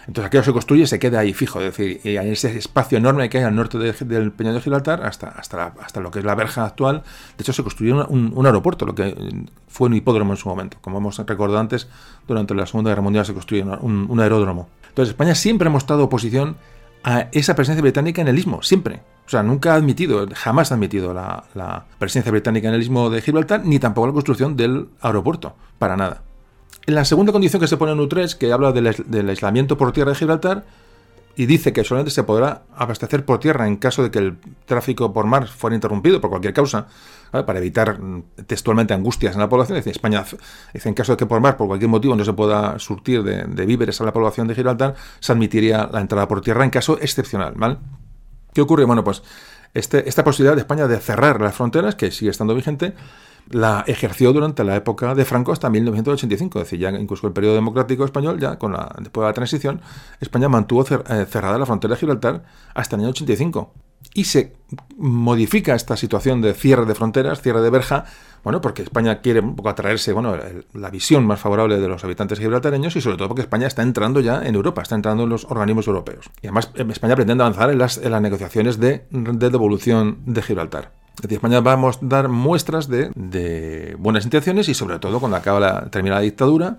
[0.07, 3.39] entonces aquello se construye se queda ahí fijo, es decir, en ese espacio enorme que
[3.39, 6.65] hay al norte del Peñón de Gibraltar hasta, hasta, hasta lo que es la verja
[6.65, 7.03] actual.
[7.37, 9.15] De hecho, se construyó un, aeropuerto, lo que
[9.67, 10.77] fue un hipódromo en su momento.
[10.81, 11.87] Como hemos recordado antes,
[12.27, 14.69] durante la Segunda Guerra Mundial se construyó un, aeródromo.
[14.89, 16.57] Entonces, España siempre ha mostrado oposición
[17.03, 19.01] a esa presencia británica en el istmo, siempre.
[19.25, 23.09] O sea, nunca ha admitido, jamás ha admitido la, la presencia británica en el istmo
[23.09, 26.23] de Gibraltar, ni tampoco la construcción del aeropuerto, para nada.
[26.89, 30.09] En la segunda condición que se pone en U3, que habla del, aislamiento por tierra
[30.09, 30.65] de Gibraltar,
[31.35, 35.13] y dice que solamente se podrá abastecer por tierra en caso de que el tráfico
[35.13, 36.87] por mar fuera interrumpido por cualquier causa,
[37.31, 39.77] para evitar mm, textualmente angustias en la población.
[39.77, 40.25] Dice, España
[40.73, 43.65] dice, en caso de que por mar, por cualquier motivo, no se pueda surtir de,
[43.67, 47.53] víveres a la población de Gibraltar, se admitiría la entrada por tierra en caso excepcional.
[47.55, 47.77] ¿vale?
[48.51, 48.85] ¿Qué ocurre?
[48.85, 49.21] Bueno, pues
[49.75, 52.95] este, esta posibilidad de España de cerrar las fronteras, que sigue estando vigente,
[53.51, 57.55] la ejerció durante la época de Franco hasta 1985, es decir, ya incluso el periodo
[57.55, 59.81] democrático español, ya con la, después de la transición,
[60.19, 62.43] España mantuvo eh, cerrada la frontera de Gibraltar
[62.73, 63.73] hasta el año 85.
[64.13, 64.53] Y se
[64.97, 68.05] modifica esta situación de cierre de fronteras, cierre de verja,
[68.43, 70.37] bueno, porque España quiere un poco atraerse, bueno,
[70.73, 74.21] la visión más favorable de los habitantes gibraltareños y sobre todo porque España está entrando
[74.21, 76.29] ya en Europa, está entrando en los organismos europeos.
[76.41, 80.41] Y además eh, España pretende avanzar en las, en las negociaciones de, de devolución de
[80.41, 80.98] Gibraltar.
[81.19, 85.59] Es decir, España va a dar muestras de, buenas intenciones y sobre todo cuando acaba
[85.59, 86.77] la, termina la dictadura,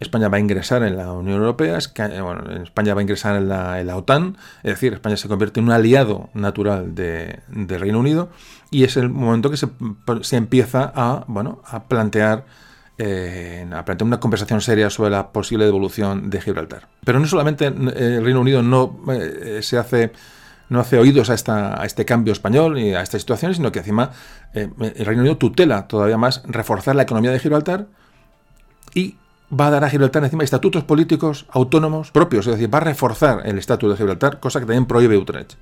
[0.00, 1.78] España va a ingresar en la Unión Europea,
[2.22, 5.72] bueno, España va a ingresar en la, OTAN, es decir, España se convierte en un
[5.72, 8.30] aliado natural de, del Reino Unido
[8.70, 12.46] y es el momento que se, empieza a, bueno, a plantear
[12.96, 16.88] eh, a plantear una conversación seria sobre la posible devolución de Gibraltar.
[17.04, 17.70] Pero no solamente eh,
[18.16, 20.12] el Reino Unido no eh, se hace
[20.68, 23.80] no hace oídos a, esta, a este cambio español y a esta situación, sino que
[23.80, 24.10] encima
[24.54, 27.86] eh, el Reino Unido tutela todavía más reforzar la economía de Gibraltar
[28.94, 29.16] y
[29.52, 33.42] va a dar a Gibraltar encima estatutos políticos autónomos propios, es decir, va a reforzar
[33.44, 35.54] el estatus de Gibraltar, cosa que también prohíbe Utrecht.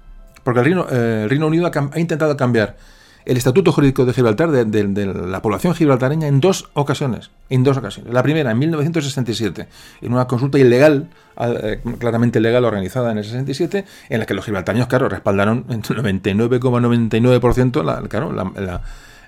[0.44, 2.76] Porque el Reino, eh, el Reino Unido ha, intentado cambiar
[3.24, 7.30] el estatuto jurídico de Gibraltar, de, la población gibraltareña, en dos ocasiones.
[7.48, 8.12] En dos ocasiones.
[8.12, 9.68] La primera, en 1967,
[10.00, 14.44] en una consulta ilegal, eh, claramente ilegal, organizada en el 67, en la que los
[14.44, 18.82] gibraltareños, claro, respaldaron en 99,99% la, claro, la,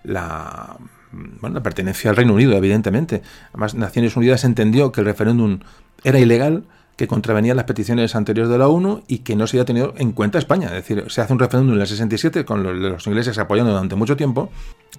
[0.04, 0.76] la,
[1.12, 3.22] bueno, la pertenencia al Reino Unido, evidentemente.
[3.50, 5.60] Además, Naciones Unidas entendió que el referéndum
[6.04, 6.64] era ilegal
[6.96, 10.12] que contravenía las peticiones anteriores de la ONU y que no se había tenido en
[10.12, 10.66] cuenta España.
[10.66, 14.16] Es decir, se hace un referéndum en el 67 con los, ingleses apoyando durante mucho
[14.16, 14.50] tiempo,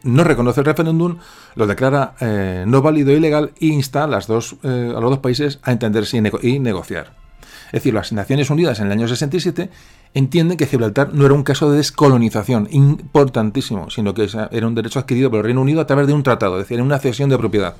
[0.03, 1.17] no reconoce el referéndum,
[1.55, 5.71] lo declara eh, no válido e ilegal e insta eh, a los dos países a
[5.71, 7.13] entenderse y, negociar.
[7.67, 9.69] Es decir, las Naciones Unidas en el año 67
[10.13, 14.99] entienden que Gibraltar no era un caso de descolonización importantísimo, sino que era un derecho
[14.99, 17.37] adquirido por el Reino Unido a través de un tratado, es decir, una cesión de
[17.37, 17.75] propiedad.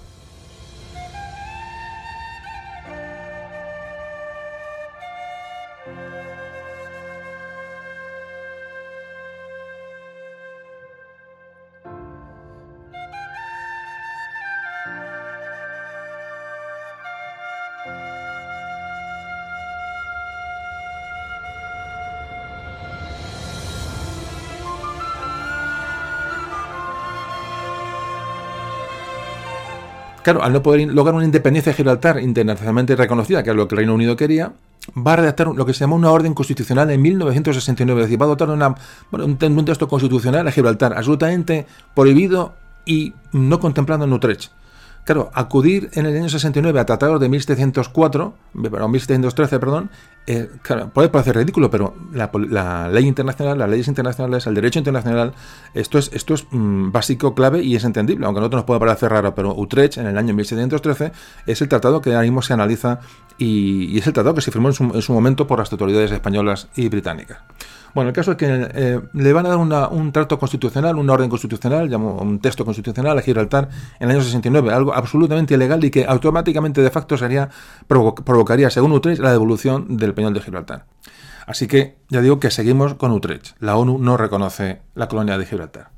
[30.23, 33.75] Claro, al no poder lograr una independencia de Gibraltar internacionalmente reconocida, que es lo que
[33.75, 34.53] el Reino Unido quería,
[34.95, 38.01] va a redactar lo que se llama una orden constitucional en 1969.
[38.01, 38.75] Es decir, va a dotar una,
[39.11, 42.53] un, un texto constitucional a Gibraltar, absolutamente prohibido
[42.85, 44.51] y no contemplado en Utrecht.
[45.03, 49.89] Claro, acudir en el año 69 a tratados de 1704, o 1713, perdón,
[50.27, 55.33] eh, claro, puede parecer ridículo, pero la, ley internacional, las leyes internacionales, el derecho internacional,
[55.73, 58.79] esto es, esto es mm, básico, clave y es entendible, aunque a nosotros nos pueda
[58.79, 61.11] parecer raro, pero Utrecht en el año 1713
[61.47, 63.01] es el tratado que ahora mismo se analiza
[63.37, 66.87] y, es el tratado que se firmó en su momento por las autoridades españolas y
[66.87, 67.39] británicas.
[67.93, 69.57] Bueno, el caso es que eh, le van a dar
[69.91, 74.23] un trato constitucional, una orden constitucional, llamo un texto constitucional a Gibraltar en el año
[74.23, 77.49] 69, algo absolutamente ilegal y que automáticamente de facto sería
[77.87, 80.85] provocaría, según Utrecht, la devolución del peñón de Gibraltar.
[81.45, 83.55] Así que ya digo que seguimos con Utrecht.
[83.59, 85.89] La ONU no reconoce la colonia de Gibraltar.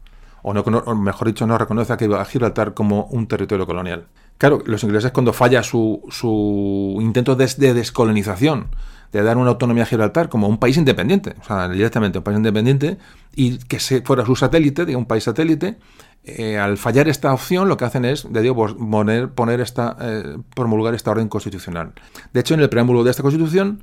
[0.41, 0.63] O, no,
[0.95, 4.07] mejor dicho, no reconoce a Gibraltar como un territorio colonial.
[4.38, 8.68] Claro, los ingleses cuando falla su, su intento de descolonización
[9.12, 12.38] de dar una autonomía a Gibraltar como un país independiente, o sea, directamente un país
[12.38, 12.98] independiente,
[13.34, 15.78] y que se fuera su satélite, de un país satélite,
[16.26, 20.95] eh, al fallar esta opción, lo que hacen es, de poner, poner esta, eh, promulgar
[20.95, 21.94] esta orden constitucional.
[22.34, 23.82] De hecho, en el preámbulo de esta constitución,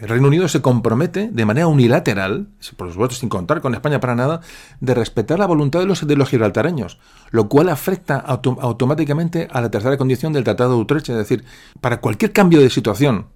[0.00, 4.14] el Reino Unido se compromete de manera unilateral, por supuesto sin contar con España para
[4.14, 4.40] nada,
[4.80, 6.98] de respetar la voluntad de los, de gibraltareños,
[7.30, 11.44] lo cual afecta automáticamente a la tercera condición del Tratado de Utrecht, es decir,
[11.80, 13.26] para cualquier cambio de situación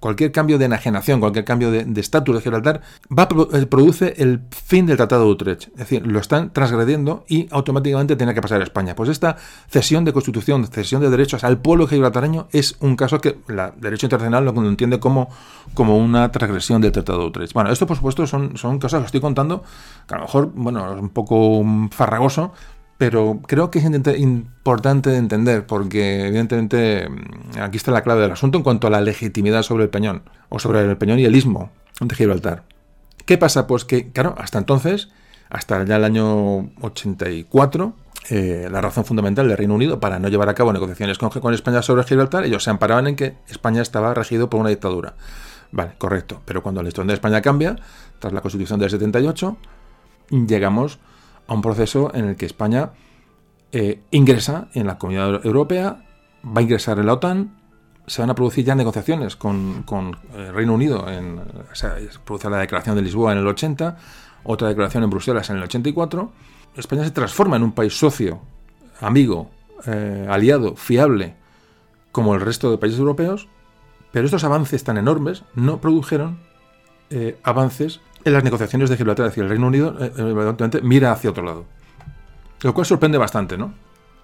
[0.00, 4.86] cualquier cambio de enajenación, cualquier cambio de estatus de, Gibraltar, va eh, produce el fin
[4.86, 5.68] del Tratado de Utrecht.
[5.68, 8.94] Es decir, lo están transgrediendo y automáticamente tiene que pasar a España.
[8.94, 9.36] Pues esta
[9.68, 14.06] cesión de constitución, cesión de derechos al pueblo gibraltareño es un caso que el derecho
[14.06, 15.28] internacional lo entiende como,
[15.74, 17.52] como una transgresión del Tratado de Utrecht.
[17.52, 19.62] Bueno, esto por supuesto son, son cosas que estoy contando,
[20.06, 22.52] que a lo mejor, bueno, es un poco farragoso,
[22.98, 23.84] pero creo que es
[24.18, 28.90] importante de entender porque evidentemente mm, aquí está la clave del asunto en cuanto a
[28.90, 31.70] la legitimidad sobre el peñón o sobre el peñón y el istmo
[32.00, 32.64] de Gibraltar.
[33.24, 33.66] ¿Qué pasa?
[33.66, 35.08] Pues que, claro, hasta entonces,
[35.50, 37.94] hasta ya el año 84,
[38.30, 41.82] eh, la razón fundamental del Reino Unido para no llevar a cabo negociaciones con, España
[41.82, 45.14] sobre Gibraltar, ellos se amparaban en que España estaba regido por una dictadura.
[45.72, 46.40] Vale, correcto.
[46.44, 47.76] Pero cuando la historia de España cambia,
[48.20, 49.56] tras la Constitución del 78,
[50.30, 50.98] llegamos
[51.46, 52.92] a un proceso en el que España
[53.72, 56.04] eh, ingresa en la Comunidad Europea,
[56.44, 57.56] va a ingresar en la OTAN,
[58.06, 59.84] se van a producir ya negociaciones con,
[60.34, 61.40] el eh, Reino Unido, en,
[61.72, 61.88] se
[62.24, 63.96] produce la declaración de Lisboa en el 80,
[64.44, 66.32] otra declaración en Bruselas en el 84.
[66.76, 68.40] España se transforma en un país socio,
[69.00, 69.50] amigo,
[69.86, 71.34] eh, aliado, fiable,
[72.12, 73.48] como el resto de países europeos,
[74.12, 76.38] pero estos avances tan enormes no produjeron
[77.44, 81.44] avances en las negociaciones de Gibraltar, es decir, el Reino Unido eh, mira hacia otro
[81.44, 81.64] lado.
[82.62, 83.72] Lo cual sorprende bastante, ¿no?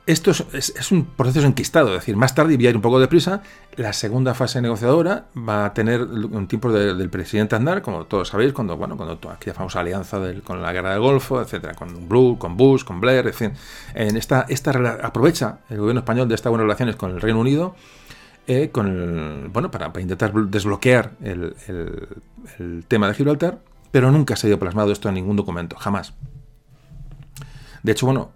[0.05, 2.99] Esto es, un proceso enquistado, es decir, más tarde, y voy a ir un poco
[2.99, 3.43] deprisa,
[3.77, 8.53] la segunda fase negociadora va a tener un tiempo del presidente Aznar, como todos sabéis,
[8.53, 12.57] cuando, bueno, cuando aquella famosa alianza con la guerra del Golfo, etcétera, con Blue, con
[12.57, 13.55] Bush, con Blair, en
[13.95, 17.77] En esta, esta aprovecha el gobierno español de estas buenas relaciones con el Reino Unido
[18.49, 21.55] eh, con bueno, para, intentar desbloquear el,
[22.59, 23.61] el tema de Gibraltar
[23.93, 26.15] pero nunca se ha ido plasmado esto en ningún documento, jamás.
[27.85, 28.33] De hecho, bueno,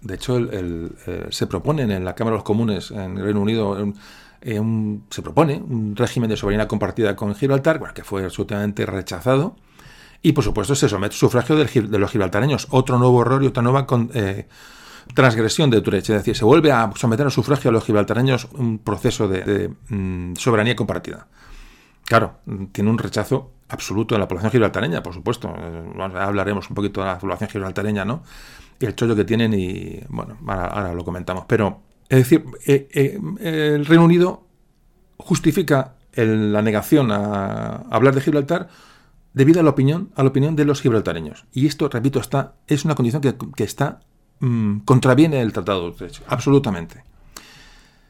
[0.00, 3.76] de hecho eh, se propone en la Cámara de los Comunes en el Reino Unido
[4.40, 9.56] se propone un régimen de soberanía compartida con Gibraltar, que fue absolutamente rechazado.
[10.22, 12.66] Y por supuesto se somete a sufragio de los gibraltareños.
[12.70, 14.48] Otro nuevo error y otra nueva eh,
[15.14, 16.10] transgresión de Utrecht.
[16.10, 20.34] Es decir, se vuelve a someter a sufragio a los gibraltareños un proceso de, mm,
[20.34, 21.28] soberanía compartida.
[22.04, 22.38] Claro,
[22.72, 25.54] tiene un rechazo absoluto de la población gibraltareña, por supuesto.
[25.56, 28.22] Eh, hablaremos un poquito de la población gibraltareña, ¿no?
[28.80, 31.44] Y el chollo que tienen y, bueno, ahora, lo comentamos.
[31.46, 34.46] Pero, es decir, eh, eh, el Reino Unido
[35.16, 38.68] justifica la negación a, hablar de Gibraltar
[39.34, 41.46] debido a la opinión, a la opinión de los gibraltareños.
[41.52, 44.00] Y esto, repito, está, es una condición que, está
[44.40, 47.04] mm, contraviene el Tratado de Derecho, absolutamente.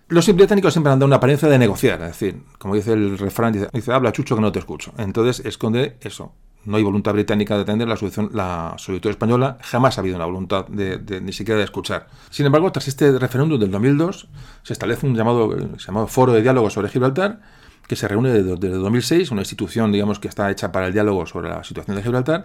[0.09, 3.53] Los británicos siempre han dado una apariencia de negociar, es decir, como dice el refrán,
[3.53, 4.93] dice, habla chucho que no te escucho.
[4.97, 6.33] Entonces esconde eso.
[6.65, 9.59] No hay voluntad británica de atender la solución, la solicitud española.
[9.63, 12.09] Jamás ha habido una voluntad de, ni siquiera de escuchar.
[12.31, 14.29] Sin embargo, tras este referéndum del 2002,
[14.63, 17.41] se establece un llamado, llamado Foro de Diálogo sobre Gibraltar,
[17.87, 21.49] que se reúne desde, 2006, una institución, digamos, que está hecha para el diálogo sobre
[21.49, 22.45] la situación de Gibraltar,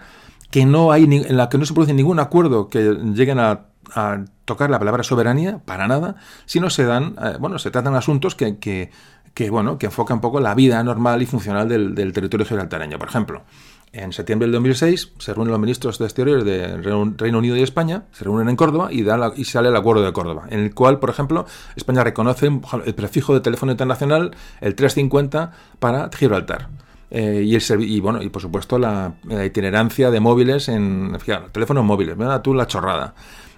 [0.52, 4.26] que no hay, en la que no se produce ningún acuerdo que lleguen a a
[4.46, 6.16] tocar la palabra soberanía para nada,
[6.46, 10.40] sino se dan, eh, bueno, se tratan asuntos que, que, bueno, que enfocan un poco
[10.40, 13.00] la vida normal y funcional del, territorio gibraltareño.
[13.00, 13.44] Por ejemplo,
[13.92, 16.78] En septiembre del 2006 se reúnen los ministros de Exteriores de
[17.16, 20.12] Reino Unido y España, se reúnen en Córdoba y, da y sale el acuerdo de
[20.12, 21.46] Córdoba, en el cual, por ejemplo,
[21.76, 22.50] España reconoce
[22.86, 26.70] el prefijo de teléfono internacional, el 350, para Gibraltar.
[27.16, 29.14] Eh, y, el, y, bueno, y por supuesto la,
[29.46, 33.14] itinerancia de móviles en fíjate, teléfonos móviles, mira tú la chorrada.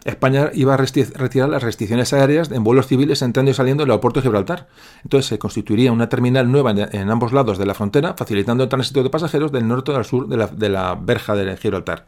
[0.06, 4.20] España iba a retirar las restricciones aéreas en vuelos civiles entrando y saliendo del aeropuerto
[4.20, 4.68] de Gibraltar.
[5.04, 9.02] Entonces se constituiría una terminal nueva en, ambos lados de la frontera, facilitando el tránsito
[9.02, 12.06] de pasajeros del norte al sur de la, verja de Gibraltar.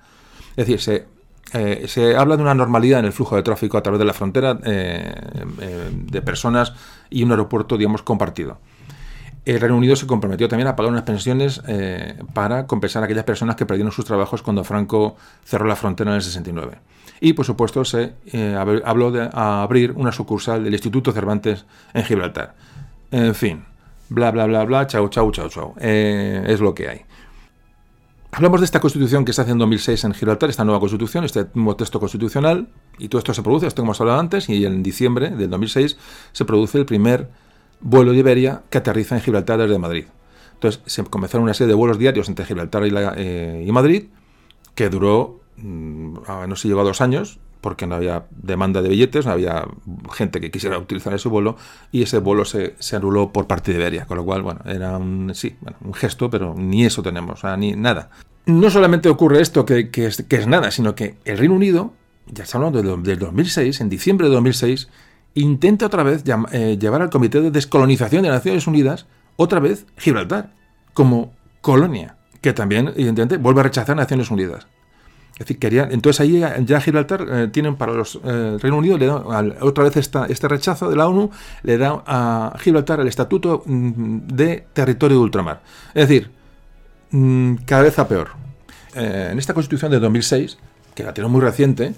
[0.52, 1.06] Es decir, se,
[1.54, 4.14] eh, se habla de una normalidad en el flujo de tráfico a través de la
[4.14, 5.16] frontera eh,
[5.60, 6.74] eh, de personas
[7.10, 8.60] y un aeropuerto, digamos, compartido
[9.46, 11.62] el Reino Unido se comprometió también a pagar unas pensiones
[12.34, 15.16] para compensar a aquellas personas que perdieron sus trabajos cuando Franco
[15.46, 16.80] cerró la frontera en el 69.
[17.20, 22.56] Y por supuesto se eh, habló de abrir una sucursal del Instituto Cervantes en Gibraltar.
[23.12, 23.64] En fin,
[24.10, 25.74] bla, bla, bla, bla, chau, chau, chau, chau.
[25.80, 27.02] Eh, es lo que hay.
[28.32, 31.48] Hablamos de esta constitución que se hace en 2006 en Gibraltar, esta nueva constitución, este
[31.54, 32.68] nuevo texto constitucional,
[33.00, 35.98] y todo esto se produce, esto como hemos hablado antes, y en diciembre del 2006
[36.34, 37.30] se produce el primer
[37.80, 40.06] vuelo de Iberia que aterriza en Gibraltar desde Madrid.
[40.54, 44.06] Entonces se comenzaron una serie de vuelos diarios entre Gibraltar y, eh, Madrid,
[44.76, 49.32] que duró no se llegó a dos años, porque no había demanda de billetes, no
[49.32, 49.68] había
[50.14, 51.58] gente que quisiera utilizar ese vuelo,
[51.92, 55.34] y ese vuelo se, anuló por parte de Iberia, con lo cual, bueno, era un,
[55.34, 58.10] sí, un gesto, pero ni eso tenemos, ni nada.
[58.46, 61.94] No solamente ocurre esto, que, es, que, es, nada, sino que el Reino Unido,
[62.28, 64.88] ya estamos hablando del, 2006, en diciembre de 2006,
[65.34, 70.54] intenta otra vez eh, llevar al Comité de Descolonización de Naciones Unidas, otra vez Gibraltar,
[70.94, 74.68] como colonia, que también, evidentemente, vuelve a rechazar Naciones Unidas.
[75.38, 79.06] Es decir, querían, entonces ahí ya Gibraltar eh, tienen para los eh, Reino Unido le
[79.06, 79.18] da,
[79.62, 81.30] otra vez esta, este rechazo de la ONU
[81.62, 85.62] le da a Gibraltar el estatuto mm, de territorio de ultramar.
[85.94, 86.32] Es decir,
[87.12, 88.30] mm, cada vez a peor.
[88.96, 90.58] Eh, en esta Constitución de 2006,
[90.96, 91.94] que la tiene muy reciente,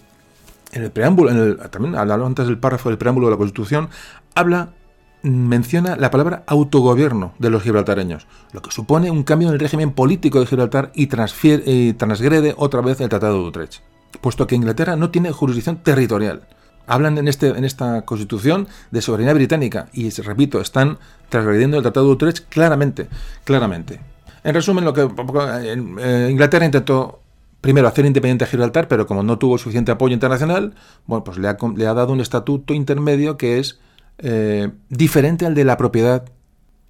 [0.73, 3.87] en el preámbulo, en el, también hablaba antes del párrafo del preámbulo de la Constitución,
[4.35, 4.73] habla
[5.21, 9.91] menciona la palabra autogobierno de los gibraltareños, lo que supone un cambio en el régimen
[9.91, 13.81] político de Gibraltar y, transgrede otra vez el Tratado de Utrecht,
[14.21, 16.47] puesto que Inglaterra no tiene jurisdicción territorial.
[16.87, 20.97] Hablan en, este, en esta constitución de soberanía británica y, repito, están
[21.29, 23.09] transgrediendo el Tratado de Utrecht claramente,
[23.43, 23.99] claramente.
[24.43, 27.19] En resumen, lo que eh, Inglaterra intentó
[27.61, 30.73] primero hacer independiente a Gibraltar, pero como no tuvo suficiente apoyo internacional,
[31.05, 33.79] bueno, pues le ha, le ha dado un estatuto intermedio que es
[34.19, 36.25] eh, diferente al de la propiedad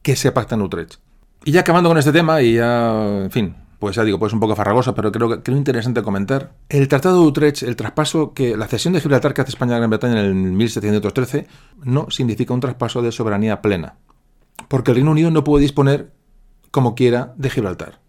[0.02, 0.96] que se pacta en Utrecht.
[1.46, 4.40] Y ya acabando con este tema, y ya, en fin, pues ya digo, pues un
[4.40, 6.54] poco farragoso, pero creo que creo interesante comentar.
[6.68, 9.78] El Tratado de Utrecht, el traspaso que la cesión de Gibraltar que hace España a
[9.78, 11.48] Gran Bretaña en el 1713,
[11.84, 13.96] no significa un traspaso de soberanía plena,
[14.68, 16.12] porque el Reino Unido no puede disponer
[16.72, 18.00] como quiera de Gibraltar.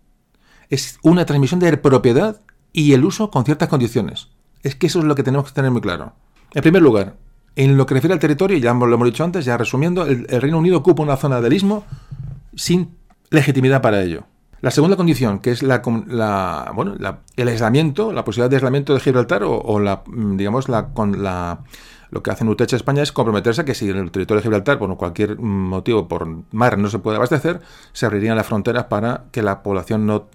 [0.71, 2.41] Es una transmisión de propiedad
[2.73, 4.29] y el uso con ciertas condiciones.
[4.63, 6.15] Es que eso es lo que tenemos que tener muy claro.
[6.53, 7.17] En primer lugar,
[7.65, 10.59] en lo que refiere al territorio, ya lo hemos dicho antes, ya resumiendo, el, Reino
[10.59, 11.85] Unido ocupa una zona del istmo
[12.55, 12.97] sin
[13.29, 14.25] legitimidad para ello.
[14.63, 15.83] La segunda condición, que es la,
[16.75, 16.97] bueno,
[17.37, 21.61] el aislamiento, la posibilidad de aislamiento de Gibraltar o, la, digamos, la, con la
[22.11, 24.79] lo que hace Utrecht España es comprometerse a que si en el territorio de Gibraltar,
[24.79, 27.61] por cualquier motivo, por mar, no se puede abastecer,
[27.93, 30.27] se abrirían las fronteras para que la población no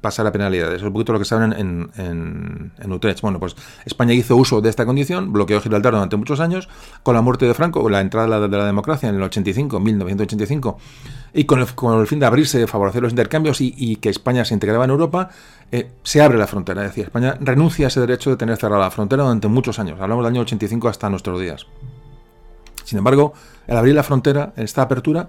[0.00, 0.76] pasara penalidades.
[0.76, 3.20] Es un poquito lo que saben en, en, en, Utrecht.
[3.22, 6.68] Bueno, pues España hizo uso de esta condición, bloqueó Gibraltar durante muchos años,
[7.02, 10.78] con la muerte de Franco, o la entrada de la, democracia en el 85, 1985,
[11.34, 14.54] y con el, con el fin de abrirse, favorecer los intercambios y, que España se
[14.54, 15.30] integraba en Europa,
[15.72, 16.82] eh, se abre la frontera.
[16.82, 20.00] Es decir, España renuncia a ese derecho de tener cerrada la frontera durante muchos años.
[20.00, 21.66] Hablamos del año 85 hasta nuestros días.
[22.84, 23.32] Sin embargo,
[23.66, 25.28] al abrir la frontera, esta apertura,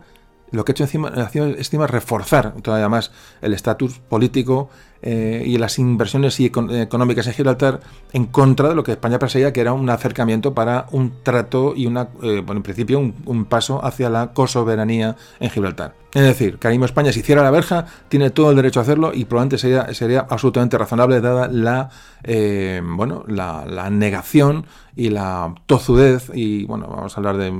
[0.51, 3.11] lo que ha hecho encima, encima reforzar todavía más
[3.41, 4.69] el estatus político
[5.01, 7.81] eh, y las inversiones económicas en Gibraltar
[8.13, 11.85] en contra de lo que España perseguía, que era un acercamiento para un trato y
[11.85, 15.93] una, eh, bueno, en principio un, paso hacia la cosoberanía en Gibraltar.
[16.13, 19.25] Es decir, que España, si hiciera la verja, tiene todo el derecho a hacerlo y
[19.25, 21.89] probablemente sería, sería absolutamente razonable dada la,
[22.23, 24.65] eh, bueno, la, negación
[24.97, 27.51] y la tozudez, y bueno, vamos a hablar de,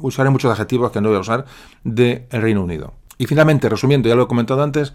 [0.00, 1.46] usaré muchos adjetivos que no voy a usar,
[1.84, 2.92] del Reino Unido.
[3.18, 4.92] Y finalmente, resumiendo, ya lo he comentado antes,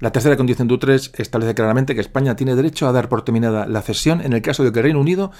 [0.00, 3.66] la tercera condición de Utrecht establece claramente que España tiene derecho a dar por terminada
[3.66, 5.30] la cesión en el caso de que el Reino Unido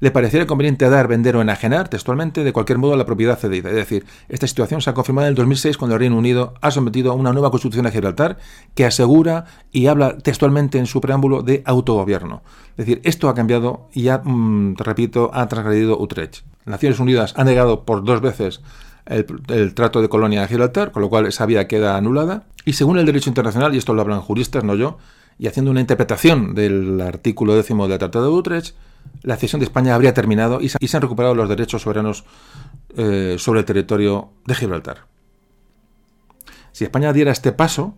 [0.00, 3.70] le pareciera conveniente dar, vender o enajenar textualmente de cualquier modo la propiedad cedida.
[3.70, 6.70] Es decir, esta situación se ha confirmado en el 2006 cuando el Reino Unido ha
[6.70, 8.38] sometido a una nueva constitución a Gibraltar
[8.74, 12.42] que asegura y habla textualmente en su preámbulo de autogobierno.
[12.76, 16.44] Es decir, esto ha cambiado y ya, mm, repito, ha transgredido Utrecht.
[16.64, 18.60] Naciones Unidas ha negado por dos veces
[19.06, 22.44] el, trato de colonia de Gibraltar, con lo cual esa vía queda anulada.
[22.64, 24.98] Y según el derecho internacional, y esto lo hablan juristas, no yo,
[25.38, 28.76] y haciendo una interpretación del artículo décimo del Tratado de Utrecht,
[29.22, 32.24] la cesión de España habría terminado y se han recuperado los derechos soberanos
[32.96, 35.06] eh, sobre el territorio de Gibraltar.
[36.72, 37.94] Si España diera este paso,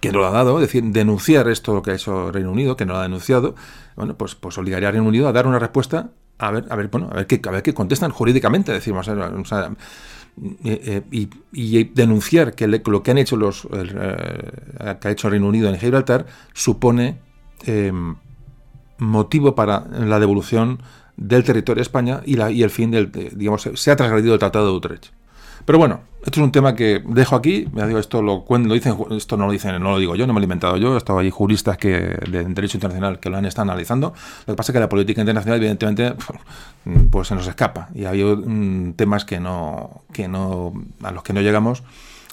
[0.00, 2.86] que no lo ha dado, es decir, denunciar esto que ha hecho Reino Unido, que
[2.86, 3.54] no lo ha denunciado,
[3.96, 6.88] bueno, pues, pues obligaría a Reino Unido a dar una respuesta, a ver, a ver,
[6.88, 9.70] bueno, a ver qué, a ver qué contestan jurídicamente, decimos, o sea,
[10.64, 15.46] eh, eh, y, denunciar que lo que han hecho los eh, que ha hecho Reino
[15.46, 17.18] Unido en Gibraltar supone
[18.98, 20.82] motivo para la devolución
[21.16, 24.40] del territorio de España y, la, y el fin del, digamos, se ha trasgredido el
[24.40, 25.06] Tratado de Utrecht.
[25.64, 27.66] Pero bueno, esto es un tema que dejo aquí.
[27.72, 30.40] Digo, esto lo, lo dicen, esto no lo dicen, no lo digo yo, no me
[30.40, 30.96] lo he inventado yo.
[30.96, 34.12] Estaba ahí juristas que de derecho internacional que lo han estado analizando.
[34.46, 36.14] Lo que pasa es que la política internacional, evidentemente,
[37.10, 37.88] pues se nos escapa.
[37.94, 41.82] Y ha habido mm, temas que no, que no, a los que no llegamos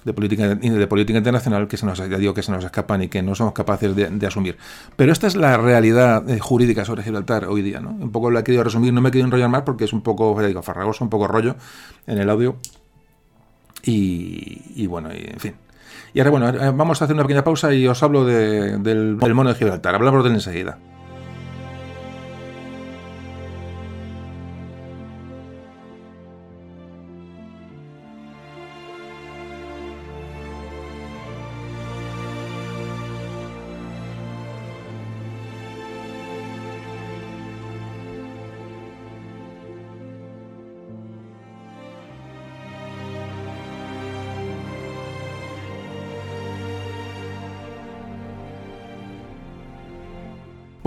[0.07, 3.21] de política de política internacional que se nos digo que se nos escapan y que
[3.21, 4.57] no somos capaces de, asumir.
[4.95, 7.89] Pero esta es la realidad eh, jurídica sobre Gibraltar hoy día, ¿no?
[7.89, 10.01] Un poco la he querido resumir, no me he querido enrollar más porque es un
[10.01, 11.55] poco, digo, farragoso, un poco rollo
[12.07, 12.57] en el audio
[13.87, 15.55] y, bueno, en fin.
[16.13, 19.33] Y ahora, bueno, eh, vamos a hacer una pequeña pausa y os hablo del, del
[19.33, 19.95] mono de Gibraltar.
[19.95, 20.77] Hablamos de él enseguida.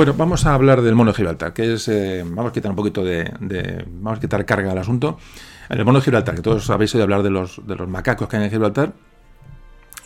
[0.01, 2.77] Bueno, vamos a hablar del mono de Gibraltar, que es, eh, vamos a quitar un
[2.77, 5.18] poquito de, vamos a quitar carga al asunto.
[5.68, 8.39] El mono de Gibraltar, que todos habéis oído hablar de los, de los macacos que
[8.39, 8.94] hay en Gibraltar,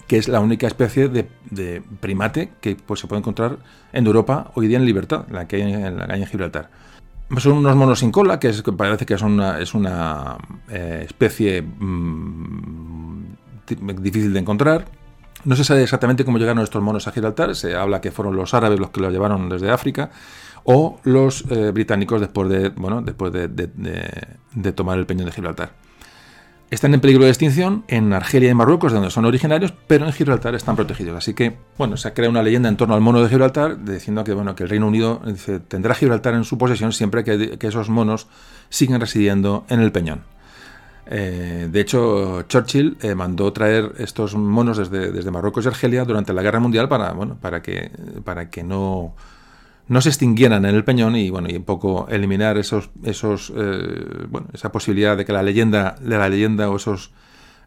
[0.09, 3.59] que es la única especie de, primate que pues, se puede encontrar
[3.93, 6.71] en Europa hoy día en libertad, la que hay en, la en Gibraltar.
[7.39, 10.39] Son unos monos sin cola, que, parece que son una, es una
[10.71, 13.23] eh, especie mm,
[14.01, 14.87] difícil de encontrar
[15.45, 18.55] no se sabe exactamente cómo llegaron estos monos a Gibraltar, se habla que fueron los
[18.55, 20.11] árabes los que los llevaron desde África
[20.65, 25.73] o los eh, británicos después de, bueno, después de, tomar el peñón de Gibraltar.
[26.71, 30.13] Están en peligro de extinción en Argelia y Marruecos, de donde son originarios, pero en
[30.13, 31.17] Gibraltar están protegidos.
[31.17, 34.33] Así que, bueno, se crea una leyenda en torno al mono de Gibraltar, diciendo que,
[34.33, 35.21] bueno, que el Reino Unido
[35.69, 38.27] tendrá Gibraltar en su posesión siempre que, que esos monos
[38.71, 40.23] sigan residiendo en el peñón.
[41.07, 46.43] Eh, de hecho, Churchill eh, mandó traer estos monos desde, Marruecos y Argelia durante la
[46.43, 47.91] Guerra Mundial para, bueno, para que,
[48.25, 49.15] para que no,
[49.89, 54.27] no se extinguieran en el peñón y bueno y un poco eliminar esos esos eh,
[54.31, 57.13] bueno esa posibilidad de que la leyenda de la leyenda o esos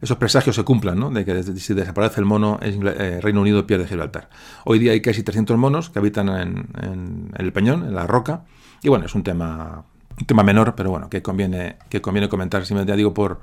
[0.01, 1.09] esos presagios se cumplan, ¿no?
[1.09, 4.30] De que si desaparece el mono, el Reino Unido pierde Gibraltar.
[4.64, 8.43] Hoy día hay casi 300 monos que habitan en, en el peñón, en la roca,
[8.84, 9.85] y bueno, es un tema
[10.19, 13.39] un tema menor, pero bueno, que conviene, que conviene comentar, si me digo, por,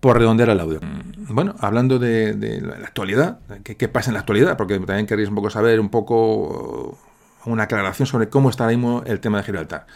[0.00, 0.80] por redondear el audio.
[0.80, 4.56] Mm, bueno, hablando de, la actualidad, ¿qué, pasa en la actualidad?
[4.56, 6.98] Porque también queréis un poco saber un poco
[7.44, 9.86] una aclaración sobre cómo está ahora mismo el tema de Gibraltar.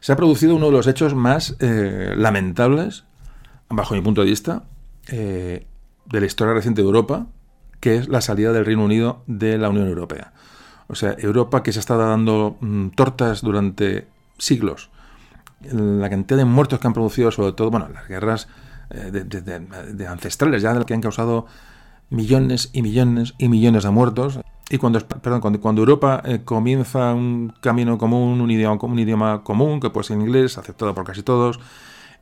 [0.00, 3.04] Se ha producido uno de los hechos más eh, lamentables,
[3.68, 4.64] bajo mi punto de vista,
[5.08, 5.66] eh,
[6.06, 7.26] de la historia reciente de Europa,
[7.80, 10.32] que es la salida del Reino Unido de la Unión Europea.
[10.86, 14.06] O sea, Europa que se está dando mm, tortas durante
[14.38, 14.90] siglos
[15.70, 18.48] la cantidad de muertos que han producido, sobre todo, bueno, las guerras
[18.90, 21.46] eh, de, ancestrales, ya que han causado
[22.10, 24.40] millones y millones y millones de muertos.
[24.70, 29.80] Y cuando, perdón, cuando, Europa eh, comienza un camino común, un idioma, un idioma común,
[29.80, 31.60] que puede ser inglés, aceptado por casi todos,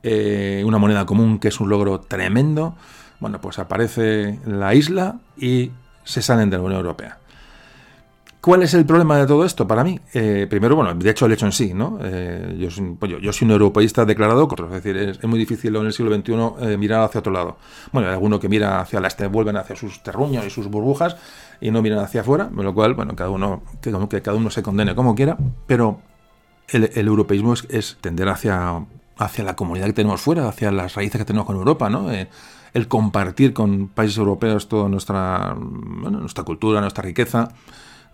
[0.03, 2.75] eh, una moneda común que es un logro tremendo,
[3.19, 5.71] bueno, pues aparece la isla y
[6.03, 7.20] se salen de la Unión Europea.
[8.41, 9.99] ¿Cuál es el problema de todo esto para mí?
[10.15, 11.99] Eh, primero, bueno, de hecho el hecho en sí, ¿no?
[12.01, 15.85] Eh, yo, soy, pues yo, soy un europeísta declarado, es decir, es, muy difícil en
[15.85, 17.57] el siglo XXI eh, mirar hacia otro lado.
[17.91, 21.17] Bueno, hay algunos que mira hacia la este, vuelven hacia sus terruños y sus burbujas
[21.61, 24.49] y no miran hacia afuera, con lo cual, bueno, cada uno, que, que cada uno
[24.49, 25.37] se condene como quiera,
[25.67, 25.99] pero
[26.69, 28.83] el, europeísmo es, tender hacia,
[29.19, 32.07] hacia la comunidad que tenemos fuera, hacia las raíces que tenemos con Europa, ¿no?
[32.73, 37.49] el compartir con países europeos toda nuestra, nuestra cultura, nuestra riqueza.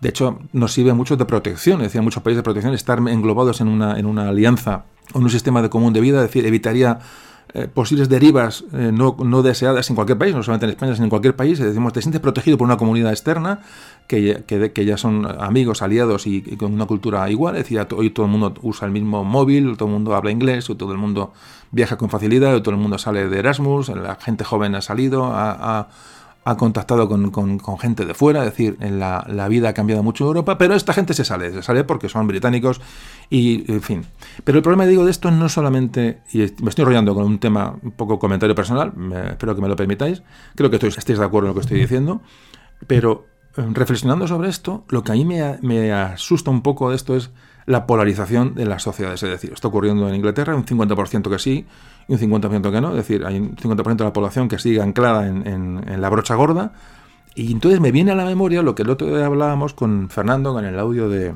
[0.00, 3.68] De hecho, nos sirve mucho de protección, decía muchos países de protección, estar englobados en
[3.68, 7.00] una, en una alianza o en un sistema de común de vida, es decir, evitaría
[7.54, 11.04] eh, posibles derivas eh, no, no, deseadas en cualquier país, no solamente en España, sino
[11.04, 11.58] en cualquier país.
[11.58, 13.62] Decimos, te sientes protegido por una comunidad externa
[14.06, 17.56] que, que, ya son amigos, aliados y, con una cultura igual.
[17.56, 20.92] Es hoy todo el mundo usa el mismo móvil, todo el mundo habla inglés, todo
[20.92, 21.32] el mundo
[21.70, 25.52] viaja con facilidad, todo el mundo sale de Erasmus, la gente joven ha salido, a
[25.80, 25.88] ha
[26.56, 30.58] contactado con, gente de fuera, es decir, en la, vida ha cambiado mucho en Europa,
[30.58, 32.80] pero esta gente se sale, se sale porque son británicos
[33.30, 34.06] y, en fin.
[34.44, 37.76] Pero el problema, digo, de esto no solamente, y me estoy enrollando con un tema,
[37.82, 38.92] un poco comentario personal,
[39.30, 40.22] espero que me lo permitáis,
[40.54, 42.20] creo que estoy, estéis de acuerdo en lo que estoy diciendo,
[42.86, 43.26] pero
[43.56, 47.16] eh, reflexionando sobre esto, lo que a mí me, me asusta un poco de esto
[47.16, 47.30] es
[47.66, 49.22] la polarización de las sociedades.
[49.22, 51.66] Es decir, está ocurriendo en Inglaterra, un 50% que sí
[52.08, 52.90] y un 50% que no.
[52.90, 56.72] Es decir, hay un 50% de la población que sigue anclada en, la brocha gorda.
[57.34, 60.52] Y entonces me viene a la memoria lo que el otro día hablábamos con Fernando,
[60.52, 61.34] con el audio de,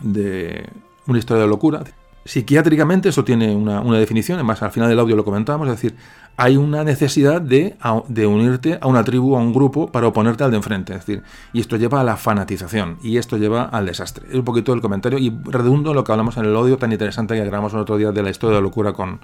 [0.00, 0.68] de
[1.06, 1.84] Una historia de locura.
[2.24, 5.96] Psiquiátricamente eso tiene una, una definición, además al final del audio lo comentábamos, es decir,
[6.36, 7.76] hay una necesidad de,
[8.08, 10.92] de, unirte a una tribu, a un grupo, para oponerte al de enfrente.
[10.92, 11.22] Es decir,
[11.54, 14.26] y esto lleva a la fanatización y esto lleva al desastre.
[14.28, 16.92] Es un poquito el comentario y redundo en lo que hablamos en el odio tan
[16.92, 19.20] interesante que grabamos el otro día de la historia de la locura con,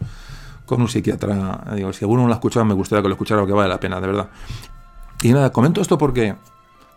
[0.67, 1.65] con un psiquiatra.
[1.75, 3.81] Digo, si alguno no lo ha escuchado, me gustaría que lo escuchara, que vale la
[3.81, 4.29] pena, de verdad.
[5.23, 6.35] Y nada, comento esto porque,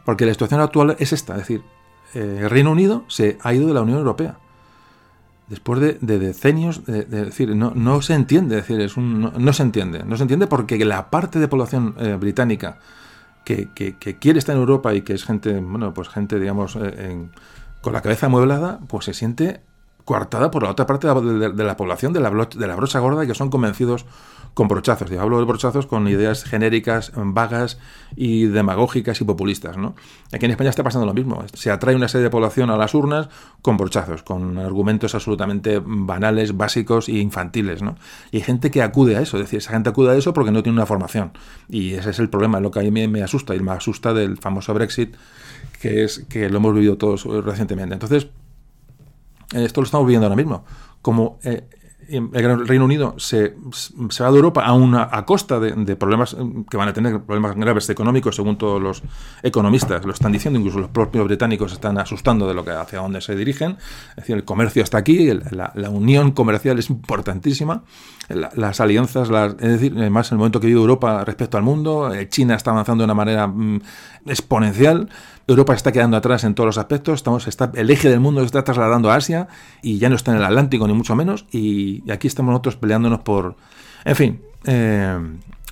[0.05, 1.33] porque la situación actual es esta.
[1.33, 1.63] Es decir,
[2.13, 4.37] eh, el Reino Unido se ha ido de la Unión Europea
[5.47, 10.03] después de, decenios, de, decir, no, no, se entiende, decir, es un, no, se entiende,
[10.03, 12.79] no se entiende porque la parte de población eh, británica
[13.45, 13.69] que,
[14.19, 17.27] quiere estar en Europa y que es gente, bueno, pues gente, digamos, eh,
[17.81, 19.61] con la cabeza amueblada, pues se siente
[20.07, 24.05] coartada por la otra parte de la, población de la, brocha gorda que son convencidos
[24.53, 25.09] con brochazos.
[25.09, 27.77] Yo hablo de brochazos con ideas genéricas, vagas
[28.15, 29.75] y demagógicas y populistas.
[30.31, 31.43] Aquí en España está pasando lo mismo.
[31.53, 33.27] Se atrae una serie de población a las urnas
[33.61, 37.81] con brochazos, con argumentos absolutamente banales, básicos e infantiles.
[37.81, 37.97] ¿no?
[38.31, 39.35] Y hay gente que acude a eso.
[39.35, 41.33] Es decir, esa gente acude a eso porque no tiene una formación.
[41.67, 44.13] Y ese es el problema, lo que a mí me, me asusta y me asusta
[44.13, 45.17] del famoso Brexit,
[45.81, 47.93] que es que lo hemos vivido todos recientemente.
[47.93, 48.29] Entonces,
[49.53, 50.65] esto lo estamos viviendo ahora mismo.
[51.01, 51.67] Como eh,
[52.09, 53.55] el Reino Unido se,
[54.09, 56.35] se, va de Europa a una a costa de, problemas
[56.69, 59.03] que van a tener problemas graves económicos según todos los
[59.43, 63.19] economistas lo están diciendo incluso los propios británicos están asustando de lo que hacia dónde
[63.21, 63.77] se dirigen
[64.11, 67.83] es decir el comercio está aquí la, unión comercial es importantísima
[68.29, 69.29] las alianzas
[69.59, 72.71] es decir además en el momento que vive Europa respecto al mundo eh, China está
[72.71, 73.81] avanzando de una manera mm,
[74.27, 75.09] exponencial
[75.47, 78.47] Europa está quedando atrás en todos los aspectos, estamos, está, el eje del mundo se
[78.47, 79.47] está trasladando a Asia
[79.81, 83.21] y ya no está en el Atlántico ni mucho menos y, aquí estamos nosotros peleándonos
[83.21, 83.55] por...
[84.03, 85.17] En fin, eh,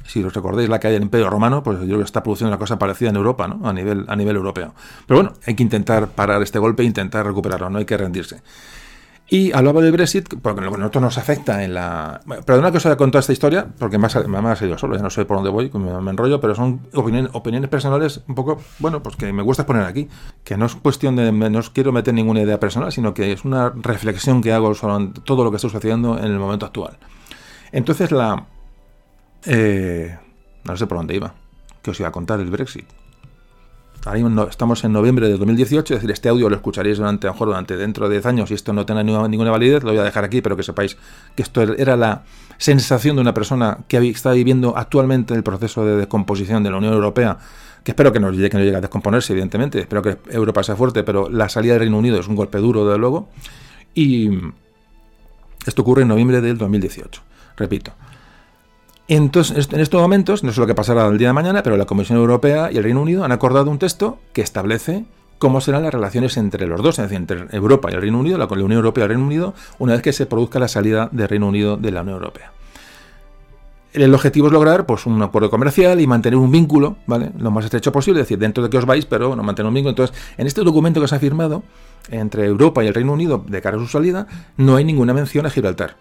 [0.06, 2.60] si os recordáis la caída del Imperio Romano, pues yo creo que está produciendo una
[2.60, 3.68] cosa parecida en Europa, ¿no?
[3.68, 4.74] A nivel, a nivel europeo.
[5.08, 8.42] Pero bueno, hay que intentar parar este golpe e intentar recuperarlo, no hay que rendirse.
[9.28, 12.22] Y hablaba del Brexit, porque a nosotros nos afecta en la...
[12.46, 15.10] Pero una cosa de contar esta historia, porque me ha, me salido solo, ya no
[15.10, 19.16] sé por dónde voy, me, enrollo, pero son opiniones, opiniones, personales un poco, bueno, pues
[19.16, 20.08] que me gusta poner aquí.
[20.44, 21.32] Que no es cuestión de...
[21.32, 25.08] No os quiero meter ninguna idea personal, sino que es una reflexión que hago sobre
[25.24, 26.98] todo lo que está sucediendo en el momento actual.
[27.72, 28.46] Entonces la...
[29.46, 30.18] Eh,
[30.64, 31.34] no sé por dónde iba.
[31.82, 32.86] Que os iba a contar el Brexit
[34.06, 37.34] ahora estamos en noviembre de 2018, es decir, este audio lo escucharéis durante, a lo
[37.34, 40.04] mejor durante dentro de 10 años y esto no tenga ninguna, validez, lo voy a
[40.04, 40.96] dejar aquí, pero que sepáis
[41.36, 42.24] que esto era la
[42.58, 46.94] sensación de una persona que está viviendo actualmente el proceso de descomposición de la Unión
[46.94, 47.38] Europea,
[47.84, 51.04] que espero que no, que no llegue a descomponerse, evidentemente, espero que Europa sea fuerte,
[51.04, 53.30] pero la salida del Reino Unido es un golpe duro, desde luego,
[53.96, 54.30] y
[55.66, 57.22] esto ocurre en noviembre del 2018,
[57.58, 57.92] repito.
[59.08, 61.86] Entonces, en estos momentos, no sé lo que pasará el día de mañana, pero la
[61.86, 65.06] Comisión Europea y el Reino Unido han acordado un texto que establece
[65.38, 68.40] cómo serán las relaciones entre los dos, es decir, entre Europa y el Reino Unido,
[68.40, 71.28] la Unión Europea y el Reino Unido, una vez que se produzca la salida del
[71.28, 72.52] Reino Unido de la Unión Europea.
[73.94, 77.32] El objetivo es lograr pues, un acuerdo comercial y mantener un vínculo, ¿vale?
[77.38, 79.74] Lo más estrecho posible, es decir, dentro de que os vais, pero no mantener un
[79.74, 79.92] vínculo.
[79.92, 81.64] Entonces, en este documento que se ha firmado
[82.10, 84.28] entre Europa y el Reino Unido de cara a su salida,
[84.58, 85.96] no hay ninguna mención a Gibraltar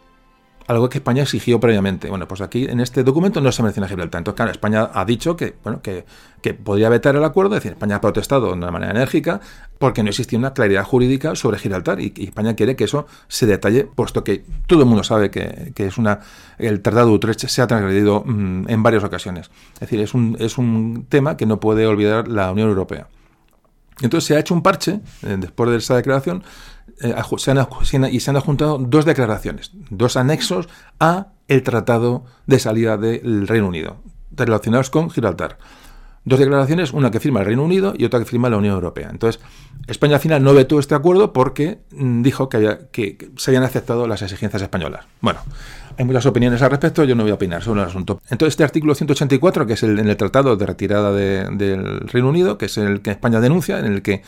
[0.66, 2.09] algo que España exigió previamente.
[2.09, 4.20] Bueno, pues aquí en este documento no se menciona Gibraltar.
[4.20, 6.05] Entonces, claro, España ha dicho que, bueno, que,
[6.41, 9.41] que podría vetar el acuerdo, es decir, España ha protestado de una manera enérgica
[9.78, 13.85] porque no existía una claridad jurídica sobre Gibraltar y, España quiere que eso se detalle,
[13.85, 16.20] puesto que todo el mundo sabe que, es una
[16.59, 19.51] el Tratado de Utrecht se ha transgredido mm, en varias ocasiones.
[19.74, 23.09] Es decir, es un, es un tema que no puede olvidar la Unión Europea.
[24.01, 26.43] Entonces se ha hecho un parche, eh, después de esa declaración,
[27.00, 27.14] eh,
[28.10, 30.68] y se han adjuntado dos declaraciones, dos anexos
[31.00, 33.96] a el Tratado de Salida del Reino Unido,
[34.30, 35.58] relacionados con Gibraltar.
[36.26, 39.10] Dos declaraciones, una que firma el Reino Unido y otra que firma la Unión Europea.
[39.10, 39.42] Entonces,
[39.86, 44.08] España al final no vetó este acuerdo porque mm, dijo que, que se habían aceptado
[44.08, 45.04] las exigencias españolas.
[45.20, 45.40] Bueno,
[45.98, 48.22] hay muchas opiniones al respecto, yo no voy a opinar sobre el asunto.
[48.30, 52.56] Entonces, este artículo 184, que es el, en el Tratado de Retirada del Reino Unido,
[52.56, 54.22] que es el que España denuncia, en el que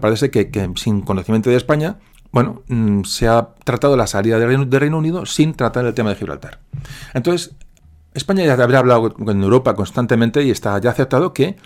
[0.00, 1.98] parece que, sin conocimiento de España,
[2.32, 6.16] bueno, mm, se ha tratado la salida Reino, Reino Unido sin tratar el tema de
[6.16, 6.60] Gibraltar.
[7.14, 7.54] Entonces,
[8.14, 11.56] España ya habrá hablado con Europa constantemente y está ya aceptado que,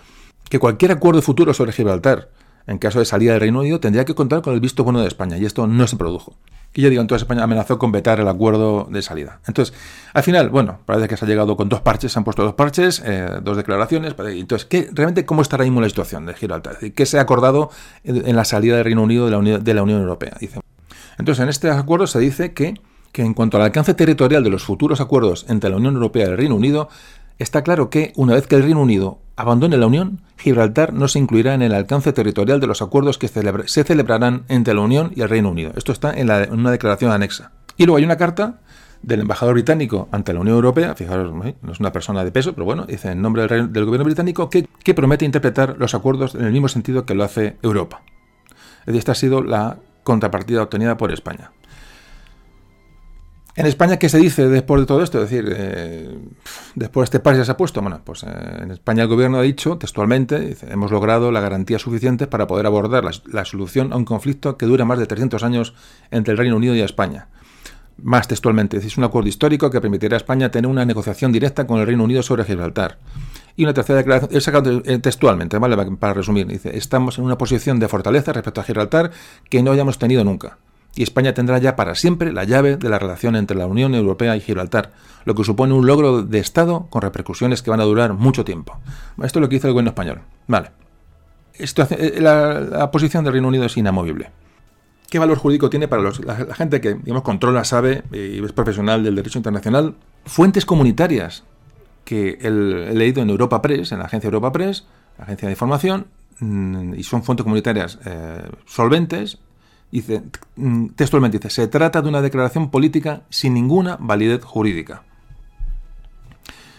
[0.49, 2.31] que cualquier acuerdo futuro sobre Gibraltar,
[2.66, 5.09] en caso de salida del Reino Unido, tendría que contar con el visto bueno de
[5.09, 6.36] España, y esto no se produjo.
[6.74, 9.38] Y yo digo, entonces España amenazó con vetar el acuerdo de salida.
[9.46, 9.74] Entonces,
[10.12, 12.55] al final, bueno, parece que se ha llegado con dos parches, se han puesto dos
[12.55, 14.14] parches, eh, dos declaraciones.
[14.18, 16.78] Entonces, ¿qué, realmente cómo ahora mismo la situación de Gibraltar?
[16.78, 17.70] ¿Qué se ha acordado
[18.02, 20.36] en la salida del Reino Unido de la Unión, Europea?
[21.18, 22.74] Entonces, en este acuerdo se dice que
[23.12, 26.30] que en cuanto al alcance territorial de los futuros acuerdos entre la Unión Europea y
[26.30, 26.88] el Reino Unido,
[27.39, 31.19] está claro que, una vez que el Reino Unido abandone la Unión, Gibraltar no se
[31.19, 35.23] incluirá en el alcance territorial de los acuerdos que se celebrarán entre la Unión y
[35.23, 35.73] el Reino Unido.
[35.77, 37.52] Esto está en, una declaración anexa.
[37.77, 38.61] Y luego hay una carta
[39.02, 42.65] del embajador británico ante la Unión Europea, fijaros, no es una persona de peso, pero
[42.65, 46.52] bueno, dice en nombre del, gobierno británico que, que, promete interpretar los acuerdos en el
[46.52, 48.02] mismo sentido que lo hace Europa.
[48.86, 51.51] Esta ha sido la contrapartida obtenida por España.
[53.56, 55.22] En España, ¿qué se dice después de todo esto?
[55.22, 56.18] Es decir, eh,
[56.74, 57.81] después de este par ya se ha puesto.
[57.81, 58.26] Bueno, pues eh,
[58.62, 63.05] en España el gobierno ha dicho textualmente, hemos logrado la garantía suficiente para poder abordar
[63.05, 65.74] la, solución a un conflicto que dura más de 300 años
[66.10, 67.28] entre el Reino Unido y España.
[68.02, 71.78] Más textualmente, es un acuerdo histórico que permitirá a España tener una negociación directa con
[71.78, 72.98] el Reino Unido sobre Gibraltar.
[73.55, 75.76] Y una tercera declaración, he sacado eh, textualmente, ¿vale?
[76.01, 79.12] para resumir, dice, estamos en una posición de fortaleza respecto a Gibraltar
[79.48, 80.59] que no hayamos tenido nunca
[80.96, 84.36] y España tendrá ya para siempre la llave de la relación entre la Unión Europea
[84.36, 84.92] y Gibraltar,
[85.24, 88.78] lo que supone un logro de Estado con repercusiones que van a durar mucho tiempo.
[89.22, 90.22] Esto es lo que dice el gobierno español.
[90.46, 90.70] Vale.
[91.54, 94.30] Esto eh, la, posición del Reino Unido es inamovible.
[95.08, 99.14] ¿Qué valor jurídico tiene para la, gente que digamos, controla, sabe y es profesional del
[99.14, 99.94] derecho internacional?
[100.24, 101.44] Fuentes comunitarias
[102.04, 104.86] que he leído en Europa Press, en la agencia Europa Press,
[105.18, 106.06] agencia de información,
[106.40, 109.38] mm, y son fuentes comunitarias eh, solventes,
[110.56, 115.05] Mm, textualmente dice, se trata de una declaración política sin ninguna validez jurídica.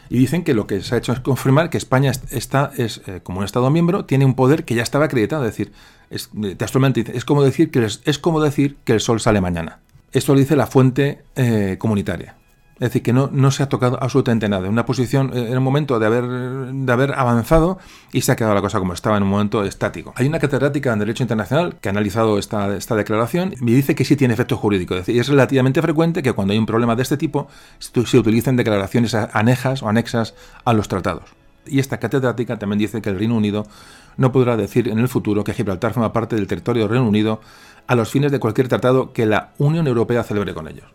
[0.10, 3.22] Y dicen que lo que se ha hecho es confirmar que España está, es, eh,
[3.24, 5.46] como un Estado miembro, tiene un poder que ya estaba acreditado.
[5.46, 5.72] Es decir,
[6.10, 9.80] es, textualmente dice, es como decir que, es, como decir que el sol sale mañana.
[10.12, 12.36] Esto lo dice la fuente eh, comunitaria.
[12.76, 14.68] Es decir, que no, no se ha tocado absolutamente nada.
[14.68, 17.80] Una posición, eh, en un momento de haber, de haber avanzado
[18.12, 20.14] y se ha quedado la cosa como estaba en un momento estático.
[20.18, 24.04] Hay una catedrática en Derecho Internacional que ha analizado esta, esta declaración y dice que
[24.04, 24.96] sí tiene efecto jurídico.
[24.96, 27.48] Es es relativamente frecuente que cuando hay un problema de este tipo
[27.80, 30.34] se utilicen declaraciones anejas o anexas
[30.66, 31.30] a los tratados.
[31.66, 33.66] Y esta catedrática también dice que el Reino Unido
[34.18, 37.42] no podrá decir en el futuro que Gibraltar forma parte del territorio del Reino Unido
[37.88, 40.86] a los fines de cualquier tratado que la Unión Europea celebre con ellos.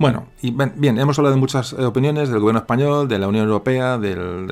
[0.00, 3.44] Bueno, y bien, hemos hablado de muchas eh, opiniones del gobierno español, de la Unión
[3.44, 4.48] Europea, del,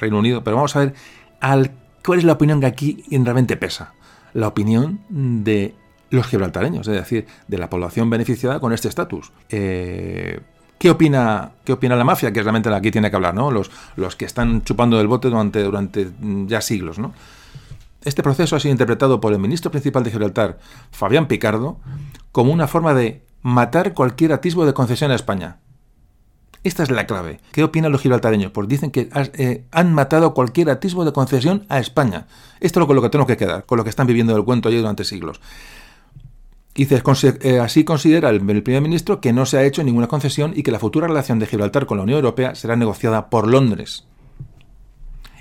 [0.00, 0.94] Reino Unido, pero vamos a ver
[1.38, 1.70] al,
[2.04, 3.92] cuál es la opinión que aquí realmente pesa.
[4.32, 5.76] La opinión de
[6.10, 9.30] los gibraltareños, es decir, de la población beneficiada con este estatus.
[9.48, 10.40] Eh,
[10.76, 12.32] ¿Qué opina, ¿Qué opina la mafia?
[12.32, 13.52] Que realmente aquí tiene que hablar, ¿no?
[13.52, 16.10] Los, los que están chupando del bote durante, durante
[16.48, 17.14] ya siglos, ¿no?
[18.04, 20.58] Este proceso ha sido interpretado por el ministro principal de Gibraltar,
[20.90, 21.78] Fabián Picardo,
[22.32, 25.58] como una forma de matar cualquier atisbo de concesión a España.
[26.62, 27.40] Esta es la clave.
[27.52, 28.52] ¿Qué opinan los gibraltareños?
[28.52, 32.26] Pues dicen que eh, han matado cualquier atisbo de concesión a España.
[32.60, 34.68] Esto es con lo que tenemos que quedar, con lo que están viviendo el cuento
[34.68, 35.40] allí durante siglos.
[36.74, 40.62] Y eh, así considera el, primer ministro que no se ha hecho ninguna concesión y
[40.62, 44.06] que la futura relación de Gibraltar con la Unión Europea será negociada por Londres.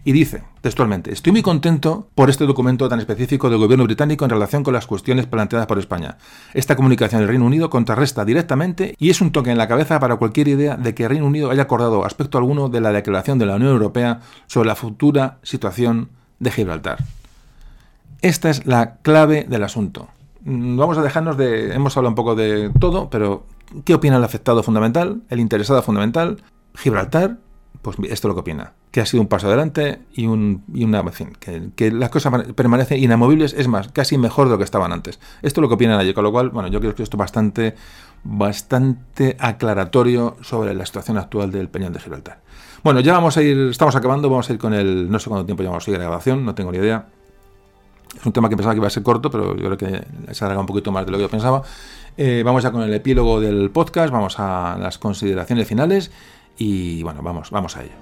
[0.03, 4.31] Y dice, textualmente, estoy muy contento por este documento tan específico del gobierno británico en
[4.31, 6.17] relación con las cuestiones planteadas por España.
[6.53, 10.15] Esta comunicación del Reino Unido contrarresta directamente y es un toque en la cabeza para
[10.15, 13.45] cualquier idea de que el Reino Unido haya acordado aspecto alguno de la declaración de
[13.45, 16.09] la Unión Europea sobre la futura situación
[16.39, 17.03] de Gibraltar.
[18.21, 20.09] Esta es la clave del asunto.
[20.41, 21.73] Mm, vamos a dejarnos de...
[21.73, 23.45] Hemos hablado un poco de todo, pero
[23.85, 26.41] ¿qué opina el afectado fundamental, el interesado fundamental?
[26.75, 27.37] Gibraltar
[27.81, 30.83] pues esto es lo que opina, que ha sido un paso adelante y, un, y
[30.83, 34.65] una, en que, que, las cosas permanecen inamovibles, es más, casi mejor de lo que
[34.65, 35.19] estaban antes.
[35.41, 37.19] Esto es lo que opinan allí, con lo cual, bueno, yo creo que esto es
[37.19, 37.75] bastante,
[38.23, 42.41] bastante aclaratorio sobre la situación actual del Peñón de Gibraltar.
[42.83, 45.45] Bueno, ya vamos a ir, estamos acabando, vamos a ir con el, no sé cuánto
[45.45, 47.07] tiempo llevamos seguir la grabación, no tengo ni idea.
[48.17, 50.43] Es un tema que pensaba que iba a ser corto, pero yo creo que se
[50.43, 51.61] alarga un poquito más de lo que yo pensaba.
[52.17, 56.11] Eh, vamos ya con el epílogo del podcast, vamos a las consideraciones finales
[56.59, 57.93] y bueno, vamos, vamos a ello.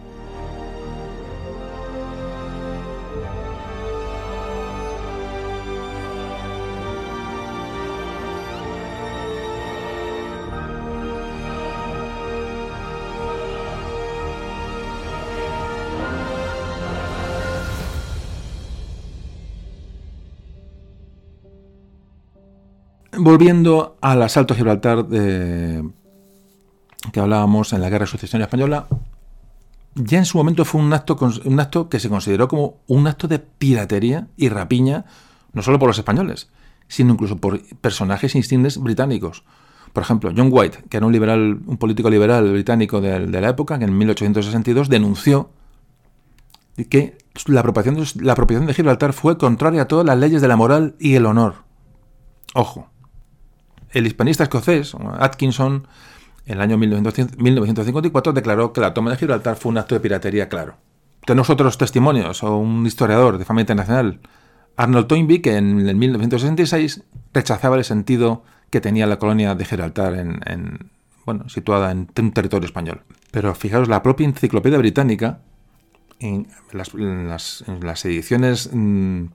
[23.20, 25.84] Volviendo al asalto a Gibraltar de
[27.12, 28.88] que hablábamos en la Guerra de Sucesión Española,
[29.96, 33.28] ya en su momento fue un acto, un acto que se consideró como un acto
[33.28, 35.06] de piratería y rapiña,
[35.54, 36.50] no solo por los españoles,
[36.88, 39.44] sino incluso por personajes insignes británicos.
[39.94, 43.80] Por ejemplo, John White, que era un liberal, un político liberal británico de, la época,
[43.80, 45.50] que en 1862 denunció
[46.90, 47.18] que
[47.48, 50.96] la apropiación, la apropiación de Gibraltar fue contraria a todas las leyes de la moral
[51.00, 51.64] y el honor.
[52.54, 52.90] Ojo,
[53.92, 55.88] el hispanista escocés, Atkinson,
[56.48, 60.48] en el año 1954 declaró que la toma de Gibraltar fue un acto de piratería
[60.48, 60.78] claro.
[61.26, 64.22] Tenemos otros testimonios, o un historiador de fama internacional,
[64.78, 67.04] Arnold Toynbee, que en el 1966
[67.34, 70.90] rechazaba el sentido que tenía la colonia de Gibraltar en,
[71.26, 73.02] bueno, situada en territorio español.
[73.32, 75.40] Pero fijaros, la propia enciclopedia británica,
[76.20, 79.26] en las, ediciones mm,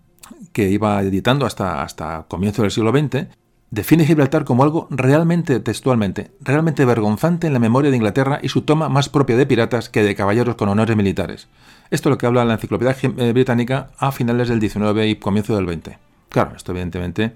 [0.53, 3.27] que iba editando hasta, hasta comienzo del siglo XX,
[3.73, 8.63] define Gibraltar como algo realmente textualmente, realmente vergonzante en la memoria de Inglaterra y su
[8.63, 11.49] toma más propia de piratas que de caballeros con honores militares.
[11.91, 15.57] Esto es lo que habla la enciclopedia eh, británica a finales del 19 y comienzo
[15.57, 15.99] del 20.
[16.29, 17.33] Claro, esto evidentemente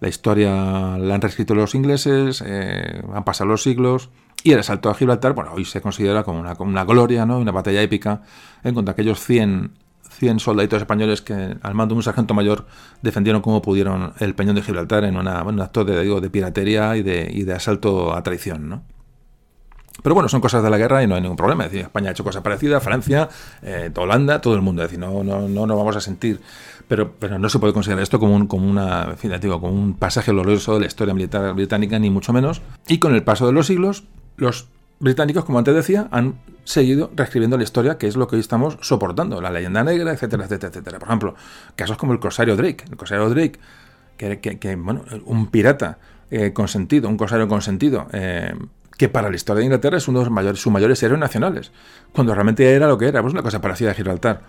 [0.00, 0.50] la historia
[0.98, 4.10] la han reescrito los ingleses, eh, han pasado los siglos
[4.42, 7.38] y el asalto a Gibraltar, bueno, hoy se considera como una, gloria, ¿no?
[7.38, 8.20] una batalla épica
[8.64, 9.72] en contra aquellos 100
[10.20, 12.66] 100 soldaditos españoles que al mando de un sargento mayor
[13.00, 16.94] defendieron como pudieron el peñón de Gibraltar en una, un acto de, digo, de piratería
[16.98, 18.82] y de, y de asalto a traición, ¿no?
[20.02, 21.64] Pero bueno, son cosas de la guerra y no hay ningún problema.
[21.64, 23.28] Es decir, España ha hecho cosas parecidas, Francia,
[23.62, 24.82] eh, Holanda, todo el mundo.
[24.82, 26.40] Es decir, no, no, no nos vamos a sentir.
[26.88, 30.74] Pero, no se puede considerar esto como un, como una, digo, como un pasaje glorioso
[30.74, 32.62] de la historia militar británica, ni mucho menos.
[32.88, 34.04] Y con el paso de los siglos,
[34.36, 34.68] los
[35.00, 36.36] británicos, como antes decía, han
[36.70, 40.44] seguido reescribiendo la historia, que es lo que hoy estamos soportando, la leyenda negra, etcétera,
[40.44, 40.98] etcétera, etcétera.
[40.98, 41.34] Por ejemplo,
[41.74, 42.84] casos como el corsario Drake.
[42.88, 43.58] El corsario Drake,
[44.16, 45.98] que, bueno, un pirata
[46.30, 48.54] eh, consentido, un corsario consentido, eh,
[48.96, 51.72] que para la historia de Inglaterra es uno de sus mayores, sus mayores héroes nacionales,
[52.12, 54.42] cuando realmente era lo que era, pues una cosa parecida a Gibraltar.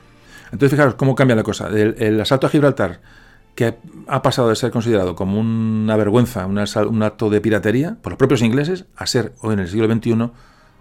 [0.46, 1.70] Entonces, fijaros cómo cambia la cosa.
[1.70, 3.00] El, asalto a Gibraltar,
[3.56, 3.78] que
[4.08, 8.42] ha pasado de ser considerado como una vergüenza, un acto de piratería por los propios
[8.42, 10.32] ingleses, a ser hoy en el siglo XXI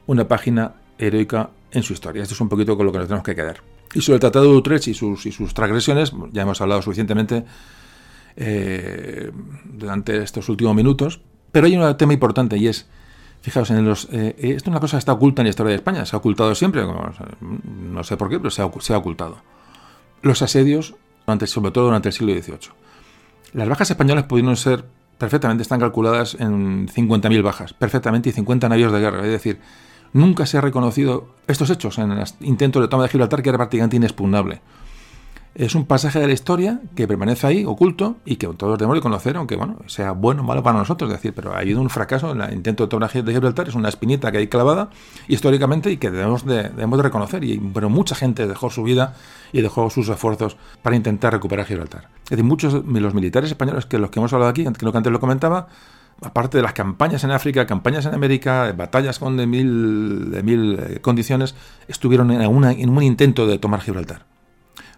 [0.06, 2.22] una página heroica en su historia.
[2.22, 3.62] Esto es un poquito con lo que nos tenemos que quedar.
[3.94, 7.44] Y sobre el Tratado de Utrecht y sus, y sus transgresiones, ya hemos hablado suficientemente
[8.36, 9.30] eh,
[9.64, 11.20] durante estos últimos minutos,
[11.50, 12.88] pero hay un tema importante y es,
[13.40, 15.76] fijaos, en los, eh, esto es una cosa que está oculta en la historia de
[15.76, 19.38] España, se ha ocultado siempre, no sé por qué, pero se ha, se ha ocultado.
[20.22, 20.94] Los asedios,
[21.26, 22.70] durante, sobre todo durante el siglo XVIII.
[23.54, 24.84] Las bajas españolas pudieron ser
[25.18, 29.60] perfectamente, están calculadas en 50.000 bajas, perfectamente, y 50 navíos de guerra, es decir,
[30.12, 33.58] Nunca se ha reconocido estos hechos en el intento de toma de Gibraltar, que era
[33.58, 34.60] prácticamente inexpugnable.
[35.54, 39.02] Es un pasaje de la historia que permanece ahí, oculto, y que todos debemos de
[39.02, 41.10] conocer, aunque bueno, sea bueno o malo para nosotros.
[41.10, 43.74] Es decir, pero ha habido un fracaso en el intento de toma de Gibraltar, es
[43.74, 44.90] una espinita que hay clavada
[45.26, 47.42] históricamente y que debemos de, debemos de reconocer.
[47.42, 49.14] Y, pero mucha gente dejó su vida
[49.52, 52.08] y dejó sus esfuerzos para intentar recuperar Gibraltar.
[52.24, 55.12] Es decir, muchos los militares españoles, que los que hemos hablado aquí, creo que antes
[55.12, 55.66] lo comentaba,
[56.22, 60.78] aparte de las campañas en África, campañas en América, batallas con de mil, de mil
[60.78, 61.54] eh, condiciones,
[61.88, 64.26] estuvieron en, en, un intento de tomar Gibraltar.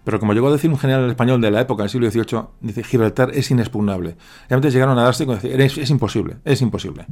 [0.05, 2.83] Pero como llegó a decir un general español de la época, del siglo XVIII, dice,
[2.83, 4.17] Gibraltar es inexpugnable.
[4.49, 7.07] Realmente llegaron a darse con decir, es, imposible, es imposible.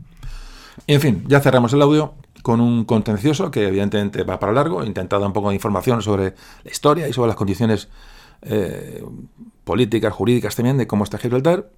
[0.87, 4.85] Y en fin, ya cerramos el audio con un contencioso que evidentemente va para largo.
[4.85, 6.35] Intentado un poco de información sobre
[6.65, 7.89] la historia y sobre las condiciones
[8.43, 9.05] eh,
[9.63, 11.71] políticas, jurídicas también de cómo está Gibraltar.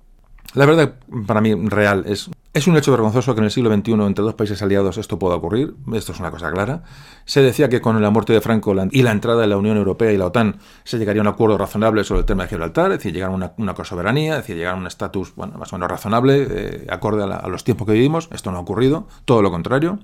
[0.54, 0.96] La verdad,
[1.26, 4.34] para mí, real, es, es un hecho vergonzoso que en el siglo XXI entre dos
[4.34, 5.74] países aliados esto pueda ocurrir.
[5.94, 6.82] Esto es una cosa clara.
[7.24, 10.12] Se decía que con la muerte de Franco y la entrada de la Unión Europea
[10.12, 12.98] y la OTAN se llegaría a un acuerdo razonable sobre el tema de Gibraltar, es
[12.98, 15.76] decir, llegar a una, una soberanía, es decir, llegar a un estatus bueno, más o
[15.76, 18.28] menos razonable, eh, acorde a, los tiempos que vivimos.
[18.30, 20.00] Esto no ha ocurrido, todo lo contrario.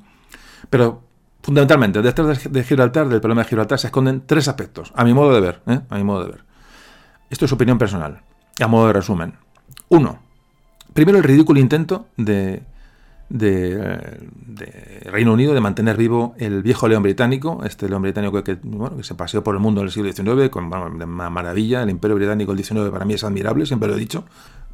[0.70, 1.02] Pero
[1.42, 5.34] fundamentalmente, detrás de Gibraltar, del problema de Gibraltar, se esconden tres aspectos, a mi modo
[5.34, 5.60] de ver.
[5.66, 5.80] ¿eh?
[5.90, 6.44] A mi modo de ver.
[7.28, 8.22] Esto es opinión personal,
[8.58, 9.34] a modo de resumen.
[9.90, 10.27] Uno,
[10.98, 12.60] Primero, el ridículo intento de,
[15.04, 18.58] Reino Unido de mantener vivo el viejo león británico, este león británico que,
[19.02, 21.84] se paseó por el mundo en el siglo XIX con maravilla.
[21.84, 24.24] El imperio británico del XIX para mí es admirable, siempre lo he dicho.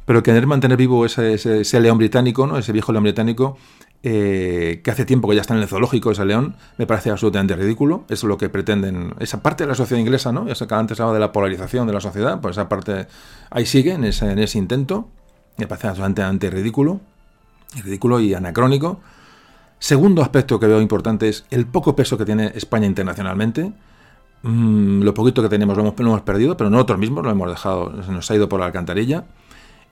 [0.05, 2.57] Pero querer mantener vivo ese, león británico, ¿no?
[2.57, 3.57] ese viejo león británico,
[4.01, 7.55] eh, que hace tiempo que ya está en el zoológico ese león, me parece absolutamente
[7.55, 8.05] ridículo.
[8.05, 9.13] Eso es lo que pretenden.
[9.19, 10.47] Esa parte de la sociedad inglesa, ¿no?
[10.47, 13.05] Esa que antes hablaba de la polarización de la sociedad, pues esa parte
[13.51, 15.11] ahí sigue en ese, en ese intento.
[15.57, 16.99] Me parece absolutamente ridículo,
[17.83, 18.99] ridículo y anacrónico.
[19.79, 23.71] Segundo aspecto que veo importante es el poco peso que tiene España internacionalmente.
[24.43, 28.11] Mm, lo poquito que tenemos lo hemos, perdido, pero nosotros mismos lo hemos dejado, se
[28.11, 29.25] nos ha ido por la alcantarilla.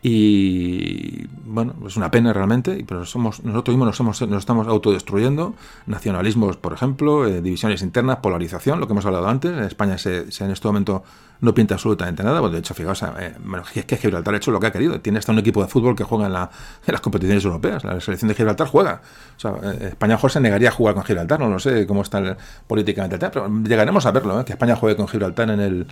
[0.05, 5.55] Y bueno, es una pena realmente, pero somos, nosotros mismos nos, hemos, nos estamos autodestruyendo.
[5.85, 9.53] Nacionalismos, por ejemplo, eh, divisiones internas, polarización, lo que hemos hablado antes.
[9.53, 11.03] En España se, en este momento
[11.39, 12.41] no pinta absolutamente nada.
[12.41, 13.33] Pues de hecho, fijaos, eh,
[13.75, 14.99] es que Gibraltar ha hecho lo que ha querido.
[14.99, 16.49] Tiene hasta un equipo de fútbol que juega en, la,
[16.85, 17.85] en las competiciones europeas.
[17.85, 19.01] La selección de Gibraltar juega.
[19.37, 21.39] O sea, eh, España mejor se negaría a jugar con Gibraltar.
[21.39, 22.35] No lo sé cómo está el,
[22.67, 25.87] políticamente el tema, pero llegaremos a verlo, que España juegue con Gibraltar en el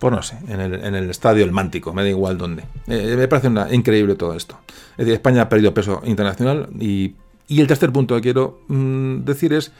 [0.00, 2.64] pues no sé, en el, estadio El Mántico, me da igual dónde.
[2.88, 4.58] Eh, me parece increíble todo esto.
[4.92, 7.14] Es decir, España ha perdido peso internacional y,
[7.48, 9.72] el tercer punto que quiero mm, decir es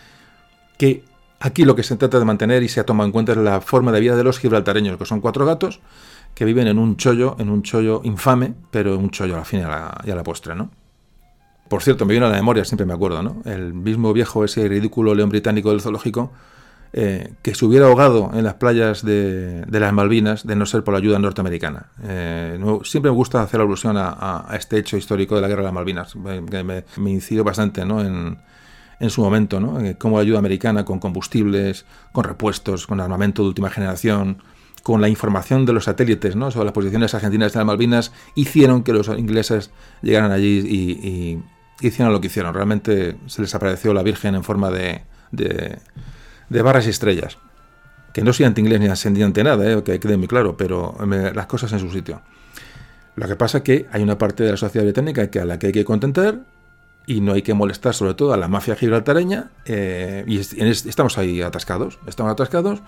[0.77, 1.05] que
[1.39, 3.63] aquí lo que se trata de mantener y se ha tomado en cuenta es la
[3.63, 5.81] forma de vida de los gibraltareños, que son cuatro gatos
[6.35, 10.01] que viven en un chollo, en un chollo infame, pero un chollo y a la,
[10.05, 10.71] y a la postre, ¿no?
[11.69, 13.43] Por cierto, me viene a la memoria, siempre me acuerdo, ¿no?
[13.47, 16.31] El mismo viejo, ese ridículo león británico del zoológico,
[16.93, 20.93] eh, que se hubiera ahogado en las playas de, las Malvinas de no ser por
[20.93, 21.87] la ayuda norteamericana.
[22.03, 25.75] Eh, siempre me gusta hacer alusión a, este hecho histórico de la guerra de las
[25.75, 26.43] Malvinas, me,
[26.97, 28.01] me incidió bastante ¿no?
[28.01, 28.39] en,
[29.09, 29.81] su momento, ¿no?
[29.81, 34.43] Eh, cómo la ayuda americana con combustibles, con repuestos, con armamento de última generación,
[34.83, 36.51] con la información de los satélites ¿no?
[36.51, 39.71] sobre las posiciones argentinas de las Malvinas, hicieron que los ingleses
[40.03, 41.43] llegaran allí y,
[41.87, 42.53] hicieron lo que hicieron.
[42.53, 45.03] Realmente se les apareció la Virgen en forma de
[45.33, 45.79] de
[46.51, 47.39] barras y estrellas.
[48.13, 51.73] Que no soy anti-inglés ni ascendiente nada, eh, que quede muy claro, pero las cosas
[51.73, 52.21] en su sitio.
[53.15, 55.59] Lo que pasa es que hay una parte de la sociedad británica que a la
[55.59, 56.41] que hay que contentar
[57.07, 61.41] y no hay que molestar sobre todo a la mafia gibraltareña eh, y estamos ahí
[61.43, 62.81] atascados, estamos atascados.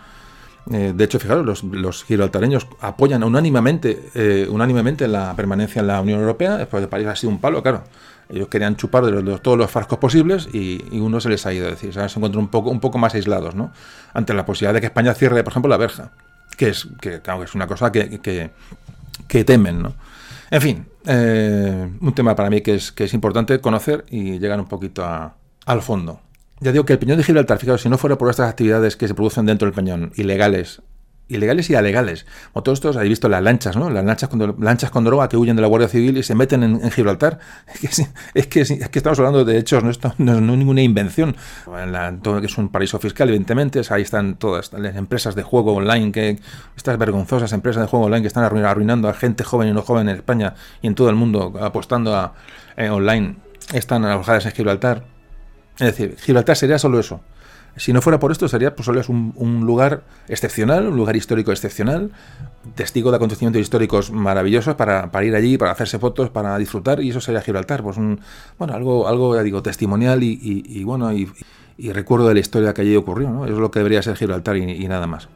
[0.71, 6.57] Eh, de hecho, fijaros, los, gibraltareños apoyan unánimemente, unánimemente la permanencia en la Unión Europea,
[6.57, 7.85] después de París ha sido un palo, claro.
[8.33, 11.67] Ellos querían chupar de, todos los frascos posibles y, uno se les ha ido.
[11.67, 13.73] a decir, se encuentran un poco, un poco más aislados, ¿no?
[14.15, 16.13] Ante la posibilidad de que España cierre, por ejemplo, la verja,
[16.57, 18.21] que es, que, es una cosa que,
[19.29, 19.95] que, temen, ¿no?
[20.51, 24.59] En fin, eh, un tema para mí que es, que es importante conocer y llegar
[24.59, 25.05] un poquito
[25.67, 26.21] al fondo.
[26.61, 29.15] Ya digo que el Peñón de Gibraltar, si no fuera por estas actividades que se
[29.15, 30.81] producen dentro del Peñón, ilegales,
[31.29, 32.27] ilegales y alegales.
[32.53, 33.91] Como todos estos, habéis visto las lanchas, ¿no?
[33.91, 36.63] Las lanchas con, lanchas con droga que huyen de la Guardia Civil y se meten
[36.63, 37.39] en, Gibraltar.
[38.35, 41.37] Es que, es, que, estamos hablando de hechos, no, esto, no, es ninguna invención.
[42.23, 46.13] todo que es un paraíso fiscal, evidentemente, ahí están todas las empresas de juego online,
[46.13, 46.39] que
[46.77, 50.09] estas vergonzosas empresas de juego online que están arruinando a gente joven y no joven
[50.09, 52.35] en España y en todo el mundo apostando a
[52.77, 53.37] eh, online,
[53.73, 55.05] están alojadas en Gibraltar.
[55.79, 57.21] Es decir, Gibraltar sería solo eso
[57.77, 62.11] si no fuera por esto, sería pues, un, un, lugar excepcional, un lugar histórico excepcional,
[62.75, 67.21] testigo de acontecimientos históricos maravillosos para, ir allí, para hacerse fotos, para disfrutar, y eso
[67.21, 68.21] sería Gibraltar, pues un,
[68.59, 71.29] bueno, algo, algo ya digo, testimonial y, y, bueno, y,
[71.93, 73.45] recuerdo de la historia que allí ocurrió, ¿no?
[73.45, 75.29] Eso es lo que debería ser Gibraltar y nada más.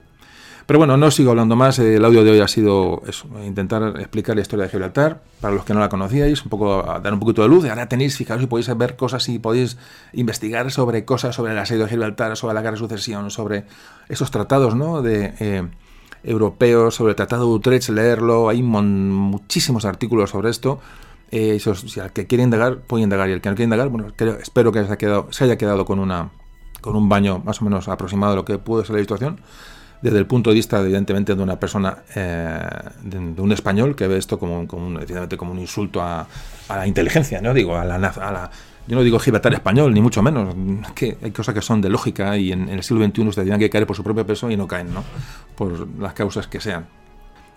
[0.66, 1.78] Pero bueno, no sigo hablando más.
[1.78, 3.00] El audio de hoy ha sido
[3.44, 7.14] intentar explicar la historia de Gibraltar para los que no la conocíais, un poco dar
[7.14, 7.64] un poquito de luz.
[7.68, 9.78] Ahora tenéis, fijaos, si podéis ver cosas y podéis
[10.12, 13.64] investigar sobre cosas sobre el asedio de Gibraltar, sobre la guerra de sucesión, sobre
[14.08, 15.02] esos tratados, ¿no?
[15.02, 15.68] De eh,
[16.24, 18.48] europeos, sobre el Tratado de Utrecht, leerlo.
[18.48, 20.80] Hay muchísimos artículos sobre esto.
[21.30, 21.60] Eh,
[22.02, 23.28] al que quiere indagar, puede indagar.
[23.28, 24.08] Y el que no quiere indagar, bueno,
[24.42, 26.30] espero que se haya quedado, se haya quedado con una
[26.80, 29.38] con un baño más o menos aproximado de lo que puede ser la situación
[30.02, 32.60] desde el punto de vista, evidentemente, de una persona, eh,
[33.02, 36.26] de, un español que ve esto como, un, como un insulto a,
[36.68, 37.54] la inteligencia, ¿no?
[37.54, 38.50] Digo, a la, a la
[38.88, 40.54] yo no digo Gibraltar español, ni mucho menos.
[40.94, 43.70] que hay cosas que son de lógica y en, el siglo XXI ustedes tendrían que
[43.70, 45.02] caer por su propio peso y no caen, ¿no?
[45.56, 46.86] Por las causas que sean.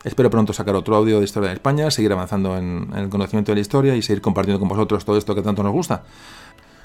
[0.03, 3.51] Espero pronto sacar otro audio de Historia de España, seguir avanzando en, en, el conocimiento
[3.51, 6.03] de la historia y seguir compartiendo con vosotros todo esto que tanto nos gusta.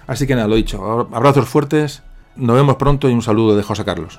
[0.07, 1.09] Así que nada, lo dicho.
[1.13, 2.03] Abrazos fuertes,
[2.37, 4.19] nos vemos pronto y un saludo de José Carlos.